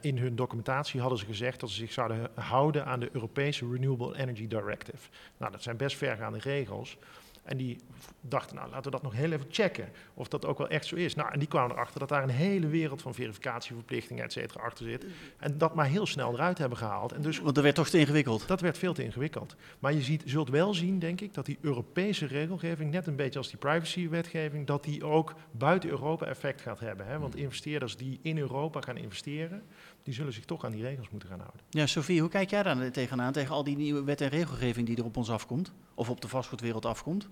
in 0.00 0.18
hun 0.18 0.36
documentatie 0.36 1.00
hadden 1.00 1.18
ze 1.18 1.24
gezegd 1.24 1.60
dat 1.60 1.70
ze 1.70 1.76
zich 1.76 1.92
zouden 1.92 2.30
houden 2.34 2.84
aan 2.84 3.00
de 3.00 3.08
Europese 3.12 3.68
Renewable 3.70 4.18
Energy 4.18 4.46
Directive. 4.46 5.08
Nou, 5.36 5.52
dat 5.52 5.62
zijn 5.62 5.76
best 5.76 5.96
vergaande 5.96 6.38
regels. 6.38 6.96
En 7.46 7.56
die 7.56 7.76
dachten, 8.20 8.56
nou 8.56 8.68
laten 8.68 8.84
we 8.84 8.90
dat 8.90 9.02
nog 9.02 9.12
heel 9.12 9.32
even 9.32 9.46
checken 9.48 9.88
of 10.14 10.28
dat 10.28 10.46
ook 10.46 10.58
wel 10.58 10.68
echt 10.68 10.86
zo 10.86 10.96
is. 10.96 11.14
Nou, 11.14 11.32
en 11.32 11.38
die 11.38 11.48
kwamen 11.48 11.76
erachter 11.76 12.00
dat 12.00 12.08
daar 12.08 12.22
een 12.22 12.28
hele 12.28 12.66
wereld 12.66 13.02
van 13.02 13.14
verificatieverplichtingen, 13.14 14.24
et 14.24 14.32
cetera, 14.32 14.64
achter 14.64 14.84
zit. 14.84 15.06
En 15.38 15.58
dat 15.58 15.74
maar 15.74 15.86
heel 15.86 16.06
snel 16.06 16.32
eruit 16.32 16.58
hebben 16.58 16.78
gehaald. 16.78 17.12
En 17.12 17.22
dus, 17.22 17.38
Want 17.38 17.54
dat 17.54 17.64
werd 17.64 17.76
toch 17.76 17.88
te 17.88 17.98
ingewikkeld? 17.98 18.48
Dat 18.48 18.60
werd 18.60 18.78
veel 18.78 18.94
te 18.94 19.04
ingewikkeld. 19.04 19.56
Maar 19.78 19.92
je 19.92 20.02
ziet, 20.02 20.22
zult 20.24 20.48
wel 20.48 20.74
zien, 20.74 20.98
denk 20.98 21.20
ik, 21.20 21.34
dat 21.34 21.46
die 21.46 21.58
Europese 21.60 22.26
regelgeving, 22.26 22.90
net 22.90 23.06
een 23.06 23.16
beetje 23.16 23.38
als 23.38 23.48
die 23.48 23.58
privacywetgeving, 23.58 24.66
dat 24.66 24.84
die 24.84 25.04
ook 25.04 25.34
buiten 25.50 25.90
Europa 25.90 26.26
effect 26.26 26.60
gaat 26.60 26.80
hebben. 26.80 27.06
Hè? 27.06 27.18
Want 27.18 27.36
investeerders 27.36 27.96
die 27.96 28.18
in 28.22 28.38
Europa 28.38 28.80
gaan 28.80 28.96
investeren, 28.96 29.62
die 30.06 30.14
zullen 30.14 30.32
zich 30.32 30.44
toch 30.44 30.64
aan 30.64 30.72
die 30.72 30.82
regels 30.82 31.10
moeten 31.10 31.28
gaan 31.28 31.40
houden. 31.40 31.60
Ja, 31.70 31.86
Sophie, 31.86 32.20
hoe 32.20 32.28
kijk 32.28 32.50
jij 32.50 32.62
daar 32.62 32.90
tegenaan, 32.90 33.32
tegen 33.32 33.54
al 33.54 33.64
die 33.64 33.76
nieuwe 33.76 34.04
wet 34.04 34.20
en 34.20 34.28
regelgeving 34.28 34.86
die 34.86 34.96
er 34.96 35.04
op 35.04 35.16
ons 35.16 35.30
afkomt? 35.30 35.72
Of 35.94 36.10
op 36.10 36.20
de 36.20 36.28
vastgoedwereld 36.28 36.84
afkomt 36.84 37.28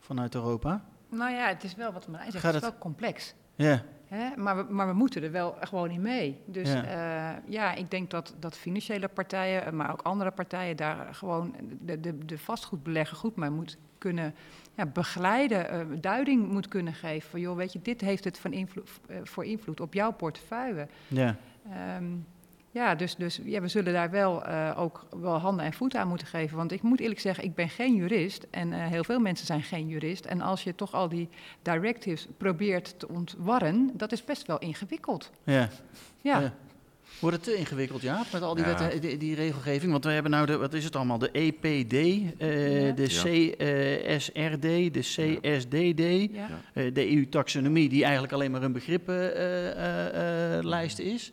vanuit 0.00 0.34
Europa? 0.34 0.84
Nou 1.08 1.32
ja, 1.32 1.48
het 1.48 1.64
is 1.64 1.74
wel 1.74 1.92
wat 1.92 2.08
Marijn 2.08 2.32
zegt, 2.32 2.44
het 2.44 2.54
is 2.54 2.60
wel 2.60 2.78
complex. 2.78 3.34
Ja. 3.54 3.84
Hè? 4.06 4.36
Maar, 4.36 4.56
we, 4.56 4.72
maar 4.72 4.86
we 4.86 4.92
moeten 4.92 5.22
er 5.22 5.30
wel 5.30 5.56
gewoon 5.60 5.90
in 5.90 6.02
mee. 6.02 6.40
Dus 6.44 6.72
ja, 6.72 6.84
uh, 6.84 7.38
ja 7.48 7.74
ik 7.74 7.90
denk 7.90 8.10
dat, 8.10 8.34
dat 8.38 8.56
financiële 8.56 9.08
partijen, 9.08 9.76
maar 9.76 9.92
ook 9.92 10.02
andere 10.02 10.30
partijen 10.30 10.76
daar 10.76 11.14
gewoon 11.14 11.54
de, 11.80 12.00
de, 12.00 12.24
de 12.24 12.38
vastgoedbeleggen 12.38 13.16
goed 13.16 13.36
mee 13.36 13.50
moet 13.50 13.76
kunnen 13.98 14.34
ja, 14.76 14.86
begeleiden, 14.86 15.90
uh, 15.92 15.96
duiding 16.00 16.48
moet 16.48 16.68
kunnen 16.68 16.94
geven. 16.94 17.30
Van 17.30 17.40
joh, 17.40 17.56
weet 17.56 17.72
je, 17.72 17.80
dit 17.82 18.00
heeft 18.00 18.24
het 18.24 18.38
van 18.38 18.52
invloed, 18.52 18.90
uh, 19.10 19.16
voor 19.22 19.44
invloed 19.44 19.80
op 19.80 19.94
jouw 19.94 20.12
portefeuille. 20.12 20.88
Ja. 21.08 21.36
Um, 21.98 22.26
ja, 22.74 22.94
dus, 22.94 23.16
dus 23.16 23.40
ja, 23.44 23.60
we 23.60 23.68
zullen 23.68 23.92
daar 23.92 24.10
wel 24.10 24.48
uh, 24.48 24.72
ook 24.76 25.06
wel 25.20 25.38
handen 25.38 25.64
en 25.64 25.72
voeten 25.72 26.00
aan 26.00 26.08
moeten 26.08 26.26
geven. 26.26 26.56
Want 26.56 26.72
ik 26.72 26.82
moet 26.82 27.00
eerlijk 27.00 27.20
zeggen, 27.20 27.44
ik 27.44 27.54
ben 27.54 27.68
geen 27.68 27.94
jurist 27.94 28.46
en 28.50 28.72
uh, 28.72 28.86
heel 28.86 29.04
veel 29.04 29.20
mensen 29.20 29.46
zijn 29.46 29.62
geen 29.62 29.88
jurist. 29.88 30.24
En 30.24 30.40
als 30.40 30.62
je 30.62 30.74
toch 30.74 30.94
al 30.94 31.08
die 31.08 31.28
directives 31.62 32.26
probeert 32.36 32.98
te 32.98 33.08
ontwarren, 33.08 33.90
dat 33.92 34.12
is 34.12 34.24
best 34.24 34.46
wel 34.46 34.58
ingewikkeld. 34.58 35.30
Ja. 35.44 35.68
ja. 36.20 36.40
ja. 36.40 36.52
Wordt 37.18 37.36
het 37.36 37.44
te 37.44 37.54
ingewikkeld, 37.54 38.02
ja, 38.02 38.24
met 38.32 38.42
al 38.42 38.54
die, 38.54 38.64
ja. 38.64 38.78
wetten, 38.78 39.00
die, 39.00 39.16
die, 39.16 39.34
regelgeving? 39.34 39.92
Want 39.92 40.04
we 40.04 40.10
hebben 40.10 40.30
nou, 40.30 40.46
de, 40.46 40.56
wat 40.56 40.74
is 40.74 40.84
het 40.84 40.96
allemaal, 40.96 41.18
de 41.18 41.30
EPD, 41.30 41.92
uh, 41.92 42.86
ja. 42.86 42.92
de 42.92 43.06
CSRD, 43.06 44.94
de 44.94 45.00
CSDD, 45.00 46.30
de 46.94 47.16
EU-taxonomie, 47.16 47.88
die 47.88 48.02
eigenlijk 48.02 48.32
alleen 48.32 48.50
maar 48.50 48.62
een 48.62 48.72
begrippenlijst 48.72 50.98
is. 50.98 51.32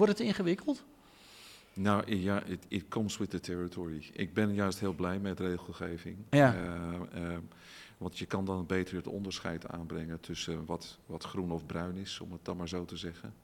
Wordt 0.00 0.18
het 0.18 0.26
ingewikkeld? 0.26 0.84
Nou 1.72 2.16
ja, 2.16 2.42
it, 2.42 2.64
it, 2.68 2.88
comes 2.88 3.16
with 3.16 3.30
the 3.30 3.40
territory. 3.40 4.10
Ik 4.12 4.34
ben 4.34 4.54
juist 4.54 4.80
heel 4.80 4.92
blij 4.92 5.18
met 5.18 5.40
regelgeving. 5.40 6.16
Ja. 6.30 6.54
Uh, 6.54 7.22
uh, 7.22 7.36
want 7.98 8.18
je 8.18 8.26
kan 8.26 8.44
dan 8.44 8.66
beter 8.66 8.96
het 8.96 9.06
onderscheid 9.06 9.68
aanbrengen 9.68 10.20
tussen 10.20 10.64
wat, 10.64 10.98
wat 11.06 11.24
groen 11.24 11.50
of 11.50 11.66
bruin 11.66 11.96
is, 11.96 12.20
om 12.20 12.32
het 12.32 12.44
dan 12.44 12.56
maar 12.56 12.68
zo 12.68 12.84
te 12.84 12.96
zeggen. 12.96 13.34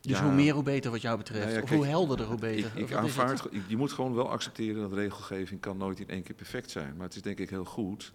Dus 0.00 0.18
ja, 0.18 0.24
hoe 0.24 0.32
meer, 0.32 0.54
hoe 0.54 0.62
beter 0.62 0.90
wat 0.90 1.00
jou 1.00 1.16
betreft? 1.16 1.44
Nou 1.44 1.54
ja, 1.54 1.60
kijk, 1.60 1.72
of 1.72 1.76
hoe 1.78 1.86
helderder, 1.86 2.26
hoe 2.26 2.38
beter? 2.38 2.70
Ik, 2.74 2.88
ik 2.88 2.96
aanvaard, 2.96 3.48
je 3.68 3.76
moet 3.76 3.92
gewoon 3.92 4.14
wel 4.14 4.30
accepteren 4.30 4.82
dat 4.82 4.92
regelgeving 4.92 5.60
kan 5.60 5.76
nooit 5.76 6.00
in 6.00 6.08
één 6.08 6.22
keer 6.22 6.34
perfect 6.34 6.70
zijn. 6.70 6.96
Maar 6.96 7.06
het 7.06 7.16
is 7.16 7.22
denk 7.22 7.38
ik 7.38 7.50
heel 7.50 7.64
goed 7.64 8.12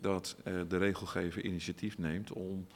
dat 0.00 0.36
uh, 0.44 0.60
de 0.68 0.76
regelgever 0.76 1.44
initiatief 1.44 1.98
neemt 1.98 2.32
om 2.32 2.66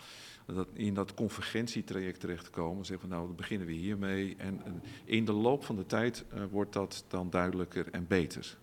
dat 0.46 0.68
in 0.72 0.94
dat 0.94 1.14
convergentietraject 1.14 2.20
terecht 2.20 2.44
te 2.44 2.50
komen. 2.50 2.84
Zeggen 2.84 3.08
van 3.08 3.16
nou, 3.16 3.26
dan 3.28 3.36
beginnen 3.36 3.66
we 3.66 3.72
hiermee. 3.72 4.36
En, 4.38 4.60
en 4.64 4.82
in 5.04 5.24
de 5.24 5.32
loop 5.32 5.64
van 5.64 5.76
de 5.76 5.86
tijd 5.86 6.24
uh, 6.34 6.42
wordt 6.50 6.72
dat 6.72 7.04
dan 7.08 7.30
duidelijker 7.30 7.86
en 7.90 8.06
beter. 8.08 8.56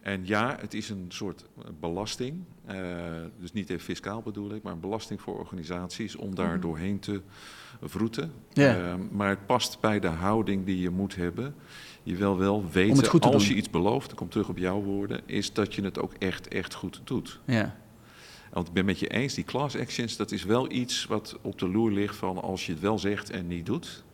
En 0.00 0.26
ja, 0.26 0.56
het 0.60 0.74
is 0.74 0.88
een 0.88 1.06
soort 1.08 1.44
belasting, 1.80 2.44
uh, 2.70 2.74
dus 3.40 3.52
niet 3.52 3.70
even 3.70 3.84
fiscaal 3.84 4.22
bedoel 4.22 4.54
ik, 4.54 4.62
maar 4.62 4.72
een 4.72 4.80
belasting 4.80 5.20
voor 5.20 5.38
organisaties 5.38 6.16
om 6.16 6.34
daar 6.34 6.60
doorheen 6.60 6.98
te 6.98 7.20
vroeten. 7.82 8.32
Uh, 8.54 8.94
maar 9.10 9.28
het 9.28 9.46
past 9.46 9.80
bij 9.80 10.00
de 10.00 10.06
houding 10.06 10.64
die 10.64 10.80
je 10.80 10.90
moet 10.90 11.14
hebben. 11.14 11.54
Je 12.06 12.16
wil 12.16 12.38
wel 12.38 12.64
weten, 12.70 13.20
als 13.20 13.44
doen. 13.44 13.48
je 13.48 13.54
iets 13.54 13.70
belooft, 13.70 14.10
ik 14.10 14.16
kom 14.16 14.28
terug 14.28 14.48
op 14.48 14.58
jouw 14.58 14.82
woorden, 14.82 15.20
is 15.24 15.52
dat 15.52 15.74
je 15.74 15.82
het 15.82 15.98
ook 15.98 16.12
echt, 16.18 16.48
echt 16.48 16.74
goed 16.74 17.00
doet. 17.04 17.40
Ja. 17.44 17.76
Want 18.52 18.68
ik 18.68 18.72
ben 18.72 18.84
met 18.84 18.98
je 18.98 19.08
eens, 19.08 19.34
die 19.34 19.44
class 19.44 19.76
actions, 19.76 20.16
dat 20.16 20.32
is 20.32 20.44
wel 20.44 20.70
iets 20.70 21.06
wat 21.06 21.36
op 21.42 21.58
de 21.58 21.68
loer 21.68 21.92
ligt 21.92 22.16
van 22.16 22.42
als 22.42 22.66
je 22.66 22.72
het 22.72 22.80
wel 22.80 22.98
zegt 22.98 23.30
en 23.30 23.46
niet 23.46 23.66
doet, 23.66 24.04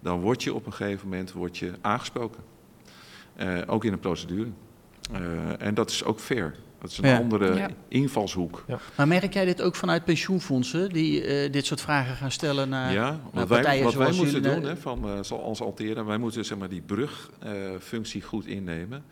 dan 0.00 0.20
word 0.20 0.42
je 0.42 0.54
op 0.54 0.66
een 0.66 0.72
gegeven 0.72 1.08
moment 1.08 1.32
word 1.32 1.58
je 1.58 1.72
aangesproken. 1.80 2.42
Uh, 3.40 3.60
ook 3.66 3.84
in 3.84 3.92
een 3.92 4.00
procedure. 4.00 4.50
Uh, 5.12 5.62
en 5.62 5.74
dat 5.74 5.90
is 5.90 6.04
ook 6.04 6.20
fair. 6.20 6.54
Dat 6.84 6.92
is 6.92 6.98
een 6.98 7.08
ja. 7.08 7.18
andere 7.18 7.54
ja. 7.54 7.68
invalshoek. 7.88 8.64
Ja. 8.66 8.78
Maar 8.96 9.08
merk 9.08 9.32
jij 9.32 9.44
dit 9.44 9.62
ook 9.62 9.76
vanuit 9.76 10.04
pensioenfondsen 10.04 10.88
die 10.88 11.44
uh, 11.44 11.52
dit 11.52 11.66
soort 11.66 11.80
vragen 11.80 12.16
gaan 12.16 12.30
stellen 12.30 12.68
naar, 12.68 12.92
ja, 12.92 13.20
naar 13.32 13.46
partijen 13.46 13.64
wij, 13.64 13.82
wat 13.82 13.94
wij 13.94 14.12
moeten 14.12 14.42
jullie, 14.42 14.60
doen, 14.60 14.64
hè, 14.64 14.76
van, 14.76 15.08
uh, 15.08 15.30
als 15.30 15.60
alteren, 15.60 16.06
wij 16.06 16.18
moeten 16.18 16.44
zeg 16.44 16.58
maar, 16.58 16.68
die 16.68 16.80
brugfunctie 16.80 18.22
goed 18.22 18.46
innemen. 18.46 19.04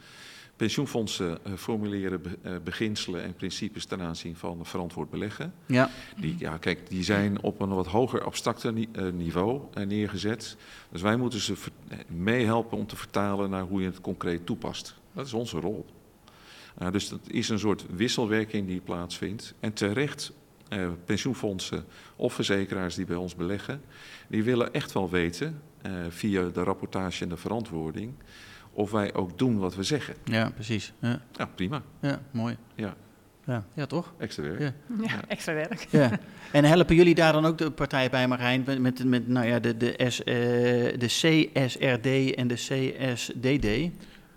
Pensioenfondsen 0.57 1.39
uh, 1.47 1.53
formuleren 1.57 2.23
be, 2.23 2.39
uh, 2.43 2.53
beginselen 2.65 3.23
en 3.23 3.35
principes 3.35 3.85
ten 3.85 4.01
aanzien 4.01 4.37
van 4.37 4.59
verantwoord 4.63 5.11
beleggen. 5.11 5.55
Ja. 5.67 5.91
Die, 6.17 6.35
ja, 6.39 6.57
kijk, 6.57 6.89
die 6.89 7.05
zijn 7.05 7.43
op 7.43 7.61
een 7.61 7.75
wat 7.75 7.87
hoger 7.87 8.25
abstracte 8.25 8.73
ni 8.73 8.89
uh, 8.93 9.13
niveau 9.13 9.61
neergezet. 9.87 10.57
Dus 10.91 11.03
wij 11.03 11.17
moeten 11.17 11.41
ze 11.41 11.55
meehelpen 12.07 12.79
om 12.79 12.87
te 12.87 12.97
vertalen 12.97 13.51
naar 13.51 13.63
hoe 13.63 13.81
je 13.81 13.87
het 13.87 14.01
concreet 14.01 14.47
toepast. 14.47 14.95
Dat 15.13 15.27
is 15.27 15.33
onze 15.33 15.61
rol. 15.61 15.87
Dus 16.91 17.09
dat 17.09 17.21
is 17.27 17.49
een 17.49 17.59
soort 17.59 17.85
wisselwerking 17.91 18.67
die 18.67 18.81
plaatsvindt. 18.81 19.55
En 19.61 19.73
terecht, 19.73 20.33
pensioenfondsen 21.05 21.85
of 22.17 22.35
verzekeraars 22.35 22.95
die 22.95 23.07
bij 23.07 23.17
ons 23.17 23.35
beleggen, 23.35 23.83
die 24.29 24.45
willen 24.45 24.73
echt 24.73 24.93
wel 24.93 25.11
weten, 25.11 25.63
via 26.09 26.49
de 26.49 26.63
rapportage 26.63 27.23
en 27.23 27.29
de 27.29 27.37
verantwoording 27.37 28.15
of 28.73 28.91
wij 28.91 29.15
ook 29.15 29.39
doen 29.39 29.59
wat 29.59 29.75
we 29.75 29.83
zeggen. 29.83 30.15
Ja, 30.25 30.51
precies. 30.51 30.93
Ja, 30.99 31.21
ja 31.33 31.47
prima. 31.47 31.83
Ja, 32.01 32.21
mooi. 32.31 32.57
Ja. 32.75 32.95
Ja, 33.47 33.65
ja 33.75 33.87
toch? 33.87 34.15
Extra 34.19 34.43
werk. 34.43 34.61
Ja, 34.61 34.73
ja 35.03 35.21
extra 35.29 35.55
werk. 35.55 35.87
Ja. 35.91 36.11
En 36.53 36.65
helpen 36.65 36.97
jullie 36.97 37.15
daar 37.15 37.33
dan 37.33 37.45
ook 37.45 37.59
de 37.59 37.71
partijen 37.71 38.11
bij, 38.11 38.29
Marijn, 38.29 38.63
met, 38.67 38.79
met, 38.79 39.05
met 39.05 39.29
nou 39.29 39.47
ja, 39.47 39.59
de, 39.59 39.77
de, 39.77 40.05
S, 40.09 40.21
uh, 40.21 40.25
de 40.99 41.07
CSRD 41.07 42.35
en 42.35 42.49
de 42.49 42.55
CSDD? 42.55 43.91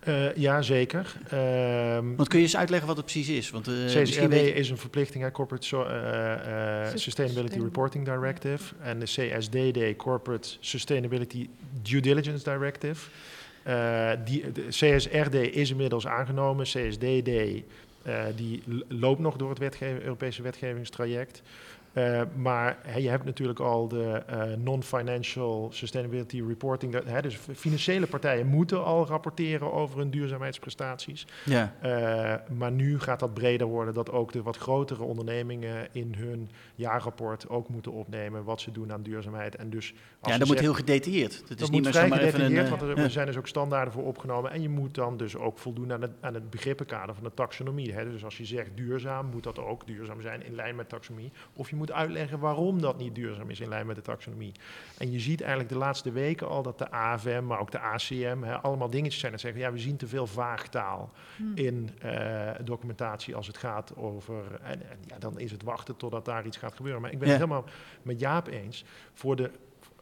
Uh, 0.08 0.34
ja, 0.34 0.62
zeker. 0.62 1.16
Uh, 1.34 2.16
Want 2.16 2.28
kun 2.28 2.38
je 2.38 2.44
eens 2.44 2.56
uitleggen 2.56 2.88
wat 2.88 2.96
het 2.96 3.06
precies 3.06 3.28
is? 3.28 3.50
Want, 3.50 3.68
uh, 3.68 3.84
CSRD 3.84 4.32
je... 4.32 4.54
is 4.54 4.70
een 4.70 4.78
verplichting, 4.78 5.24
hè, 5.24 5.30
Corporate 5.30 5.66
so 5.66 5.82
uh, 5.82 6.86
Sustainability 6.94 7.60
Reporting 7.60 8.04
Directive. 8.04 8.74
En 8.82 8.98
de 8.98 9.04
CSDD, 9.04 9.96
Corporate 9.96 10.48
Sustainability 10.60 11.48
Due 11.82 12.00
Diligence 12.00 12.44
Directive. 12.44 13.10
Uh, 13.66 14.10
die, 14.24 14.52
de 14.52 14.66
CSRD 14.68 15.34
is 15.34 15.70
inmiddels 15.70 16.06
aangenomen. 16.06 16.64
CSDD 16.64 17.28
uh, 18.06 18.24
die 18.36 18.62
loopt 18.88 19.20
nog 19.20 19.36
door 19.36 19.56
het 19.58 19.78
Europese 20.02 20.42
wetgevingstraject. 20.42 21.42
Uh, 21.96 22.22
maar 22.34 22.78
je 22.98 23.08
hebt 23.08 23.24
natuurlijk 23.24 23.60
al 23.60 23.88
de 23.88 24.22
uh, 24.30 24.42
non-financial 24.58 25.68
sustainability 25.72 26.42
reporting. 26.48 26.92
Dat, 26.92 27.22
dus 27.22 27.38
financiële 27.54 28.06
partijen 28.06 28.46
moeten 28.46 28.84
al 28.84 29.06
rapporteren 29.06 29.72
over 29.72 29.98
hun 29.98 30.10
duurzaamheidsprestaties. 30.10 31.26
Ja. 31.44 31.74
Uh, 31.84 32.56
maar 32.56 32.72
nu 32.72 33.00
gaat 33.00 33.20
dat 33.20 33.34
breder 33.34 33.66
worden, 33.66 33.94
dat 33.94 34.10
ook 34.10 34.32
de 34.32 34.42
wat 34.42 34.56
grotere 34.56 35.02
ondernemingen 35.02 35.88
in 35.92 36.14
hun 36.18 36.50
jaarrapport 36.74 37.48
ook 37.48 37.68
moeten 37.68 37.92
opnemen 37.92 38.44
wat 38.44 38.60
ze 38.60 38.72
doen 38.72 38.92
aan 38.92 39.02
duurzaamheid. 39.02 39.56
En 39.56 39.70
dus 39.70 39.94
ja, 40.22 40.38
dat 40.38 40.48
moet 40.48 40.60
heel 40.60 40.74
gedetailleerd. 40.74 41.48
Dat, 41.48 41.60
is 41.60 41.70
niet 41.70 41.84
meer 41.84 41.92
zomaar 41.92 42.20
even 42.20 42.56
een... 42.56 42.68
want 42.68 42.82
er 42.82 43.10
zijn 43.10 43.26
dus 43.26 43.36
ook 43.36 43.46
standaarden 43.48 43.92
voor 43.92 44.04
opgenomen. 44.04 44.50
En 44.50 44.62
je 44.62 44.68
moet 44.68 44.94
dan 44.94 45.16
dus 45.16 45.36
ook 45.36 45.58
voldoen 45.58 45.92
aan 45.92 46.02
het, 46.02 46.12
aan 46.20 46.34
het 46.34 46.50
begrippenkader 46.50 47.14
van 47.14 47.24
de 47.24 47.34
taxonomie. 47.34 47.94
Dus 47.94 48.24
als 48.24 48.36
je 48.36 48.44
zegt 48.44 48.70
duurzaam, 48.74 49.26
moet 49.26 49.42
dat 49.42 49.58
ook 49.58 49.86
duurzaam 49.86 50.20
zijn 50.20 50.44
in 50.44 50.54
lijn 50.54 50.76
met 50.76 50.88
taxonomie. 50.88 51.32
Of 51.52 51.70
je 51.70 51.76
moet 51.76 51.85
uitleggen 51.92 52.38
waarom 52.38 52.80
dat 52.80 52.98
niet 52.98 53.14
duurzaam 53.14 53.50
is 53.50 53.60
in 53.60 53.68
lijn 53.68 53.86
met 53.86 53.96
de 53.96 54.02
taxonomie. 54.02 54.52
En 54.98 55.12
je 55.12 55.20
ziet 55.20 55.40
eigenlijk 55.40 55.70
de 55.70 55.78
laatste 55.78 56.12
weken 56.12 56.48
al 56.48 56.62
dat 56.62 56.78
de 56.78 56.90
AFM, 56.90 57.44
maar 57.44 57.60
ook 57.60 57.70
de 57.70 57.80
ACM, 57.80 58.42
hè, 58.42 58.60
allemaal 58.60 58.90
dingetjes 58.90 59.20
zijn 59.20 59.32
dat 59.32 59.40
zeggen, 59.40 59.60
ja, 59.60 59.72
we 59.72 59.78
zien 59.78 59.96
te 59.96 60.06
veel 60.06 60.26
vaagtaal 60.26 61.12
hmm. 61.36 61.52
in 61.54 61.90
uh, 62.04 62.50
documentatie 62.64 63.34
als 63.34 63.46
het 63.46 63.56
gaat 63.56 63.96
over, 63.96 64.60
en, 64.62 64.82
ja, 65.06 65.18
dan 65.18 65.38
is 65.38 65.50
het 65.50 65.62
wachten 65.62 65.96
totdat 65.96 66.24
daar 66.24 66.46
iets 66.46 66.56
gaat 66.56 66.74
gebeuren. 66.74 67.00
Maar 67.02 67.12
ik 67.12 67.18
ben 67.18 67.28
het 67.28 67.36
helemaal 67.36 67.64
met 68.02 68.20
Jaap 68.20 68.46
eens, 68.46 68.84
voor 69.12 69.36
de 69.36 69.50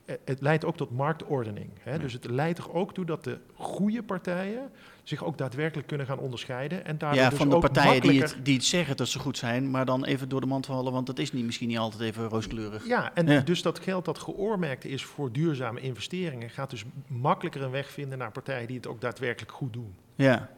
eh, 0.04 0.14
het 0.24 0.40
leidt 0.40 0.64
ook 0.64 0.76
tot 0.76 0.90
marktordening. 0.90 1.70
Hè? 1.80 1.98
Dus 1.98 2.12
het 2.12 2.30
leidt 2.30 2.58
er 2.58 2.72
ook 2.72 2.94
toe 2.94 3.04
dat 3.04 3.24
de 3.24 3.38
goede 3.54 4.02
partijen 4.02 4.70
zich 5.04 5.24
ook 5.24 5.38
daadwerkelijk 5.38 5.86
kunnen 5.88 6.06
gaan 6.06 6.18
onderscheiden. 6.18 6.84
En 6.84 6.96
ja, 6.98 7.28
dus 7.28 7.38
van 7.38 7.50
de 7.50 7.58
partijen 7.58 8.00
die 8.02 8.20
het, 8.20 8.36
die 8.42 8.54
het 8.54 8.64
zeggen 8.64 8.96
dat 8.96 9.08
ze 9.08 9.18
goed 9.18 9.38
zijn, 9.38 9.70
maar 9.70 9.86
dan 9.86 10.04
even 10.04 10.28
door 10.28 10.40
de 10.40 10.46
mand 10.46 10.66
vallen, 10.66 10.92
want 10.92 11.06
dat 11.06 11.18
is 11.18 11.32
niet, 11.32 11.44
misschien 11.44 11.68
niet 11.68 11.78
altijd 11.78 12.02
even 12.02 12.28
rooskleurig. 12.28 12.86
Ja, 12.86 13.14
en 13.14 13.44
dus 13.44 13.62
dat 13.62 13.78
geld 13.78 14.04
dat 14.04 14.18
geoormerkt 14.18 14.84
is 14.84 15.04
voor 15.04 15.32
duurzame 15.32 15.80
investeringen, 15.80 16.50
gaat 16.50 16.70
dus 16.70 16.84
makkelijker 17.06 17.62
een 17.62 17.70
weg 17.70 17.90
vinden 17.90 18.18
naar 18.18 18.32
partijen 18.32 18.66
die 18.66 18.76
het 18.76 18.86
ook 18.86 19.00
daadwerkelijk 19.00 19.52
goed 19.52 19.72
doen. 19.72 19.94
Ja, 20.14 20.50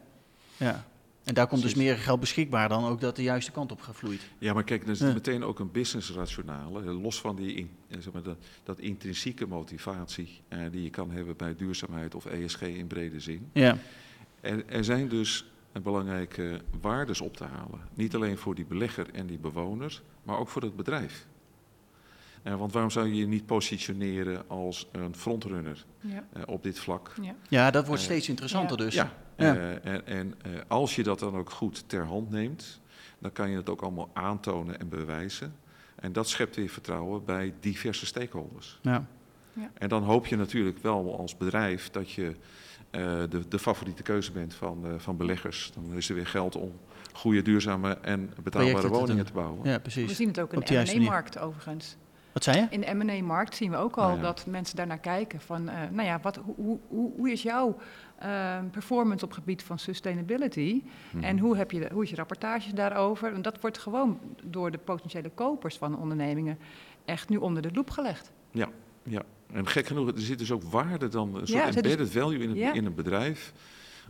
ja. 0.57 0.85
En 1.27 1.33
daar 1.33 1.47
komt 1.47 1.61
dus 1.61 1.75
meer 1.75 1.97
geld 1.97 2.19
beschikbaar 2.19 2.69
dan 2.69 2.85
ook 2.85 3.01
dat 3.01 3.15
de 3.15 3.23
juiste 3.23 3.51
kant 3.51 3.71
op 3.71 3.81
gevloeid. 3.81 4.21
Ja, 4.37 4.53
maar 4.53 4.63
kijk, 4.63 4.83
er 4.83 4.89
is 4.89 4.99
meteen 4.99 5.43
ook 5.43 5.59
een 5.59 5.71
business 5.71 6.11
rationale. 6.11 6.81
Los 6.93 7.21
van 7.21 7.35
die 7.35 7.53
in, 7.53 7.69
eh, 7.87 7.97
zeg 7.99 8.13
maar, 8.13 8.23
dat, 8.23 8.37
dat 8.63 8.79
intrinsieke 8.79 9.47
motivatie 9.47 10.41
eh, 10.47 10.59
die 10.71 10.83
je 10.83 10.89
kan 10.89 11.11
hebben 11.11 11.37
bij 11.37 11.55
duurzaamheid 11.55 12.15
of 12.15 12.25
ESG 12.25 12.61
in 12.61 12.87
brede 12.87 13.19
zin. 13.19 13.49
Ja. 13.53 13.77
Er, 14.41 14.65
er 14.67 14.83
zijn 14.83 15.07
dus 15.07 15.45
belangrijke 15.83 16.61
waardes 16.81 17.21
op 17.21 17.37
te 17.37 17.43
halen. 17.43 17.79
Niet 17.93 18.15
alleen 18.15 18.37
voor 18.37 18.55
die 18.55 18.65
belegger 18.65 19.13
en 19.13 19.27
die 19.27 19.37
bewoner, 19.37 20.01
maar 20.23 20.37
ook 20.37 20.49
voor 20.49 20.61
het 20.61 20.75
bedrijf. 20.75 21.27
Uh, 22.43 22.55
want 22.55 22.73
waarom 22.73 22.91
zou 22.91 23.07
je 23.07 23.15
je 23.15 23.27
niet 23.27 23.45
positioneren 23.45 24.49
als 24.49 24.87
een 24.91 25.15
frontrunner 25.15 25.85
ja. 25.99 26.27
uh, 26.37 26.43
op 26.45 26.63
dit 26.63 26.79
vlak? 26.79 27.13
Ja, 27.21 27.35
ja 27.49 27.71
dat 27.71 27.87
wordt 27.87 28.01
uh, 28.01 28.07
steeds 28.07 28.29
interessanter 28.29 28.77
dus. 28.77 28.93
Ja, 28.93 29.13
en, 29.35 30.05
en 30.05 30.33
als 30.67 30.95
je 30.95 31.03
dat 31.03 31.19
dan 31.19 31.35
ook 31.35 31.49
goed 31.49 31.89
ter 31.89 32.05
hand 32.05 32.29
neemt, 32.29 32.81
dan 33.19 33.31
kan 33.31 33.49
je 33.49 33.57
het 33.57 33.69
ook 33.69 33.81
allemaal 33.81 34.09
aantonen 34.13 34.79
en 34.79 34.89
bewijzen. 34.89 35.55
En 35.95 36.13
dat 36.13 36.29
schept 36.29 36.55
weer 36.55 36.69
vertrouwen 36.69 37.25
bij 37.25 37.53
diverse 37.59 38.05
stakeholders. 38.05 38.79
Ja. 38.81 39.07
En 39.73 39.89
dan 39.89 40.03
hoop 40.03 40.25
je 40.25 40.35
natuurlijk 40.35 40.77
wel 40.77 41.19
als 41.19 41.37
bedrijf 41.37 41.89
dat 41.89 42.11
je 42.11 42.35
de, 43.29 43.47
de, 43.47 43.59
favoriete 43.59 44.03
keuze 44.03 44.31
bent 44.31 44.53
van, 44.53 44.85
van 44.97 45.17
beleggers. 45.17 45.71
Dan 45.73 45.93
is 45.93 46.09
er 46.09 46.15
weer 46.15 46.27
geld 46.27 46.55
om 46.55 46.71
goede, 47.13 47.41
duurzame 47.41 47.97
en 48.01 48.33
betaalbare 48.43 48.87
woningen 48.87 49.25
te, 49.25 49.31
te 49.31 49.33
bouwen. 49.33 49.69
Ja, 49.69 49.79
precies. 49.79 50.07
We 50.07 50.13
zien 50.13 50.27
het 50.27 50.39
ook 50.39 50.53
in 50.53 50.59
de 50.59 50.93
M&A-markt 50.95 51.39
overigens. 51.39 51.97
Wat 52.37 52.45
zei 52.45 52.57
je? 52.57 52.67
In 52.69 52.81
de 52.81 52.93
M&A-markt 52.93 53.55
zien 53.55 53.71
we 53.71 53.77
ook 53.77 53.97
al 53.97 54.19
dat 54.19 54.45
mensen 54.45 54.75
daarnaar 54.75 54.99
kijken 54.99 55.41
van, 55.41 55.69
uh, 55.69 55.73
nou 55.91 56.07
ja, 56.07 56.19
wat, 56.21 56.35
hoe, 56.35 56.79
hoe, 56.87 57.11
hoe 57.15 57.31
is 57.31 57.41
jouw 57.41 57.77
uh, 58.23 58.57
performance 58.71 59.25
op 59.25 59.31
gebied 59.31 59.63
van 59.63 59.79
sustainability? 59.79 60.83
Hmm. 61.11 61.23
En 61.23 61.39
hoe, 61.39 61.57
heb 61.57 61.71
je, 61.71 61.89
hoe 61.91 62.03
is 62.03 62.09
je 62.09 62.15
rapportage 62.15 62.73
daarover? 62.73 63.33
En 63.33 63.41
dat 63.41 63.61
wordt 63.61 63.77
gewoon 63.77 64.19
door 64.43 64.71
de 64.71 64.77
potentiële 64.77 65.29
kopers 65.29 65.77
van 65.77 65.97
ondernemingen 65.97 66.57
echt 67.05 67.29
nu 67.29 67.37
onder 67.37 67.61
de 67.61 67.69
loep 67.73 67.89
gelegd. 67.89 68.31
Ja, 68.51 68.69
ja. 69.03 69.21
En 69.51 69.67
gek 69.67 69.87
genoeg, 69.87 70.07
er 70.07 70.21
zit 70.21 70.39
dus 70.39 70.51
ook 70.51 70.63
waarde 70.63 71.07
dan, 71.07 71.35
een 71.35 71.47
soort 71.47 71.75
embedded 71.75 72.11
value 72.11 72.39
in, 72.39 72.49
het, 72.49 72.75
in 72.75 72.85
een 72.85 72.95
bedrijf. 72.95 73.53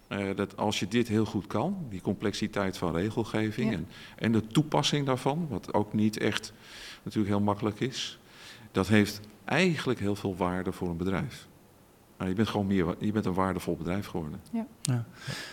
Uh, 0.09 0.35
dat 0.35 0.57
als 0.57 0.79
je 0.79 0.87
dit 0.87 1.07
heel 1.07 1.25
goed 1.25 1.47
kan, 1.47 1.85
die 1.89 2.01
complexiteit 2.01 2.77
van 2.77 2.95
regelgeving 2.95 3.73
en, 3.73 3.87
en 4.15 4.31
de 4.31 4.47
toepassing 4.47 5.05
daarvan, 5.05 5.47
wat 5.49 5.73
ook 5.73 5.93
niet 5.93 6.17
echt 6.17 6.53
natuurlijk 7.03 7.33
heel 7.35 7.43
makkelijk 7.43 7.79
is, 7.79 8.19
dat 8.71 8.87
heeft 8.87 9.19
eigenlijk 9.45 9.99
heel 9.99 10.15
veel 10.15 10.35
waarde 10.35 10.71
voor 10.71 10.89
een 10.89 10.97
bedrijf. 10.97 11.47
Maar 12.17 12.27
je 12.27 12.33
bent 12.33 12.47
gewoon 12.47 12.67
meer, 12.67 12.95
je 12.99 13.11
bent 13.11 13.25
een 13.25 13.33
waardevol 13.33 13.75
bedrijf 13.75 14.07
geworden. 14.07 14.39
Ja. 14.51 14.65
ja. 14.81 15.05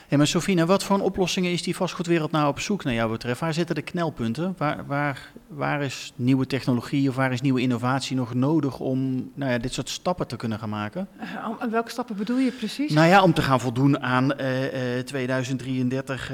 Hey, 0.09 0.19
maar 0.19 0.27
Sofina, 0.27 0.67
wat 0.67 0.85
voor 0.85 1.01
oplossingen 1.01 1.53
is 1.53 1.63
die 1.63 1.77
vastgoedwereld 1.77 2.31
nou 2.31 2.49
op 2.49 2.61
zoek 2.61 2.85
naar 2.85 2.95
jou 2.95 3.11
betreft? 3.11 3.41
Waar 3.41 3.55
zitten 3.55 3.75
de 3.75 3.83
knelpunten? 3.83 4.55
Waar, 4.59 4.87
waar, 4.87 5.33
waar 5.47 5.83
is 5.83 6.13
nieuwe 6.17 6.47
technologie 6.47 7.09
of 7.09 7.15
waar 7.15 7.33
is 7.33 7.41
nieuwe 7.41 7.61
innovatie 7.61 8.17
nog 8.17 8.35
nodig 8.35 8.81
om 8.81 9.31
nou 9.35 9.53
ja, 9.53 9.59
dit 9.59 9.73
soort 9.73 9.89
stappen 9.89 10.27
te 10.27 10.37
kunnen 10.37 10.59
gaan 10.59 10.69
maken? 10.69 11.09
Uh, 11.21 11.71
welke 11.71 11.91
stappen 11.91 12.17
bedoel 12.17 12.39
je 12.39 12.53
precies? 12.53 12.93
Nou 12.93 13.09
ja, 13.09 13.23
om 13.23 13.33
te 13.33 13.43
gaan 13.43 13.61
voldoen 13.61 14.01
aan 14.01 14.41
uh, 14.41 14.97
uh, 14.97 15.03
2033 15.03 16.33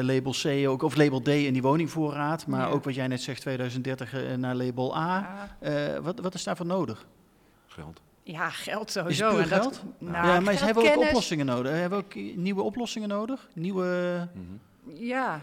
label 0.00 0.32
C 0.42 0.68
ook, 0.68 0.82
of 0.82 0.96
label 0.96 1.22
D 1.22 1.28
in 1.28 1.52
die 1.52 1.62
woningvoorraad. 1.62 2.46
Maar 2.46 2.70
ook 2.70 2.84
wat 2.84 2.94
jij 2.94 3.06
net 3.06 3.20
zegt, 3.20 3.40
2030 3.40 4.36
naar 4.36 4.54
label 4.54 4.96
A. 4.96 5.26
wat, 6.02 6.20
wat 6.20 6.34
is 6.34 6.44
daarvoor 6.44 6.66
nodig? 6.66 7.06
Geld. 7.66 8.05
Ja, 8.26 8.50
geld 8.50 8.90
sowieso. 8.90 9.28
Is 9.30 9.38
het 9.38 9.48
geld? 9.48 9.62
Dat, 9.62 9.82
nou, 9.98 10.26
ja, 10.26 10.40
maar 10.40 10.54
ze 10.54 10.64
hebben 10.64 10.82
ook 10.82 11.06
oplossingen 11.06 11.46
nodig. 11.46 11.72
Hebben 11.72 11.98
ook 11.98 12.14
nieuwe 12.14 12.62
oplossingen 12.62 13.08
nodig? 13.08 13.48
Nieuwe... 13.54 14.28
Mhm. 14.34 15.04
Ja, 15.04 15.42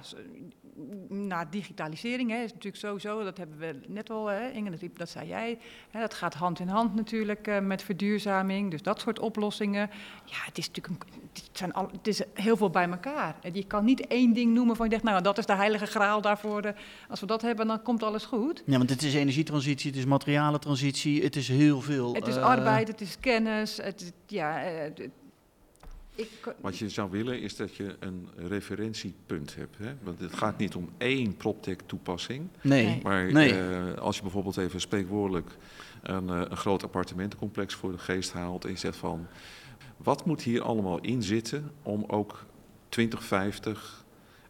nou, 1.10 1.46
digitalisering 1.50 2.30
hè, 2.30 2.44
is 2.44 2.54
natuurlijk 2.54 2.84
sowieso, 2.84 3.24
dat 3.24 3.38
hebben 3.38 3.58
we 3.58 3.80
net 3.88 4.10
al, 4.10 4.28
hè, 4.28 4.50
Inge, 4.50 4.70
dat, 4.70 4.80
dat 4.94 5.10
zei 5.10 5.28
jij, 5.28 5.58
hè, 5.92 6.00
dat 6.00 6.14
gaat 6.14 6.34
hand 6.34 6.60
in 6.60 6.68
hand 6.68 6.96
natuurlijk 6.96 7.48
uh, 7.48 7.60
met 7.60 7.82
verduurzaming, 7.82 8.72
dus 8.72 8.82
dat 8.82 9.00
soort 9.00 9.20
oplossingen. 9.20 9.90
Ja, 10.26 10.38
het 10.46 10.58
is 10.58 10.68
natuurlijk 10.68 11.04
een, 11.04 11.22
het, 11.34 11.50
zijn 11.52 11.74
al, 11.74 11.90
het 11.92 12.08
is 12.08 12.22
heel 12.34 12.58
veel 12.58 12.70
bij 12.70 12.90
elkaar. 12.90 13.36
Je 13.52 13.64
kan 13.64 13.86
niet 13.86 14.08
één 14.08 14.34
ding 14.34 14.54
noemen 14.54 14.76
van 14.76 14.86
je 14.86 14.92
denkt, 14.92 15.06
nou, 15.06 15.22
dat 15.22 15.38
is 15.38 15.46
de 15.46 15.56
heilige 15.56 15.86
graal 15.86 16.22
daarvoor. 16.22 16.66
Uh, 16.66 16.72
als 17.10 17.20
we 17.20 17.26
dat 17.26 17.42
hebben, 17.42 17.68
dan 17.68 17.82
komt 17.82 18.04
alles 18.04 18.26
goed. 18.26 18.64
Ja, 18.66 18.78
want 18.78 18.90
het 18.90 19.04
is 19.04 19.14
energietransitie, 19.14 19.90
het 19.90 20.00
is 20.00 20.06
materialentransitie, 20.06 21.24
het 21.24 21.36
is 21.36 21.48
heel 21.48 21.82
veel. 21.82 22.14
Het 22.14 22.28
is 22.28 22.36
uh, 22.36 22.44
arbeid, 22.44 22.88
het 22.88 23.02
is 23.02 23.20
kennis, 23.20 23.78
het, 23.78 24.14
ja, 24.28 24.58
het, 24.58 25.10
ik... 26.16 26.56
Wat 26.62 26.78
je 26.78 26.90
zou 26.90 27.12
willen 27.12 27.42
is 27.42 27.56
dat 27.56 27.76
je 27.76 27.96
een 28.00 28.28
referentiepunt 28.36 29.56
hebt. 29.56 29.78
Hè? 29.78 29.94
Want 30.04 30.20
het 30.20 30.34
gaat 30.34 30.58
niet 30.58 30.76
om 30.76 30.90
één 30.98 31.38
PropTech-toepassing. 31.38 32.48
Nee. 32.62 33.00
Maar 33.04 33.32
nee. 33.32 33.54
Uh, 33.54 33.94
als 33.94 34.16
je 34.16 34.22
bijvoorbeeld 34.22 34.58
even 34.58 34.82
spreekwoordelijk 34.82 35.52
een, 36.02 36.28
uh, 36.28 36.42
een 36.50 36.58
groot 36.58 36.84
appartementencomplex 36.84 37.74
voor 37.74 37.92
de 37.92 37.98
geest 37.98 38.34
haalt 38.34 38.66
en 38.66 38.72
je 38.72 38.78
zegt 38.78 38.98
van... 38.98 39.28
wat 39.98 40.26
moet 40.26 40.42
hier 40.42 40.62
allemaal 40.62 41.00
in 41.00 41.24
zitten 41.24 41.72
om 41.82 42.04
ook 42.08 42.46
2050 42.90 44.04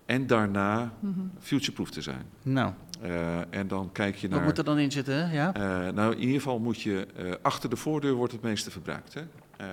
en 0.05 0.28
daarna 0.28 0.93
-hmm. 0.99 1.32
futureproof 1.39 1.89
te 1.89 2.01
zijn? 2.01 2.26
Nou. 2.41 2.74
Uh, 3.03 3.38
en 3.49 3.68
dan 3.68 3.91
kijk 3.91 4.16
je 4.16 4.28
naar... 4.28 4.38
Wat 4.38 4.47
moet 4.47 4.57
er 4.57 4.64
dan 4.64 4.80
in 4.80 4.91
zitten? 4.91 5.32
Ja? 5.32 5.51
nou, 5.91 6.14
in 6.14 6.20
ieder 6.20 6.36
geval 6.36 6.59
moet 6.59 6.82
je... 6.82 7.07
achter 7.41 7.70
de 7.70 7.76
voordeur 7.76 8.14
wordt 8.14 8.34
het 8.34 8.41
meeste 8.41 8.72
verbruikt. 8.72 9.14
Hè? 9.14 9.22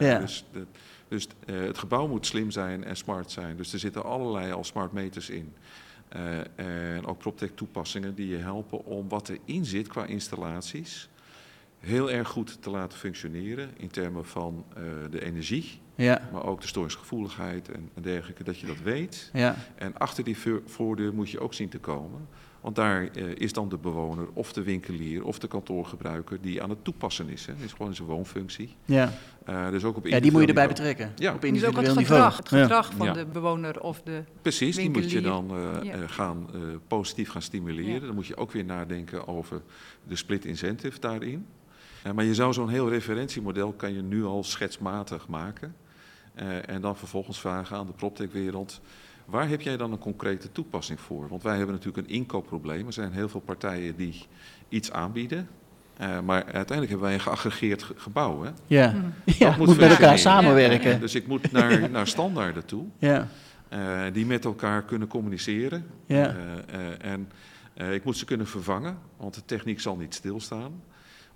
ja. 0.09 0.19
Dus 0.19 0.45
de, 0.53 0.67
dus 1.11 1.27
uh, 1.47 1.61
het 1.61 1.79
gebouw 1.79 2.07
moet 2.07 2.27
slim 2.27 2.51
zijn 2.51 2.85
en 2.85 2.97
smart 2.97 3.31
zijn. 3.31 3.57
Dus 3.57 3.73
er 3.73 3.79
zitten 3.79 4.05
allerlei 4.05 4.53
al 4.53 4.65
smart 4.65 4.93
meters 4.93 5.31
in. 5.31 5.55
Uh, 6.17 6.39
en 6.97 7.07
ook 7.07 7.19
PropTech 7.19 7.51
toepassingen 7.55 8.15
die 8.15 8.29
je 8.29 8.37
helpen 8.37 8.85
om 8.85 9.09
wat 9.09 9.29
erin 9.29 9.65
zit 9.65 9.89
qua 9.89 10.05
installaties 10.05 11.09
heel 11.81 12.11
erg 12.11 12.29
goed 12.29 12.63
te 12.63 12.71
laten 12.71 12.99
functioneren 12.99 13.71
in 13.77 13.89
termen 13.89 14.27
van 14.27 14.65
uh, 14.79 14.85
de 15.11 15.25
energie, 15.25 15.81
ja. 15.95 16.29
maar 16.33 16.45
ook 16.45 16.61
de 16.61 16.67
storingsgevoeligheid 16.67 17.69
en, 17.69 17.91
en, 17.95 18.03
dergelijke, 18.03 18.45
dat 18.45 18.59
je 18.59 18.67
dat 18.67 18.81
weet. 18.81 19.31
Ja. 19.33 19.57
En 19.75 19.97
achter 19.99 20.25
die 20.25 20.37
voordeur 20.67 21.15
moet 21.15 21.31
je 21.31 21.41
ook 21.41 21.55
zien 21.55 21.69
te 21.69 21.79
komen. 21.79 22.29
Want 22.61 22.77
daar 22.77 23.09
uh, 23.17 23.35
is 23.35 23.53
dan 23.53 23.69
de 23.69 23.77
bewoner 23.77 24.29
of 24.33 24.53
de 24.53 24.63
winkelier 24.63 25.25
of 25.25 25.39
de 25.39 25.49
kantoorgebruiker 25.49 26.41
die 26.41 26.63
aan 26.63 26.71
het 26.71 26.85
toepassen 26.85 27.29
is. 27.29 27.47
Hè. 27.47 27.53
Dat 27.55 27.65
is 27.65 27.73
gewoon 27.73 27.95
zijn 27.95 28.09
woonfunctie. 28.09 28.77
Ja. 28.85 29.13
Uh, 29.49 29.71
dus 29.71 29.85
ook 29.85 29.97
op 29.97 30.07
ja, 30.07 30.21
die 30.21 30.33
moet 30.33 30.41
je 30.41 30.47
erbij 30.47 30.69
betrekken. 30.69 31.13
Ja. 31.17 31.35
Op 31.35 31.45
individueel 31.45 31.81
dus 31.81 31.91
ook 31.91 31.97
het 31.97 32.07
gedrag, 32.07 32.37
het 32.37 32.49
gedrag 32.49 32.93
van 32.97 33.07
ja. 33.07 33.13
de 33.13 33.25
bewoner 33.25 33.81
of 33.81 34.03
de 34.03 34.23
Precies, 34.43 34.77
winkelier. 34.77 35.09
die 35.09 35.21
moet 35.21 35.25
je 35.25 35.49
dan 35.49 35.59
uh, 35.59 35.93
ja. 35.93 36.07
gaan, 36.07 36.51
positief 36.87 37.31
gaan 37.31 37.43
stimuleren. 37.43 38.07
Dan 38.07 38.15
moet 38.15 38.27
je 38.27 38.37
ook 38.37 38.53
weer 38.53 38.65
nadenken 38.65 39.29
over 39.29 39.63
de 40.09 40.17
split 40.17 40.45
incentive 40.45 41.01
daarin. 41.01 41.47
maar 42.15 42.25
je 42.25 42.35
zou 42.35 42.53
zo'n 42.53 42.69
heel 42.69 42.89
referentiemodel 42.89 43.73
kan 43.73 43.95
je 43.95 44.03
nu 44.03 44.25
al 44.25 44.45
schetsmatig 44.45 45.29
maken. 45.29 45.75
en 46.67 46.81
dan 46.81 46.97
vervolgens 46.97 47.41
vragen 47.41 47.77
aan 47.77 47.87
de 47.87 47.93
PropTech-wereld 47.93 48.81
Waar 49.25 49.49
heb 49.49 49.61
jij 49.61 49.77
dan 49.77 49.93
een 49.93 49.99
concrete 49.99 50.53
toepassing 50.53 51.01
voor? 51.01 51.29
Want 51.29 51.43
wij 51.43 51.57
hebben 51.57 51.75
natuurlijk 51.75 52.07
een 52.07 52.15
inkoopprobleem. 52.15 52.87
Er 52.87 52.93
zijn 52.93 53.13
heel 53.13 53.29
veel 53.29 53.41
partijen 53.41 53.97
die 53.97 54.27
iets 54.69 54.93
aanbieden. 54.93 55.49
Uh, 56.01 56.21
maar 56.21 56.45
uiteindelijk 56.45 56.89
hebben 56.89 57.01
wij 57.01 57.15
een 57.15 57.21
geaggregeerd 57.21 57.87
gebouw. 57.97 58.43
Hè? 58.43 58.51
Ja, 58.67 58.95
ja 59.25 59.57
moet, 59.57 59.67
moet 59.67 59.79
met 59.79 59.91
elkaar 59.91 60.19
samenwerken. 60.19 61.01
dus 61.01 61.15
ik 61.15 61.27
moet 61.27 61.53
naar, 61.53 61.91
naar 61.91 62.07
standaarden 62.07 62.65
toe. 62.65 62.85
Ja. 62.99 63.29
Uh, 63.73 64.03
die 64.13 64.27
met 64.27 64.45
elkaar 64.45 64.83
kunnen 64.83 65.09
communiceren. 65.09 65.87
Ja. 66.07 66.37
Uh, 66.37 67.13
en 67.13 67.29
ik 67.93 68.05
moet 68.05 68.17
ze 68.17 68.25
kunnen 68.25 68.47
vervangen, 68.47 68.99
want 69.17 69.35
de 69.35 69.45
techniek 69.45 69.81
zal 69.81 69.97
niet 69.97 70.15
stilstaan. 70.15 70.83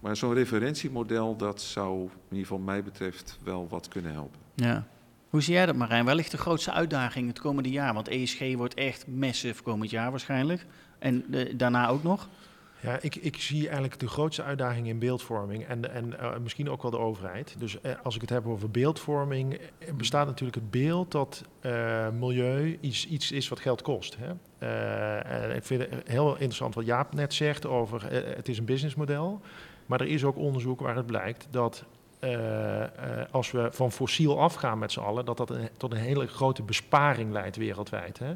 Maar 0.00 0.16
zo'n 0.16 0.34
referentiemodel, 0.34 1.36
dat 1.36 1.62
zou 1.62 2.00
in 2.02 2.08
ieder 2.30 2.46
geval 2.46 2.58
mij 2.58 2.82
betreft 2.82 3.38
wel 3.44 3.66
wat 3.68 3.88
kunnen 3.88 4.12
helpen. 4.12 4.40
Ja. 4.54 4.86
Hoe 5.34 5.42
zie 5.42 5.54
jij 5.54 5.66
dat 5.66 5.76
Marijn? 5.76 6.04
Waar 6.04 6.14
ligt 6.14 6.30
de 6.30 6.38
grootste 6.38 6.72
uitdaging 6.72 7.28
het 7.28 7.38
komende 7.38 7.70
jaar? 7.70 7.94
Want 7.94 8.08
ESG 8.08 8.54
wordt 8.56 8.74
echt 8.74 9.06
massive 9.06 9.62
komend 9.62 9.90
jaar 9.90 10.10
waarschijnlijk. 10.10 10.66
En 10.98 11.24
daarna 11.56 11.88
ook 11.88 12.02
nog? 12.02 12.28
Ja, 12.80 12.98
ik, 13.00 13.14
ik 13.14 13.36
zie 13.36 13.64
eigenlijk 13.64 13.98
de 13.98 14.08
grootste 14.08 14.42
uitdaging 14.42 14.86
in 14.86 14.98
beeldvorming 14.98 15.64
en, 15.64 15.92
en 15.92 16.14
uh, 16.20 16.36
misschien 16.42 16.70
ook 16.70 16.82
wel 16.82 16.90
de 16.90 16.98
overheid. 16.98 17.54
Dus 17.58 17.76
uh, 17.82 17.92
als 18.02 18.14
ik 18.14 18.20
het 18.20 18.30
heb 18.30 18.46
over 18.46 18.70
beeldvorming, 18.70 19.60
bestaat 19.96 20.26
natuurlijk 20.26 20.58
het 20.58 20.70
beeld 20.70 21.10
dat 21.10 21.44
milieu 22.18 22.78
iets, 22.80 23.06
iets 23.06 23.32
is 23.32 23.48
wat 23.48 23.60
geld 23.60 23.82
kost. 23.82 24.16
Hè? 24.18 24.30
ik 25.54 25.64
vind 25.64 25.80
het 25.90 26.08
heel 26.08 26.32
interessant 26.32 26.74
wat 26.74 26.86
Jaap 26.86 27.14
net 27.14 27.34
zegt 27.34 27.66
over 27.66 28.12
het 28.12 28.48
is 28.48 28.58
een 28.58 28.64
businessmodel. 28.64 29.40
Maar 29.86 30.00
er 30.00 30.06
is 30.06 30.24
ook 30.24 30.36
onderzoek 30.36 30.80
waar 30.80 30.96
het 30.96 31.06
blijkt 31.06 31.46
dat 31.50 31.84
als 33.30 33.50
we 33.50 33.68
van 33.70 33.92
fossiel 33.92 34.40
afgaan 34.40 34.78
met 34.78 34.92
z'n 34.92 35.00
allen, 35.00 35.24
dat 35.24 35.36
dat 35.36 35.50
een, 35.50 35.68
tot 35.76 35.92
een 35.92 35.98
hele 35.98 36.26
grote 36.26 36.62
besparing 36.62 37.32
leidt 37.32 37.56
wereldwijd. 37.56 38.18
Hè? 38.18 38.34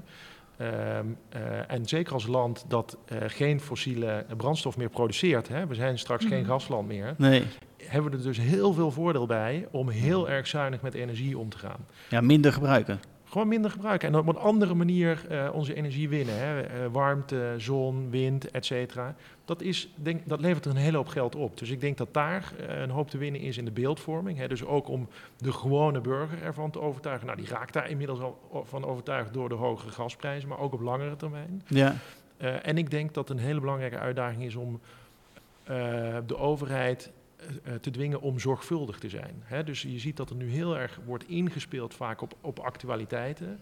Ehm, 0.58 1.06
eh, 1.28 1.72
en 1.72 1.86
zeker 1.86 2.12
als 2.12 2.26
land 2.26 2.64
dat 2.68 2.96
uh, 3.12 3.18
geen 3.26 3.60
fossiele 3.60 4.26
brandstof 4.36 4.76
meer 4.76 4.88
produceert, 4.88 5.48
hè, 5.48 5.66
we 5.66 5.74
zijn 5.74 5.98
straks 5.98 6.24
geen 6.24 6.40
mhm. 6.40 6.50
gasland 6.50 6.88
meer, 6.88 7.14
nee. 7.16 7.44
hebben 7.82 8.10
we 8.10 8.16
er 8.16 8.22
dus 8.22 8.38
heel 8.38 8.72
veel 8.72 8.90
voordeel 8.90 9.26
bij 9.26 9.66
om 9.70 9.88
heel 9.88 10.28
erg 10.28 10.46
zuinig 10.46 10.80
met 10.80 10.94
energie 10.94 11.38
om 11.38 11.48
te 11.48 11.58
gaan. 11.58 11.86
Ja, 12.08 12.20
minder 12.20 12.52
gebruiken. 12.52 13.00
Gewoon 13.30 13.48
minder 13.48 13.70
gebruiken 13.70 14.08
en 14.08 14.16
op 14.16 14.28
een 14.28 14.36
andere 14.36 14.74
manier 14.74 15.26
uh, 15.30 15.48
onze 15.52 15.74
energie 15.74 16.08
winnen. 16.08 16.38
Hè. 16.38 16.90
warmte, 16.90 17.54
zon, 17.56 18.10
wind, 18.10 18.50
et 18.50 18.66
cetera 18.66 19.14
dat, 19.48 19.62
is, 19.62 19.88
denk, 19.94 20.28
dat 20.28 20.40
levert 20.40 20.64
er 20.64 20.70
een 20.70 20.76
hele 20.76 20.96
hoop 20.96 21.08
geld 21.08 21.34
op. 21.34 21.58
Dus 21.58 21.70
ik 21.70 21.80
denk 21.80 21.96
dat 21.96 22.14
daar 22.14 22.52
uh, 22.60 22.80
een 22.80 22.90
hoop 22.90 23.10
te 23.10 23.18
winnen 23.18 23.40
is 23.40 23.58
in 23.58 23.64
de 23.64 23.70
beeldvorming. 23.70 24.38
Hè. 24.38 24.48
Dus 24.48 24.64
ook 24.64 24.88
om 24.88 25.08
de 25.36 25.52
gewone 25.52 26.00
burger 26.00 26.42
ervan 26.42 26.70
te 26.70 26.80
overtuigen. 26.80 27.26
Nou, 27.26 27.38
die 27.38 27.48
raakt 27.48 27.72
daar 27.72 27.90
inmiddels 27.90 28.20
al 28.20 28.64
van 28.64 28.84
overtuigd 28.84 29.32
door 29.32 29.48
de 29.48 29.54
hogere 29.54 29.90
gasprijzen, 29.90 30.48
maar 30.48 30.58
ook 30.58 30.72
op 30.72 30.80
langere 30.80 31.16
termijn. 31.16 31.62
Ja. 31.66 31.94
En 32.62 32.78
ik 32.78 32.90
denk 32.90 33.14
dat 33.14 33.30
een 33.30 33.38
hele 33.38 33.60
belangrijke 33.60 33.98
uitdaging 33.98 34.44
is 34.44 34.54
om 34.54 34.80
de 36.26 36.36
overheid 36.36 37.10
te 37.80 37.90
dwingen 37.90 38.20
om 38.20 38.38
zorgvuldig 38.38 38.98
te 38.98 39.08
zijn. 39.08 39.42
Hè. 39.44 39.64
Dus 39.64 39.82
je 39.82 39.98
ziet 39.98 40.16
dat 40.16 40.30
er 40.30 40.36
nu 40.36 40.50
heel 40.50 40.78
erg 40.78 40.98
wordt 41.04 41.28
ingespeeld 41.28 41.94
vaak 41.94 42.22
op, 42.22 42.34
op 42.40 42.58
actualiteiten. 42.58 43.60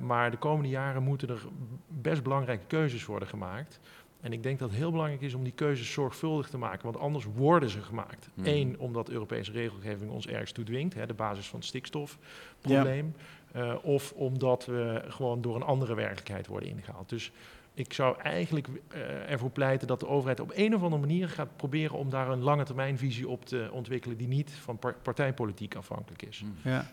maar 0.00 0.30
de 0.30 0.36
komende 0.36 0.68
jaren 0.68 1.02
moeten 1.02 1.28
er 1.28 1.42
best 1.86 2.22
belangrijke 2.22 2.66
keuzes 2.66 3.04
worden 3.04 3.28
gemaakt. 3.28 3.80
En 4.20 4.32
ik 4.32 4.42
denk 4.42 4.58
dat 4.58 4.68
het 4.68 4.78
heel 4.78 4.90
belangrijk 4.90 5.22
is 5.22 5.34
om 5.34 5.42
die 5.42 5.52
keuzes 5.52 5.92
zorgvuldig 5.92 6.48
te 6.48 6.58
maken, 6.58 6.82
want 6.82 6.98
anders 6.98 7.24
worden 7.34 7.70
ze 7.70 7.80
gemaakt. 7.80 8.28
Hmm. 8.34 8.46
Eén, 8.46 8.78
omdat 8.78 9.08
Europese 9.08 9.52
regelgeving 9.52 10.10
ons 10.10 10.26
ergens 10.26 10.52
toe 10.52 10.64
dwingt, 10.64 10.94
hè, 10.94 11.06
de 11.06 11.14
basis 11.14 11.48
van 11.48 11.58
het 11.58 11.68
stikstofprobleem. 11.68 13.14
Uh, 13.56 13.74
of 13.82 14.12
omdat 14.12 14.66
we 14.66 15.02
gewoon 15.08 15.40
door 15.40 15.56
een 15.56 15.62
andere 15.62 15.94
werkelijkheid 15.94 16.46
worden 16.46 16.68
ingehaald. 16.68 17.08
Dus 17.08 17.32
ik 17.80 17.92
zou 17.92 18.16
eigenlijk 18.22 18.68
uh, 18.68 19.30
ervoor 19.30 19.50
pleiten 19.50 19.86
dat 19.86 20.00
de 20.00 20.08
overheid 20.08 20.40
op 20.40 20.52
een 20.54 20.74
of 20.74 20.82
andere 20.82 21.00
manier 21.00 21.28
gaat 21.28 21.56
proberen 21.56 21.98
om 21.98 22.10
daar 22.10 22.28
een 22.28 22.42
lange 22.42 22.64
termijnvisie 22.64 23.28
op 23.28 23.44
te 23.44 23.68
ontwikkelen 23.72 24.16
die 24.16 24.28
niet 24.28 24.50
van 24.50 24.78
partijpolitiek 25.02 25.74
afhankelijk 25.74 26.22
is. 26.22 26.38
Hmm. 26.38 26.72
Ja. 26.72 26.90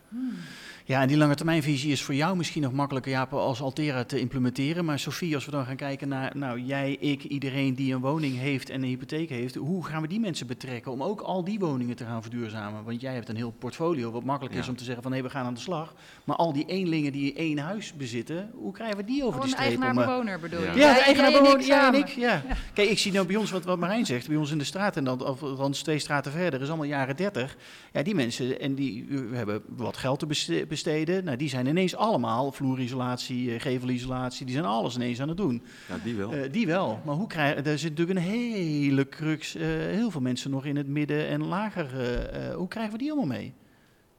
ja, 0.86 1.02
en 1.02 1.08
die 1.08 1.18
lange 1.18 1.36
termijnvisie 1.36 1.92
is 1.92 2.04
voor 2.04 2.16
jou 2.16 2.38
misschien 2.38 2.62
nog 2.62 2.72
makkelijker, 2.72 3.12
Jaap, 3.12 3.34
als 3.34 3.62
Altera 3.62 4.04
te 4.04 4.20
implementeren. 4.20 4.86
Maar 4.86 5.00
Sofie, 5.00 5.36
als 5.36 5.46
we 5.46 5.52
dan 5.52 5.66
gaan 5.66 5.76
kijken 5.76 6.08
naar 6.08 6.38
nou, 6.38 6.60
jij, 6.60 6.94
ik, 6.94 7.24
iedereen 7.24 7.76
die 7.76 7.94
een 7.94 8.02
woning 8.02 8.38
heeft 8.38 8.70
en 8.70 8.82
een 8.82 8.90
hypotheek 8.90 9.30
heeft, 9.30 9.56
hoe 9.56 9.86
gaan 9.86 10.02
we 10.02 10.08
die 10.08 10.20
mensen 10.20 10.48
betrekken 10.48 10.92
om 10.92 11.04
ook 11.04 11.22
al 11.22 11.44
die 11.44 11.60
woningen 11.60 11.96
te 11.96 12.06
gaan 12.06 12.22
verduurzamen? 12.22 12.84
Want 12.84 13.02
jij 13.02 13.14
hebt 13.14 13.30
een 13.30 13.36
heel 13.36 13.52
portfolio 13.52 14.12
wat 14.12 14.24
makkelijk 14.24 14.56
is 14.56 14.68
om 14.68 14.76
te 14.76 14.84
zeggen 14.84 15.04
van 15.04 15.14
hé, 15.14 15.22
we 15.22 15.30
gaan 15.30 15.46
aan 15.46 15.54
de 15.54 15.60
slag. 15.60 15.94
Maar 16.24 16.36
al 16.36 16.54
die 16.54 16.66
eenlingen 16.66 17.12
die 17.12 17.34
één 17.34 17.58
huis 17.58 17.94
bezitten, 17.94 18.52
hoe 18.54 18.74
krijgen 18.74 18.98
we 18.98 19.04
die 19.04 19.24
over 19.24 19.40
oh, 19.40 19.46
die 19.46 19.54
streep? 19.54 19.72
Een 19.72 19.82
eigenaar-bewoner 19.82 20.40
bedoel 20.40 20.62
je? 20.62 20.66
Ja, 20.66 20.74
de 20.78 21.02
eigenaar 21.04 21.62
Ja, 21.66 21.88
en 21.88 22.00
ik. 22.00 22.08
Ja. 22.08 22.44
Kijk, 22.74 22.90
ik 22.90 23.00
zie 23.00 23.12
nou 23.12 23.28
bij 23.28 23.36
ons 23.36 23.52
wat, 23.52 23.66
wat 23.66 23.80
Marijn 23.80 24.06
zegt. 24.06 24.28
Bij 24.28 24.38
ons 24.38 24.52
in 24.52 24.58
de 24.58 24.64
straat 24.64 24.98
en 24.98 25.04
dan, 25.04 25.26
of, 25.26 25.40
dan 25.40 25.72
twee 25.72 26.00
straten 26.00 26.32
verder. 26.32 26.62
is 26.62 26.68
allemaal 26.68 26.86
jaren 26.86 27.16
30. 27.16 27.58
Ja, 27.94 28.04
die 28.04 28.16
mensen, 28.16 28.60
en 28.60 28.76
die 28.76 29.06
we 29.08 29.36
hebben 29.36 29.62
wat 29.68 29.98
geld 29.98 30.20
te 30.20 30.66
besteden. 30.68 31.24
Nou, 31.24 31.38
die 31.38 31.50
zijn 31.50 31.66
ineens 31.66 31.96
allemaal 31.96 32.52
vloerisolatie, 32.52 33.54
eh, 33.54 33.62
gevelisolatie. 33.62 34.46
Die 34.46 34.56
zijn 34.56 34.68
alles 34.68 34.96
ineens 34.96 35.22
aan 35.22 35.28
het 35.28 35.38
doen. 35.38 35.64
Ja, 35.88 35.98
die 36.04 36.16
wel. 36.16 36.34
Uh, 36.34 36.52
die 36.52 36.68
wel. 36.68 37.02
Maar 37.06 37.16
hoe 37.16 37.28
krijgen... 37.28 37.66
Er 37.66 37.80
zit 37.80 37.90
natuurlijk 37.90 38.20
een 38.20 38.26
hele 38.26 39.10
crux. 39.10 39.56
Uh, 39.56 39.64
heel 39.68 40.12
veel 40.12 40.22
mensen 40.22 40.52
nog 40.52 40.66
in 40.66 40.76
het 40.76 40.88
midden 40.88 41.28
en 41.28 41.46
lager. 41.46 41.90
Uh, 41.94 42.56
hoe 42.56 42.68
krijgen 42.68 42.92
we 42.92 42.98
die 42.98 43.12
allemaal 43.12 43.38
mee? 43.38 43.54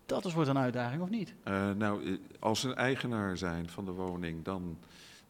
Dat 0.07 0.25
is, 0.25 0.35
wordt 0.35 0.49
een 0.49 0.59
uitdaging, 0.59 1.03
of 1.03 1.11
niet? 1.11 1.35
nou, 1.77 2.19
als 2.39 2.61
ze 2.61 2.75
eigenaar 2.75 3.37
zijn 3.37 3.69
van 3.69 3.85
de 3.85 3.91
woning, 3.91 4.45
dan 4.45 4.79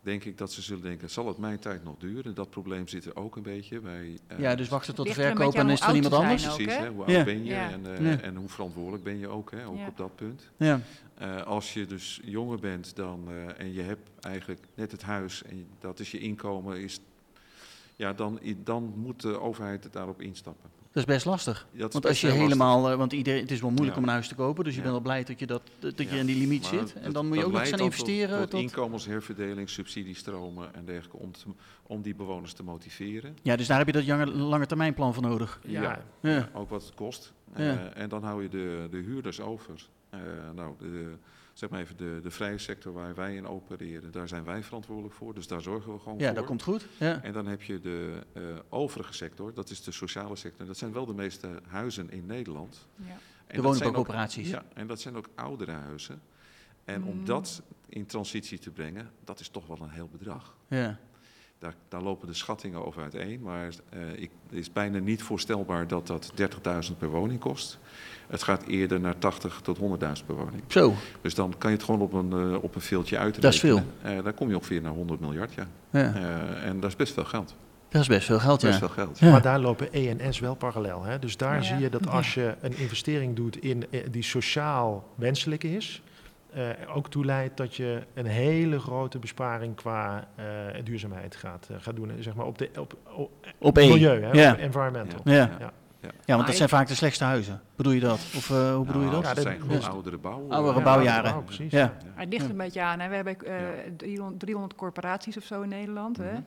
denk 0.00 0.24
ik 0.24 0.38
dat 0.38 0.52
ze 0.52 0.62
zullen 0.62 0.82
denken, 0.82 1.10
zal 1.10 1.26
het 1.26 1.38
mijn 1.38 1.58
tijd 1.58 1.84
nog 1.84 1.94
duren? 1.98 2.34
Dat 2.34 2.50
probleem 2.50 2.88
zit 2.88 3.04
er 3.04 3.16
ook 3.16 3.36
een 3.36 3.42
beetje 3.42 3.80
bij. 3.80 4.18
Uh, 4.32 4.38
ja, 4.38 4.54
dus 4.54 4.68
wachten 4.68 4.94
tot 4.94 5.06
de 5.06 5.12
verkoop 5.12 5.54
en 5.54 5.70
is 5.70 5.80
er 5.80 5.94
iemand 5.94 6.14
anders? 6.14 6.44
Precies, 6.44 6.76
hè? 6.76 6.88
hoe 6.88 7.04
oud 7.04 7.24
ben 7.24 7.44
je 7.44 7.54
en, 7.54 7.86
uh, 7.86 8.24
en, 8.24 8.36
hoe 8.36 8.48
verantwoordelijk 8.48 9.04
ben 9.04 9.18
je 9.18 9.28
ook, 9.28 9.50
hè? 9.50 9.66
ook 9.66 9.88
op 9.88 9.96
dat 9.96 10.16
punt. 10.16 10.50
Ja. 10.56 10.80
Uh, 11.22 11.42
als 11.42 11.74
je 11.74 11.86
dus 11.86 12.20
jonger 12.24 12.58
bent 12.58 12.96
dan, 12.96 13.28
en 13.56 13.72
je 13.72 13.82
hebt 13.82 14.10
eigenlijk 14.20 14.60
net 14.74 14.92
het 14.92 15.02
huis 15.02 15.42
en 15.42 15.66
dat 15.80 15.98
is 15.98 16.10
je 16.10 16.18
inkomen, 16.18 16.80
is, 16.80 17.00
ja, 17.96 18.12
dan, 18.12 18.40
dan 18.64 18.92
moet 18.96 19.20
de 19.20 19.40
overheid 19.40 19.92
daarop 19.92 20.22
instappen. 20.22 20.70
Dat 20.92 21.08
is 21.08 21.14
best 21.14 21.24
lastig. 21.26 21.66
want 21.72 22.06
als 22.06 22.20
je 22.20 22.30
helemaal, 22.30 22.90
uh, 22.90 22.96
want 22.96 23.12
iedereen, 23.12 23.40
het 23.40 23.50
is 23.50 23.60
wel 23.60 23.70
moeilijk 23.70 23.96
om 23.96 24.02
een 24.02 24.08
huis 24.08 24.28
te 24.28 24.34
kopen, 24.34 24.64
dus 24.64 24.74
je 24.74 24.80
bent 24.80 24.92
wel 24.92 25.02
blij 25.02 25.24
dat 25.24 25.38
je, 25.38 25.46
dat, 25.46 25.62
dat 25.78 25.98
je 25.98 26.18
in 26.18 26.26
die 26.26 26.36
limiet 26.36 26.66
zit. 26.66 26.92
En 26.92 27.12
dan 27.12 27.26
moet 27.26 27.36
je 27.36 27.44
ook 27.44 27.52
nog 27.52 27.68
gaan 27.68 27.78
investeren. 27.78 28.40
Tot, 28.40 28.50
tot, 28.50 28.60
inkomensherverdeling, 28.60 29.68
subsidiestromen 29.70 30.74
en 30.74 30.84
dergelijke, 30.84 31.16
om, 31.16 31.30
om 31.82 32.02
die 32.02 32.14
bewoners 32.14 32.52
te 32.52 32.62
motiveren. 32.62 33.36
Ja, 33.42 33.56
dus 33.56 33.66
daar 33.66 33.78
heb 33.78 33.86
je 33.86 33.92
dat 33.92 34.06
lange, 34.06 34.26
lange 34.26 34.66
termijnplan 34.66 35.14
voor 35.14 35.22
nodig. 35.22 35.60
Ja, 35.66 36.04
ook 36.52 36.70
wat 36.70 36.82
het 36.82 36.94
kost. 36.94 37.32
Uh, 37.56 37.96
en 37.96 38.08
dan 38.08 38.22
hou 38.22 38.42
je 38.42 38.48
de, 38.48 38.88
de 38.90 38.96
huurders 38.96 39.40
over. 39.40 39.88
Uh, 40.14 40.20
nou, 40.54 40.74
de, 40.78 41.12
zeg 41.58 41.70
maar 41.70 41.80
even 41.80 41.96
de, 41.96 42.20
de 42.22 42.30
vrije 42.30 42.58
sector 42.58 42.92
waar 42.92 43.14
wij 43.14 43.36
in 43.36 43.46
opereren, 43.46 44.10
daar 44.10 44.28
zijn 44.28 44.44
wij 44.44 44.62
verantwoordelijk 44.62 45.14
voor. 45.14 45.34
Dus 45.34 45.46
daar 45.46 45.60
zorgen 45.60 45.92
we 45.92 45.98
gewoon 45.98 46.18
voor. 46.18 46.26
Ja, 46.26 46.32
dat 46.32 46.44
komt 46.44 46.62
goed. 46.62 46.86
Ja. 46.98 47.22
En 47.22 47.32
dan 47.32 47.46
heb 47.46 47.62
je 47.62 47.80
de 47.80 48.26
uh, 48.32 48.42
overige 48.68 49.12
sector, 49.12 49.54
dat 49.54 49.70
is 49.70 49.82
de 49.82 49.92
sociale 49.92 50.36
sector. 50.36 50.66
Dat 50.66 50.76
zijn 50.76 50.92
wel 50.92 51.06
de 51.06 51.14
meeste 51.14 51.48
huizen 51.68 52.10
in 52.10 52.26
Nederland. 52.26 52.86
Ja. 52.96 53.04
de 53.46 53.62
woningbouwcoöperaties. 53.62 54.50
Ja, 54.50 54.64
en 54.74 54.86
dat 54.86 55.00
zijn 55.00 55.16
ook 55.16 55.28
oudere 55.34 55.72
huizen. 55.72 56.20
En 56.84 57.04
om 57.04 57.18
mm. 57.18 57.24
dat 57.24 57.62
in 57.88 58.06
transitie 58.06 58.58
te 58.58 58.70
brengen, 58.70 59.10
dat 59.24 59.40
is 59.40 59.48
toch 59.48 59.66
wel 59.66 59.78
een 59.80 59.90
heel 59.90 60.08
bedrag. 60.08 60.56
Ja. 60.68 60.98
Daar, 61.58 61.74
daar, 61.88 62.02
lopen 62.02 62.26
de 62.26 62.34
schattingen 62.34 62.86
over 62.86 63.02
uiteen, 63.02 63.40
maar 63.40 63.68
uh, 63.94 64.22
ik, 64.22 64.30
het 64.48 64.58
is 64.58 64.72
bijna 64.72 64.98
niet 64.98 65.22
voorstelbaar 65.22 65.86
dat 65.86 66.06
dat 66.06 66.32
30.000 66.90 66.96
per 66.98 67.08
woning 67.08 67.40
kost. 67.40 67.78
Het 68.26 68.42
gaat 68.42 68.62
eerder 68.62 69.00
naar 69.00 69.18
80 69.18 69.60
tot 69.62 69.78
100.000 69.78 69.84
per 70.26 70.34
woning. 70.34 70.62
Zo. 70.66 70.94
Dus 71.20 71.34
dan 71.34 71.54
kan 71.58 71.70
je 71.70 71.76
het 71.76 71.84
gewoon 71.84 72.00
op 72.00 72.12
een, 72.12 72.30
uh, 72.30 72.62
op 72.62 72.74
een 72.74 72.80
veeltje 72.80 73.18
uit. 73.18 73.40
Dat 73.40 73.52
is 73.52 73.60
veel. 73.60 73.82
Uh, 74.04 74.22
dan 74.24 74.34
kom 74.34 74.48
je 74.48 74.56
ongeveer 74.56 74.80
naar 74.80 74.92
100 74.92 75.20
miljard, 75.20 75.54
ja. 75.54 75.66
ja. 75.90 76.14
en 76.64 76.80
dat 76.80 76.90
is 76.90 76.96
best 76.96 77.12
veel 77.12 77.24
geld. 77.24 77.54
Dat 77.88 78.00
is 78.00 78.08
best 78.08 78.26
veel 78.26 78.38
geld, 78.38 78.60
best 78.60 78.78
veel 78.78 78.88
geld. 78.88 79.20
Maar 79.20 79.42
daar 79.42 79.58
lopen 79.58 79.92
ENS 79.92 80.38
wel 80.38 80.54
parallel. 80.54 81.02
Hè? 81.02 81.18
Dus 81.18 81.36
daar 81.36 81.64
zie 81.64 81.78
je 81.78 81.90
dat 81.90 82.08
als 82.08 82.34
je 82.34 82.54
een 82.60 82.76
investering 82.76 83.36
doet 83.36 83.62
in, 83.62 83.84
die 84.10 84.22
sociaal 84.22 85.08
wenselijk 85.14 85.64
is, 85.64 86.02
uh, 86.56 86.96
ook 86.96 87.10
toeleidt 87.10 87.56
dat 87.56 87.74
je 87.74 88.02
een 88.14 88.26
hele 88.26 88.80
grote 88.80 89.18
besparing 89.18 89.74
qua 89.74 90.28
uh, 90.38 90.44
duurzaamheid 90.84 91.36
gaat, 91.36 91.68
uh, 91.70 91.76
gaat 91.80 91.96
doen. 91.96 92.12
Zeg 92.20 92.34
maar 92.34 92.46
op, 92.46 92.58
de, 92.58 92.70
op, 92.78 92.96
op, 93.16 93.30
op 93.58 93.74
milieu, 93.74 94.22
hè, 94.22 94.30
ja. 94.30 94.52
op 94.52 94.58
environmental. 94.58 95.20
Ja. 95.24 95.34
Ja. 95.34 95.56
ja. 96.00 96.10
ja. 96.24 96.34
want 96.34 96.46
dat 96.46 96.56
zijn 96.56 96.68
vaak 96.68 96.88
de 96.88 96.94
slechtste 96.94 97.24
huizen. 97.24 97.60
Bedoel 97.76 97.92
je 97.92 98.00
dat? 98.00 98.18
Of 98.36 98.48
hoe 98.48 98.84
bedoel 98.86 99.02
je 99.02 99.10
nou, 99.10 99.22
dat? 99.22 99.34
dat 99.34 99.44
zijn 99.44 99.60
gewoon 99.60 99.84
oudere 99.84 100.18
bouw. 100.18 100.46
Oudere 100.48 100.82
bouwjaren. 100.82 101.32
Bouw, 101.32 101.42
precies. 101.42 101.72
Ja. 101.72 101.96
Het 102.14 102.28
ligt 102.28 102.50
een 102.50 102.56
beetje 102.56 102.82
aan. 102.82 103.00
Hè. 103.00 103.08
We 103.08 103.14
hebben 103.14 104.38
300 104.38 104.74
corporaties 104.74 105.36
of 105.36 105.44
zo 105.44 105.62
in 105.62 105.68
Nederland. 105.68 106.18
Mm 106.18 106.24
-hmm. 106.24 106.34
hè. 106.34 106.40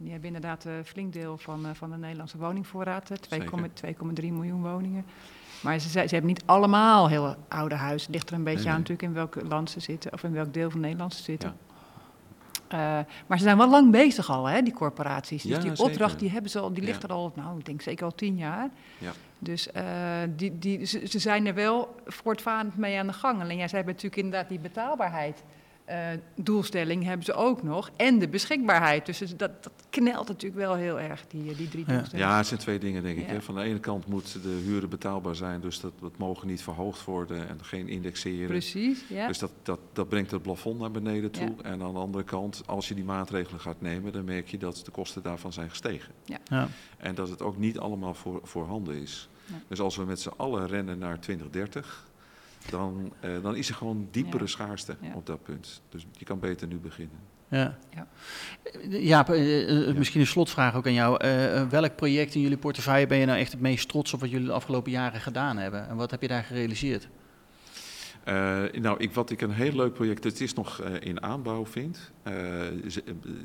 Die 0.00 0.10
hebben 0.10 0.26
inderdaad 0.26 0.64
een 0.64 0.84
flink 0.84 1.12
deel 1.12 1.38
van, 1.38 1.66
van 1.76 1.90
de 1.90 1.96
Nederlandse 1.96 2.38
woningvoorraad. 2.38 3.10
2,3 3.34 3.46
miljoen 4.20 4.62
woningen. 4.62 5.04
Maar 5.60 5.78
ze, 5.78 5.88
ze, 5.88 5.98
hebben 5.98 6.26
niet 6.26 6.42
allemaal 6.44 7.08
heel 7.08 7.36
oude 7.48 7.74
huizen. 7.74 8.06
Het 8.06 8.14
ligt 8.14 8.30
er 8.30 8.36
een 8.36 8.44
beetje 8.44 8.68
aan 8.68 8.76
natuurlijk 8.76 9.02
in 9.02 9.12
welk 9.12 9.34
land 9.48 9.70
ze 9.70 9.80
zitten, 9.80 10.12
of 10.12 10.22
in 10.22 10.32
welk 10.32 10.54
deel 10.54 10.70
van 10.70 10.80
Nederland 10.80 11.14
ze 11.14 11.22
zitten. 11.22 11.56
Uh, 12.72 12.78
maar 13.26 13.38
ze 13.38 13.44
zijn 13.44 13.56
wel 13.56 13.70
lang 13.70 13.90
bezig 13.90 14.30
al, 14.30 14.46
hè, 14.46 14.62
die 14.62 14.72
corporaties. 14.72 15.42
Dus 15.42 15.58
die 15.58 15.78
opdracht 15.78 16.18
die 16.18 16.30
hebben 16.30 16.50
ze 16.50 16.58
al, 16.58 16.72
die 16.72 16.82
ligt 16.82 17.02
er 17.02 17.12
al, 17.12 17.32
nou, 17.34 17.58
ik 17.58 17.64
denk 17.64 17.82
zeker 17.82 18.04
al 18.04 18.14
tien 18.14 18.36
jaar. 18.36 18.68
Ja. 18.98 19.12
Dus 19.38 19.68
uh, 19.76 19.82
die, 20.36 20.58
die, 20.58 20.84
ze, 20.84 21.06
ze, 21.06 21.18
zijn 21.18 21.46
er 21.46 21.54
wel 21.54 21.94
voortvarend 22.06 22.76
mee 22.76 22.98
aan 22.98 23.06
de 23.06 23.12
gang. 23.12 23.40
Alleen 23.40 23.56
jij 23.56 23.68
zei 23.68 23.84
natuurlijk 23.84 24.16
inderdaad 24.16 24.48
die 24.48 24.58
betaalbaarheid. 24.58 25.42
Uh, 25.90 26.08
doelstelling 26.34 27.04
hebben 27.04 27.24
ze 27.24 27.32
ook 27.32 27.62
nog. 27.62 27.90
En 27.96 28.18
de 28.18 28.28
beschikbaarheid. 28.28 29.06
Dus 29.06 29.18
dat, 29.18 29.38
dat 29.62 29.70
knelt 29.90 30.28
natuurlijk 30.28 30.60
wel 30.60 30.74
heel 30.74 31.00
erg, 31.00 31.26
die, 31.28 31.42
die 31.42 31.68
drie 31.68 31.84
doelstellingen. 31.84 32.30
Ja, 32.30 32.36
het 32.36 32.46
zijn 32.46 32.60
twee 32.60 32.78
dingen, 32.78 33.02
denk 33.02 33.18
ik. 33.18 33.26
Hè. 33.26 33.42
Van 33.42 33.54
de 33.54 33.62
ene 33.62 33.80
kant 33.80 34.06
moet 34.06 34.42
de 34.42 34.60
huren 34.64 34.88
betaalbaar 34.88 35.34
zijn. 35.34 35.60
Dus 35.60 35.80
dat, 35.80 35.92
dat 36.00 36.18
mogen 36.18 36.46
niet 36.46 36.62
verhoogd 36.62 37.04
worden 37.04 37.48
en 37.48 37.64
geen 37.64 37.88
indexeren. 37.88 38.46
Precies, 38.46 39.04
ja. 39.08 39.26
Dus 39.26 39.38
dat, 39.38 39.50
dat, 39.62 39.80
dat 39.92 40.08
brengt 40.08 40.30
het 40.30 40.42
plafond 40.42 40.80
naar 40.80 40.90
beneden 40.90 41.30
toe. 41.30 41.54
En 41.62 41.82
aan 41.82 41.92
de 41.92 41.98
andere 41.98 42.24
kant, 42.24 42.62
als 42.66 42.88
je 42.88 42.94
die 42.94 43.04
maatregelen 43.04 43.60
gaat 43.60 43.80
nemen... 43.80 44.12
dan 44.12 44.24
merk 44.24 44.48
je 44.48 44.58
dat 44.58 44.82
de 44.84 44.90
kosten 44.90 45.22
daarvan 45.22 45.52
zijn 45.52 45.70
gestegen. 45.70 46.12
Ja. 46.24 46.68
En 46.98 47.14
dat 47.14 47.28
het 47.28 47.42
ook 47.42 47.56
niet 47.56 47.78
allemaal 47.78 48.14
voor, 48.14 48.40
voorhanden 48.42 48.94
is. 48.94 49.28
Dus 49.68 49.80
als 49.80 49.96
we 49.96 50.04
met 50.04 50.20
z'n 50.20 50.32
allen 50.36 50.66
rennen 50.66 50.98
naar 50.98 51.20
2030 51.20 52.07
dan, 52.70 53.12
uh, 53.24 53.42
dan 53.42 53.56
is 53.56 53.68
er 53.68 53.74
gewoon 53.74 54.08
diepere 54.10 54.46
schaarste 54.46 54.96
op 55.14 55.26
dat 55.26 55.42
punt. 55.42 55.82
Dus 55.88 56.06
je 56.12 56.24
kan 56.24 56.38
beter 56.38 56.68
nu 56.68 56.76
beginnen. 56.76 57.18
Ja, 57.48 57.78
ja. 57.94 58.06
ja 58.88 59.28
uh, 59.28 59.94
misschien 59.94 60.20
een 60.20 60.26
slotvraag 60.26 60.74
ook 60.74 60.86
aan 60.86 60.92
jou. 60.92 61.18
welk 61.68 61.96
project 61.96 62.34
in 62.34 62.40
jullie 62.40 62.56
portefeuille 62.56 63.06
ben 63.06 63.18
je 63.18 63.26
nou 63.26 63.38
echt 63.38 63.52
het 63.52 63.60
meest 63.60 63.88
trots 63.88 64.12
op 64.12 64.20
wat 64.20 64.30
jullie 64.30 64.46
de 64.46 64.52
afgelopen 64.52 64.90
jaren 64.90 65.20
gedaan 65.20 65.56
hebben? 65.56 65.88
En 65.88 65.96
wat 65.96 66.10
heb 66.10 66.22
je 66.22 66.28
daar 66.28 66.44
gerealiseerd? 66.44 67.08
nou, 68.72 68.94
ik, 68.98 69.12
wat 69.12 69.30
ik 69.30 69.40
een 69.40 69.50
heel 69.50 69.72
leuk 69.72 69.92
project, 69.92 70.24
het 70.24 70.40
is 70.40 70.54
nog 70.54 70.82
in 70.82 71.22
aanbouw 71.22 71.66
vind, 71.66 72.12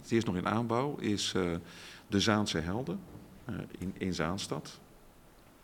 het 0.02 0.12
is 0.12 0.24
nog 0.24 0.36
in 0.36 0.48
aanbouw, 0.48 0.96
is 0.96 1.34
de 2.08 2.20
Zaanse 2.20 2.58
Helden 2.58 3.00
in, 3.80 3.94
in 3.98 4.14
Zaanstad. 4.14 4.80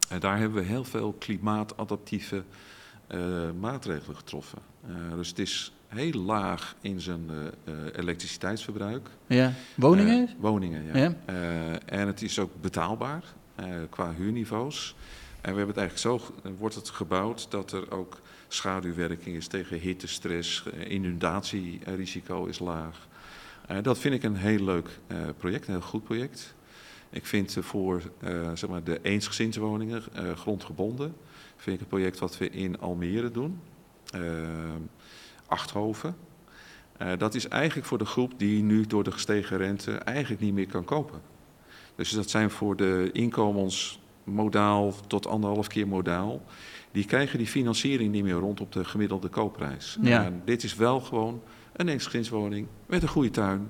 En 0.09 0.19
daar 0.19 0.37
hebben 0.37 0.61
we 0.61 0.67
heel 0.67 0.83
veel 0.83 1.13
klimaatadaptieve 1.13 2.35
uh, 2.35 2.41
maatregelen 3.59 4.15
getroffen. 4.15 4.59
Uh, 4.89 5.15
dus 5.15 5.27
het 5.27 5.39
is 5.39 5.73
heel 5.87 6.21
laag 6.21 6.75
in 6.81 7.01
zijn 7.01 7.29
uh, 7.29 7.73
elektriciteitsverbruik. 7.95 9.09
Ja, 9.27 9.53
woningen? 9.75 10.29
woningen, 10.39 10.85
ja. 10.85 10.97
ja. 10.97 11.15
en 11.85 12.07
het 12.07 12.21
is 12.21 12.39
ook 12.39 12.51
betaalbaar 12.61 13.23
qua 13.89 14.13
huurniveaus. 14.13 14.95
En 15.41 15.51
we 15.51 15.57
hebben 15.57 15.75
het 15.75 15.77
eigenlijk 15.77 16.23
zo, 16.23 16.33
wordt 16.57 16.75
het 16.75 16.89
gebouwd 16.89 17.51
dat 17.51 17.71
er 17.71 17.91
ook 17.91 18.21
schaduwwerking 18.47 19.35
is 19.35 19.47
tegen 19.47 19.79
hitte, 19.79 20.07
stress, 20.07 20.63
inundatierisico 20.87 22.45
is 22.45 22.59
laag. 22.59 23.07
dat 23.81 23.97
vind 23.97 24.13
ik 24.13 24.23
een 24.23 24.35
heel 24.35 24.63
leuk 24.63 24.99
project, 25.37 25.67
een 25.67 25.73
heel 25.73 25.81
goed 25.81 26.03
project. 26.03 26.53
Ik 27.09 27.25
vind 27.25 27.57
voor 27.59 28.01
zeg 28.53 28.69
maar 28.69 28.83
de 28.83 28.99
eensgezinswoningen 29.01 30.03
grondgebonden 30.35 31.15
vind 31.59 31.75
ik 31.75 31.81
een 31.81 31.87
project 31.87 32.19
wat 32.19 32.37
we 32.37 32.49
in 32.49 32.79
Almere 32.79 33.31
doen. 33.31 33.59
Uh, 34.15 34.21
Achthoven. 35.47 36.15
Uh, 37.01 37.11
dat 37.17 37.35
is 37.35 37.47
eigenlijk 37.47 37.87
voor 37.87 37.97
de 37.97 38.05
groep 38.05 38.33
die 38.37 38.63
nu 38.63 38.85
door 38.85 39.03
de 39.03 39.11
gestegen 39.11 39.57
rente 39.57 39.91
eigenlijk 39.91 40.41
niet 40.41 40.53
meer 40.53 40.67
kan 40.67 40.83
kopen. 40.83 41.21
Dus 41.95 42.09
dat 42.09 42.29
zijn 42.29 42.49
voor 42.49 42.75
de 42.75 43.09
inkomens 43.13 43.99
modaal 44.23 44.93
tot 45.07 45.27
anderhalf 45.27 45.67
keer 45.67 45.87
modaal. 45.87 46.41
Die 46.91 47.05
krijgen 47.05 47.37
die 47.37 47.47
financiering 47.47 48.11
niet 48.11 48.23
meer 48.23 48.33
rond 48.33 48.61
op 48.61 48.71
de 48.71 48.85
gemiddelde 48.85 49.27
koopprijs. 49.27 49.97
Ja. 50.01 50.23
En 50.23 50.41
dit 50.45 50.63
is 50.63 50.75
wel 50.75 50.99
gewoon 50.99 51.41
een 51.73 51.87
eensgezinswoning 51.87 52.67
met 52.85 53.01
een 53.01 53.07
goede 53.07 53.29
tuin 53.29 53.69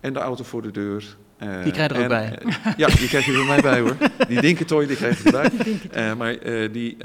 en 0.00 0.12
de 0.12 0.18
auto 0.18 0.44
voor 0.44 0.62
de 0.62 0.70
deur 0.70 1.16
uh, 1.42 1.62
die 1.62 1.72
krijg 1.72 1.92
je 1.92 1.96
er 1.96 2.02
ook 2.02 2.08
bij. 2.08 2.38
Uh, 2.44 2.72
ja, 2.76 2.86
die 2.86 3.08
krijg 3.08 3.26
je 3.26 3.32
er 3.32 3.44
mij 3.44 3.60
bij 3.60 3.80
hoor. 3.80 3.96
Die 4.28 4.40
dinkentooi, 4.50 4.86
die 4.86 4.96
krijg 4.96 5.22
je 5.22 5.30
erbij. 5.30 5.50
Uh, 6.10 6.16
maar, 6.16 6.38
die, 6.72 6.96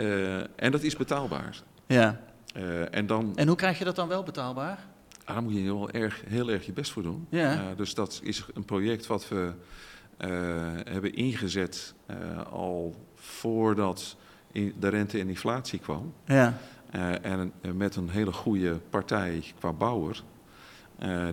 en 0.55 0.71
dat 0.71 0.83
is 0.83 0.95
betaalbaar. 0.95 1.59
Ja. 1.87 2.19
en, 2.91 3.05
dan, 3.07 3.31
en 3.35 3.47
hoe 3.47 3.57
krijg 3.57 3.77
je 3.77 3.85
dat 3.85 3.95
dan 3.95 4.07
wel 4.07 4.23
betaalbaar? 4.23 4.79
Ah, 5.25 5.33
daar 5.33 5.43
moet 5.43 5.53
je 5.53 5.59
heel 5.59 5.91
erg, 5.91 6.23
heel 6.27 6.49
erg 6.49 6.65
je 6.65 6.73
best 6.73 6.91
voor 6.91 7.03
doen. 7.03 7.27
Ja. 7.29 7.73
dus 7.75 7.93
dat 7.93 8.19
is 8.23 8.45
een 8.53 8.65
project 8.65 9.07
wat 9.07 9.27
we 9.27 9.51
hebben 10.89 11.13
ingezet 11.13 11.93
al 12.49 12.95
voordat 13.15 14.15
de 14.51 14.87
rente 14.87 15.19
en 15.19 15.27
inflatie 15.27 15.79
kwam. 15.79 16.13
Ja. 16.25 16.57
en 17.21 17.51
met 17.73 17.95
een 17.95 18.09
hele 18.09 18.31
goede 18.31 18.79
partij 18.89 19.43
qua 19.59 19.73
bouwer. 19.73 20.21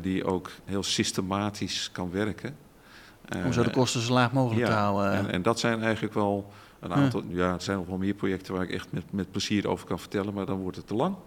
die 0.01 0.25
ook 0.25 0.51
heel 0.65 0.83
systematisch 0.83 1.91
kan 1.93 2.11
werken. 2.11 2.57
Om 3.45 3.53
zo 3.53 3.63
de 3.63 3.71
kosten 3.71 4.01
zo 4.01 4.13
laag 4.13 4.33
mogelijk 4.33 4.67
te 4.67 4.73
houden. 4.73 5.13
En, 5.13 5.31
en, 5.31 5.43
dat 5.43 5.61
zijn 5.61 5.83
eigenlijk 5.83 6.15
wel 6.15 6.53
een 6.81 6.93
aantal, 6.93 7.23
ja. 7.29 7.53
het 7.53 7.63
zijn 7.63 7.79
nog 7.79 7.87
wel 7.87 7.97
meer 7.97 8.15
projecten 8.15 8.55
waar 8.55 8.63
ik 8.63 8.71
echt 8.71 8.93
met, 8.93 9.05
met 9.11 9.31
plezier 9.31 9.69
over 9.69 9.87
kan 9.87 9.99
vertellen, 9.99 10.35
maar 10.35 10.47
dan 10.47 10.61
wordt 10.61 10.77
het 10.77 10.87
te 10.87 10.95
lang. 10.95 11.17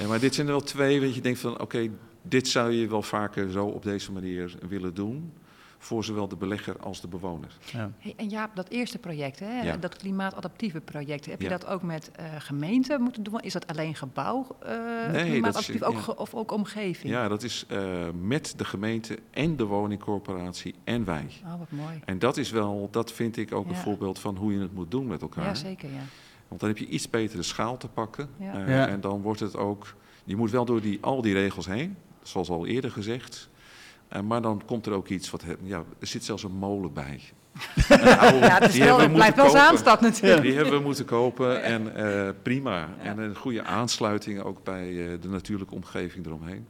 uh, 0.00 0.08
maar 0.08 0.20
dit 0.20 0.34
zijn 0.34 0.46
er 0.46 0.52
wel 0.52 0.62
twee, 0.62 1.00
weet 1.00 1.14
je, 1.14 1.20
denkt 1.20 1.38
van 1.38 1.60
oké, 1.60 1.90
dit 2.22 2.48
zou 2.48 2.72
je 2.72 2.88
wel 2.88 3.02
vaker 3.02 3.50
zo 3.50 3.66
op 3.66 3.82
deze 3.82 4.12
manier 4.12 4.54
willen 4.68 4.94
doen 4.94 5.32
voor 5.78 6.04
zowel 6.04 6.28
de 6.28 6.36
belegger 6.36 6.78
als 6.78 7.00
de 7.00 7.08
bewoner. 7.08 7.56
Ja. 7.72 7.90
Hey, 7.98 8.14
en 8.16 8.28
Jaap, 8.28 8.56
dat 8.56 8.68
eerste 8.68 8.98
project, 8.98 9.38
hè, 9.38 9.78
dat 9.78 9.96
klimaatadaptieve 9.96 10.80
project, 10.80 11.26
heb 11.26 11.40
je 11.40 11.48
dat 11.48 11.66
ook 11.66 11.82
met 11.82 12.10
uh, 12.20 12.26
gemeenten 12.38 13.00
moeten 13.00 13.22
doen? 13.22 13.40
Is 13.40 13.52
dat 13.52 13.66
alleen 13.66 13.94
gebouw 13.94 14.56
uh, 14.62 15.10
nee, 15.12 15.30
klimaatadaptief 15.30 15.82
ook 15.82 16.18
of 16.18 16.34
ook 16.34 16.52
omgeving? 16.52 17.12
Ja, 17.12 17.28
dat 17.28 17.42
is 17.42 17.66
uh, 17.72 17.78
met 18.20 18.54
de 18.56 18.64
gemeente 18.64 19.18
en 19.30 19.56
de 19.56 19.64
woningcorporatie 19.64 20.74
en 20.84 21.04
wij. 21.04 21.26
Oh, 21.44 21.58
wat 21.58 21.70
mooi. 21.70 22.00
En 22.04 22.18
dat 22.18 22.36
is 22.36 22.50
wel, 22.50 22.88
dat 22.90 23.12
vind 23.12 23.36
ik 23.36 23.52
ook 23.52 23.68
een 23.68 23.76
voorbeeld 23.76 24.18
van 24.18 24.36
hoe 24.36 24.52
je 24.52 24.60
het 24.60 24.74
moet 24.74 24.90
doen 24.90 25.06
met 25.06 25.22
elkaar. 25.22 25.44
Ja, 25.44 25.54
zeker, 25.54 25.88
ja. 25.88 26.02
Want 26.48 26.60
dan 26.60 26.68
heb 26.68 26.78
je 26.78 26.86
iets 26.86 27.10
betere 27.10 27.42
schaal 27.42 27.76
te 27.76 27.88
pakken. 27.88 28.28
En 28.66 29.00
dan 29.00 29.22
wordt 29.22 29.40
het 29.40 29.56
ook, 29.56 29.94
je 30.24 30.36
moet 30.36 30.50
wel 30.50 30.64
door 30.64 30.80
die, 30.80 30.98
al 31.00 31.22
die 31.22 31.34
regels 31.34 31.66
heen, 31.66 31.96
zoals 32.22 32.50
al 32.50 32.66
eerder 32.66 32.90
gezegd. 32.90 33.48
Uh, 34.16 34.22
maar 34.22 34.42
dan 34.42 34.62
komt 34.66 34.86
er 34.86 34.92
ook 34.92 35.08
iets 35.08 35.30
wat. 35.30 35.44
Ja, 35.62 35.84
er 35.98 36.06
zit 36.06 36.24
zelfs 36.24 36.42
een 36.42 36.52
molen 36.52 36.92
bij. 36.92 37.20
oude, 38.18 38.38
ja, 38.38 38.58
het, 38.58 38.68
is 38.68 38.78
wel, 38.78 39.00
het 39.00 39.12
blijft 39.12 39.36
wel 39.36 39.50
Zaanstad 39.50 40.00
natuurlijk. 40.00 40.42
Die 40.42 40.54
hebben 40.54 40.74
we 40.74 40.84
moeten 40.84 41.04
kopen 41.04 41.62
en 41.62 41.92
uh, 41.96 42.28
prima. 42.42 42.78
Ja. 42.78 42.88
En 43.02 43.18
een 43.18 43.36
goede 43.36 43.62
aansluiting 43.62 44.40
ook 44.40 44.64
bij 44.64 44.88
uh, 44.88 45.20
de 45.20 45.28
natuurlijke 45.28 45.74
omgeving 45.74 46.26
eromheen. 46.26 46.68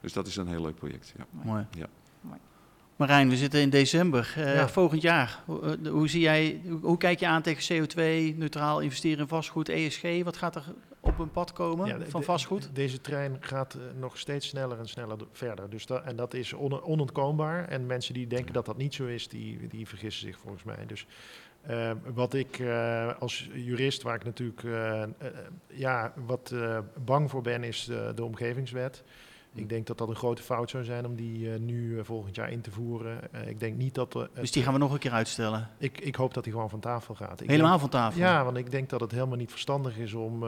Dus 0.00 0.12
dat 0.12 0.26
is 0.26 0.36
een 0.36 0.48
heel 0.48 0.62
leuk 0.62 0.74
project. 0.74 1.12
Ja. 1.16 1.24
Mooi. 1.30 1.66
Ja. 1.70 1.86
Marijn, 2.96 3.28
we 3.28 3.36
zitten 3.36 3.60
in 3.60 3.70
december, 3.70 4.34
uh, 4.38 4.66
volgend 4.66 5.02
jaar. 5.02 5.42
Hoe, 5.44 5.78
hoe, 5.88 6.08
zie 6.08 6.20
jij, 6.20 6.60
hoe, 6.68 6.78
hoe, 6.80 6.96
kijk 6.96 7.20
je 7.20 7.26
aan 7.26 7.42
tegen 7.42 7.84
CO2, 7.84 7.96
neutraal 8.36 8.80
investeren 8.80 9.18
in 9.18 9.28
vastgoed, 9.28 9.68
ESG? 9.68 10.02
Wat 10.22 10.36
gaat 10.36 10.54
er 10.54 10.64
op 11.04 11.18
een 11.18 11.30
pad 11.30 11.52
komen 11.52 12.10
van 12.10 12.22
vastgoed? 12.22 12.70
deze 12.72 13.00
trein 13.00 13.36
gaat 13.40 13.74
uh, 13.74 13.82
nog 14.00 14.18
steeds 14.18 14.48
sneller 14.48 14.78
en 14.78 14.88
sneller 14.88 15.18
verder. 15.32 15.70
Dus 15.70 15.86
dat, 15.86 16.04
en 16.04 16.16
dat 16.16 16.34
is 16.34 16.52
on, 16.52 16.82
onontkoombaar. 16.82 17.68
En 17.68 17.86
mensen 17.86 18.14
die 18.14 18.26
denken 18.26 18.52
dat 18.52 18.66
dat 18.66 18.76
niet 18.76 18.94
zo 18.94 19.06
is, 19.06 19.28
die, 19.28 19.66
die 19.66 19.88
vergissen 19.88 20.26
zich 20.26 20.38
volgens 20.38 20.62
mij. 20.62 20.86
Dus 20.86 21.06
uh, 21.70 21.90
wat 22.14 22.34
ik 22.34 22.58
uh, 22.58 23.14
als 23.18 23.48
jurist, 23.54 24.02
waar 24.02 24.14
ik 24.14 24.24
natuurlijk 24.24 24.62
ja, 25.66 26.12
wat 26.26 26.54
bang 27.04 27.30
voor 27.30 27.42
ben, 27.42 27.64
is 27.64 27.84
de 28.14 28.24
omgevingswet. 28.24 29.04
Ik 29.54 29.68
denk 29.68 29.86
dat 29.86 29.98
dat 29.98 30.08
een 30.08 30.16
grote 30.16 30.42
fout 30.42 30.70
zou 30.70 30.84
zijn 30.84 31.06
om 31.06 31.14
die 31.14 31.38
uh, 31.38 31.58
nu 31.58 31.94
uh, 31.94 32.04
volgend 32.04 32.34
jaar 32.34 32.50
in 32.50 32.60
te 32.60 32.70
voeren. 32.70 33.20
Uh, 33.34 33.48
ik 33.48 33.60
denk 33.60 33.76
niet 33.76 33.94
dat... 33.94 34.28
dus 34.34 34.52
die 34.52 34.62
gaan 34.62 34.72
we 34.72 34.78
nog 34.78 34.92
een 34.92 34.98
keer 34.98 35.12
uitstellen? 35.12 35.68
Ik, 35.78 36.00
ik 36.00 36.14
hoop 36.14 36.34
dat 36.34 36.44
die 36.44 36.52
gewoon 36.52 36.70
van 36.70 36.80
tafel 36.80 37.14
gaat. 37.14 37.40
Ik 37.40 37.48
helemaal 37.48 37.78
denk, 37.78 37.80
van 37.80 37.90
tafel? 37.90 38.20
Ja, 38.20 38.44
want 38.44 38.56
ik 38.56 38.70
denk 38.70 38.90
dat 38.90 39.00
het 39.00 39.10
helemaal 39.10 39.36
niet 39.36 39.50
verstandig 39.50 39.96
is 39.96 40.14
om 40.14 40.44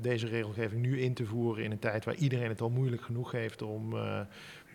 deze 0.00 0.26
regelgeving 0.26 0.80
nu 0.80 1.00
in 1.00 1.14
te 1.14 1.26
voeren 1.26 1.64
in 1.64 1.70
een 1.70 1.78
tijd 1.78 2.04
waar 2.04 2.14
iedereen 2.14 2.48
het 2.48 2.60
al 2.60 2.70
moeilijk 2.70 3.02
genoeg 3.02 3.32
heeft 3.32 3.62
om 3.62 3.94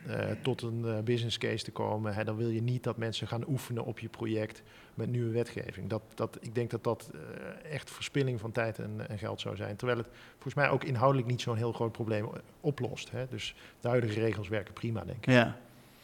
uh, 0.07 0.15
tot 0.41 0.61
een 0.61 0.81
uh, 0.85 0.99
business 0.99 1.37
case 1.37 1.63
te 1.63 1.71
komen, 1.71 2.13
hè, 2.13 2.23
dan 2.23 2.35
wil 2.35 2.49
je 2.49 2.61
niet 2.61 2.83
dat 2.83 2.97
mensen 2.97 3.27
gaan 3.27 3.47
oefenen 3.47 3.85
op 3.85 3.99
je 3.99 4.09
project 4.09 4.63
met 4.93 5.09
nieuwe 5.09 5.31
wetgeving. 5.31 5.89
Dat, 5.89 6.01
dat, 6.13 6.37
ik 6.41 6.55
denk 6.55 6.69
dat 6.69 6.83
dat 6.83 7.11
uh, 7.15 7.71
echt 7.73 7.91
verspilling 7.91 8.39
van 8.39 8.51
tijd 8.51 8.79
en, 8.79 9.09
en, 9.09 9.17
geld 9.17 9.41
zou 9.41 9.55
zijn. 9.55 9.75
Terwijl 9.75 9.97
het 9.97 10.07
volgens 10.33 10.53
mij 10.53 10.69
ook 10.69 10.83
inhoudelijk 10.83 11.27
niet 11.29 11.41
zo'n 11.41 11.57
heel 11.57 11.71
groot 11.71 11.91
probleem 11.91 12.29
oplost. 12.61 13.11
Hè. 13.11 13.27
Dus 13.29 13.55
de 13.79 13.87
huidige 13.87 14.19
regels 14.19 14.47
werken 14.47 14.73
prima, 14.73 15.03
denk 15.03 15.25
ik. 15.25 15.33
Ja. 15.33 15.57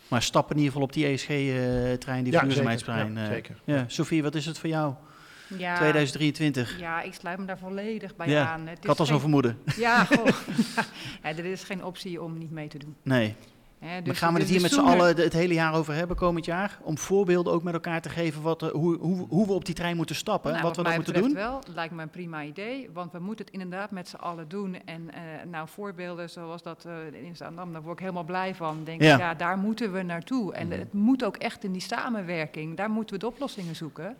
Maar 0.08 0.22
stappen 0.22 0.56
in 0.56 0.62
ieder 0.62 0.74
geval 0.74 0.88
op 0.88 0.93
die 0.93 1.06
ESG-trein, 1.06 2.24
die 2.24 2.34
ja, 2.34 2.41
duurzaamheidstrein. 2.41 3.14
Ja, 3.14 3.26
zeker. 3.26 3.62
Ja. 3.64 3.84
Sofie, 3.88 4.24
wat 4.24 4.36
is 4.36 4.45
het 4.45 4.60
voor 4.60 4.70
jou? 4.70 4.93
Ja, 5.58 5.76
2023. 5.76 6.80
Ja, 6.80 7.02
ik 7.02 7.14
sluit 7.14 7.39
me 7.39 7.45
daar 7.45 7.58
volledig 7.58 8.16
bij 8.16 8.30
ja, 8.30 8.47
aan. 8.47 8.68
Het 8.68 8.78
ik 8.78 8.86
had 8.86 8.99
al 8.99 9.06
zo'n 9.06 9.20
vermoeden. 9.20 9.58
Ja, 9.76 10.06
goh, 10.06 10.26
ja, 11.24 11.30
er 11.30 11.45
is 11.45 11.64
geen 11.64 11.84
optie 11.84 12.22
om 12.22 12.38
niet 12.38 12.52
mee 12.52 12.68
te 12.68 12.78
doen. 12.78 12.95
Nee. 13.02 13.36
Dus, 13.82 14.03
Dan 14.03 14.15
gaan 14.15 14.34
we 14.34 14.39
het 14.39 14.49
hier 14.49 14.61
met 14.61 14.71
z'n 14.71 14.79
allen 14.79 15.15
het 15.15 15.34
hele 15.34 15.53
jaar 15.53 15.73
over 15.73 15.93
hebben 15.93 16.15
komend 16.15 16.45
jaar. 16.45 16.79
Om 16.82 16.97
voorbeelden 16.97 17.53
ook 17.53 17.63
met 17.63 17.73
elkaar 17.73 18.01
te 18.01 18.09
geven 18.09 18.41
wat, 18.41 18.61
hoe, 18.61 18.97
hoe, 18.97 19.27
hoe 19.29 19.47
we 19.47 19.53
op 19.53 19.65
die 19.65 19.75
trein 19.75 19.95
moeten 19.95 20.15
stappen. 20.15 20.51
Nou, 20.51 20.63
wat, 20.63 20.77
we 20.77 20.84
dan 20.84 20.95
moeten 20.95 21.13
doen. 21.13 21.34
wel, 21.34 21.57
het 21.57 21.75
lijkt 21.75 21.93
me 21.93 22.01
een 22.01 22.09
prima 22.09 22.43
idee. 22.43 22.89
Want 22.93 23.11
we 23.11 23.19
moeten 23.19 23.45
het 23.45 23.53
inderdaad 23.53 23.91
met 23.91 24.07
z'n 24.07 24.15
allen 24.15 24.49
doen. 24.49 24.77
En 24.86 25.01
uh, 25.01 25.51
nou, 25.51 25.67
voorbeelden 25.67 26.29
zoals 26.29 26.63
dat 26.63 26.86
uh, 26.88 27.23
in 27.23 27.36
Zaandam, 27.36 27.71
daar 27.71 27.82
word 27.82 27.93
ik 27.93 27.99
helemaal 27.99 28.23
blij 28.23 28.55
van. 28.55 28.84
Denk 28.84 29.01
ja. 29.01 29.17
ja, 29.17 29.34
daar 29.34 29.57
moeten 29.57 29.91
we 29.91 30.01
naartoe. 30.01 30.53
En 30.53 30.67
mhm. 30.67 30.79
het 30.79 30.93
moet 30.93 31.23
ook 31.23 31.38
echt 31.38 31.63
in 31.63 31.71
die 31.71 31.82
samenwerking. 31.82 32.77
Daar 32.77 32.89
moeten 32.89 33.15
we 33.15 33.21
de 33.21 33.27
oplossingen 33.27 33.75
zoeken. 33.75 34.17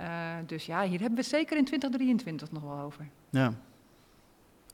Uh, 0.00 0.06
dus 0.46 0.66
ja, 0.66 0.82
hier 0.82 1.00
hebben 1.00 1.18
we 1.18 1.24
zeker 1.24 1.56
in 1.56 1.64
2023 1.64 2.52
nog 2.52 2.62
wel 2.62 2.80
over. 2.80 3.08
Ja. 3.30 3.52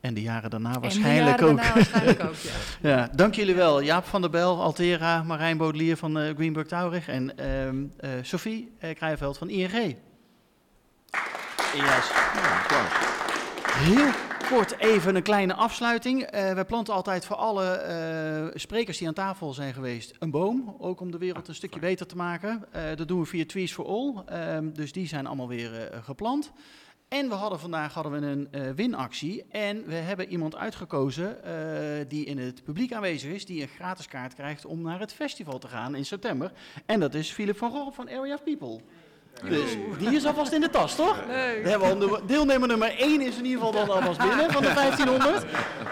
En 0.01 0.14
de 0.14 0.22
jaren 0.22 0.51
daarna 0.51 0.80
waarschijnlijk 0.80 1.42
ook. 1.42 1.57
Daarna 1.57 1.74
waarschijnlijk 1.74 2.22
ook 2.24 2.34
ja. 2.34 2.51
ja. 2.90 3.09
dank 3.14 3.34
jullie 3.34 3.55
wel. 3.55 3.82
Jaap 3.82 4.05
van 4.05 4.20
der 4.20 4.30
Bel, 4.30 4.62
Altera, 4.62 5.22
Marijn 5.22 5.57
Bodelier 5.57 5.96
van 5.96 6.18
uh, 6.18 6.34
Greenberg 6.34 6.66
Taurig 6.66 7.09
en 7.09 7.32
uh, 7.40 7.66
uh, 7.66 8.22
Sophie 8.22 8.72
uh, 8.84 8.94
Krijveld 8.94 9.38
van 9.38 9.49
ING. 9.49 9.96
Yes. 11.72 12.11
Ja, 12.70 12.86
Heel 13.70 14.11
kort 14.49 14.78
even 14.78 15.16
een 15.16 15.22
kleine 15.22 15.55
afsluiting. 15.55 16.20
Uh, 16.22 16.53
wij 16.53 16.64
planten 16.64 16.94
altijd 16.94 17.24
voor 17.24 17.36
alle 17.36 17.84
uh, 18.53 18.61
sprekers 18.61 18.99
die 18.99 19.09
aan 19.09 19.14
tafel 19.14 19.53
zijn 19.53 19.74
geweest 19.74 20.14
een 20.18 20.30
boom. 20.30 20.76
Ook 20.78 21.01
om 21.01 21.11
de 21.11 21.18
wereld 21.18 21.49
een 21.49 21.55
stukje 21.55 21.80
beter 21.80 22.07
te 22.07 22.16
maken. 22.16 22.64
Uh, 22.76 22.82
dat 22.96 23.09
doen 23.09 23.20
we 23.20 23.26
via 23.26 23.44
Trees 23.46 23.72
for 23.72 23.86
All. 23.86 24.14
Ehm, 24.26 24.72
dus 24.72 24.92
die 24.92 25.07
zijn 25.07 25.26
allemaal 25.26 25.49
weer 25.49 25.90
geplant. 26.05 26.53
En 27.09 27.28
we 27.28 27.34
hadden 27.34 27.61
vandaag 27.61 27.94
hadden 27.94 28.12
we 28.12 28.26
een 28.26 28.48
uh, 28.52 28.70
winactie. 28.74 29.44
En 29.50 29.86
we 29.86 29.94
hebben 29.94 30.28
iemand 30.28 30.56
uitgekozen 30.56 31.38
uh, 31.44 31.52
die 32.09 32.24
in 32.24 32.38
het 32.38 32.64
publiek 32.64 32.92
aanwezig 32.92 33.32
is. 33.32 33.46
Die 33.46 33.62
een 33.62 33.68
gratis 33.68 34.09
kaart 34.09 34.34
krijgt 34.34 34.64
om 34.64 34.82
naar 34.82 35.00
het 35.00 35.12
festival 35.12 35.59
te 35.59 35.68
gaan 35.68 35.94
in 35.94 36.04
september. 36.04 36.52
En 36.86 37.00
dat 37.00 37.14
is 37.14 37.30
Philip 37.30 37.56
van 37.56 37.70
Gogh 37.70 37.94
van 37.94 38.09
Area 38.09 38.34
of 38.34 38.42
People. 38.42 38.80
Dus 39.48 39.76
die 39.98 40.11
is 40.11 40.26
alvast 40.26 40.52
in 40.52 40.61
de 40.61 40.70
tas, 40.70 40.94
toch? 40.94 41.26
Nee. 41.26 41.62
We 41.62 41.68
hebben 41.68 41.88
al 41.88 42.26
deelnemer 42.26 42.68
nummer 42.68 42.98
1 42.98 43.20
is 43.20 43.36
in 43.36 43.44
ieder 43.44 43.64
geval 43.64 43.86
dan 43.86 43.96
alvast 43.96 44.18
binnen 44.18 44.52
van 44.52 44.62
de 44.62 44.72
1500. 44.72 45.44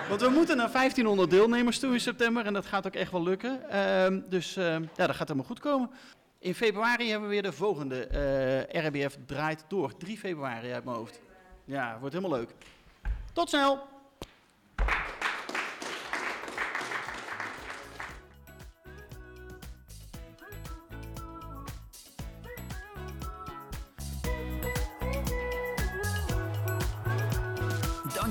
Want 0.08 0.20
we 0.20 0.28
moeten 0.28 0.56
naar 0.56 0.70
1500 0.72 1.30
deelnemers 1.30 1.78
toe 1.78 1.92
in 1.92 2.00
september. 2.00 2.46
En 2.46 2.52
dat 2.52 2.66
gaat 2.66 2.86
ook 2.86 2.94
echt 2.94 3.12
wel 3.12 3.22
lukken. 3.22 3.60
Uh, 3.72 4.06
dus 4.28 4.56
uh, 4.56 4.64
ja, 4.64 5.06
dat 5.06 5.16
gaat 5.16 5.28
helemaal 5.28 5.48
goed 5.48 5.60
komen. 5.60 5.90
In 6.38 6.54
februari 6.54 7.10
hebben 7.10 7.28
we 7.28 7.34
weer 7.34 7.42
de 7.42 7.52
volgende 7.52 8.08
uh, 8.12 8.74
eh, 8.74 8.86
RBF 8.86 9.16
draait 9.26 9.64
door. 9.68 9.96
3 9.96 10.18
februari 10.18 10.72
uit 10.72 10.84
mijn 10.84 10.96
hoofd. 10.96 11.20
Ja, 11.64 11.98
wordt 12.00 12.14
helemaal 12.14 12.38
leuk. 12.38 12.50
Tot 13.32 13.48
snel! 13.48 13.95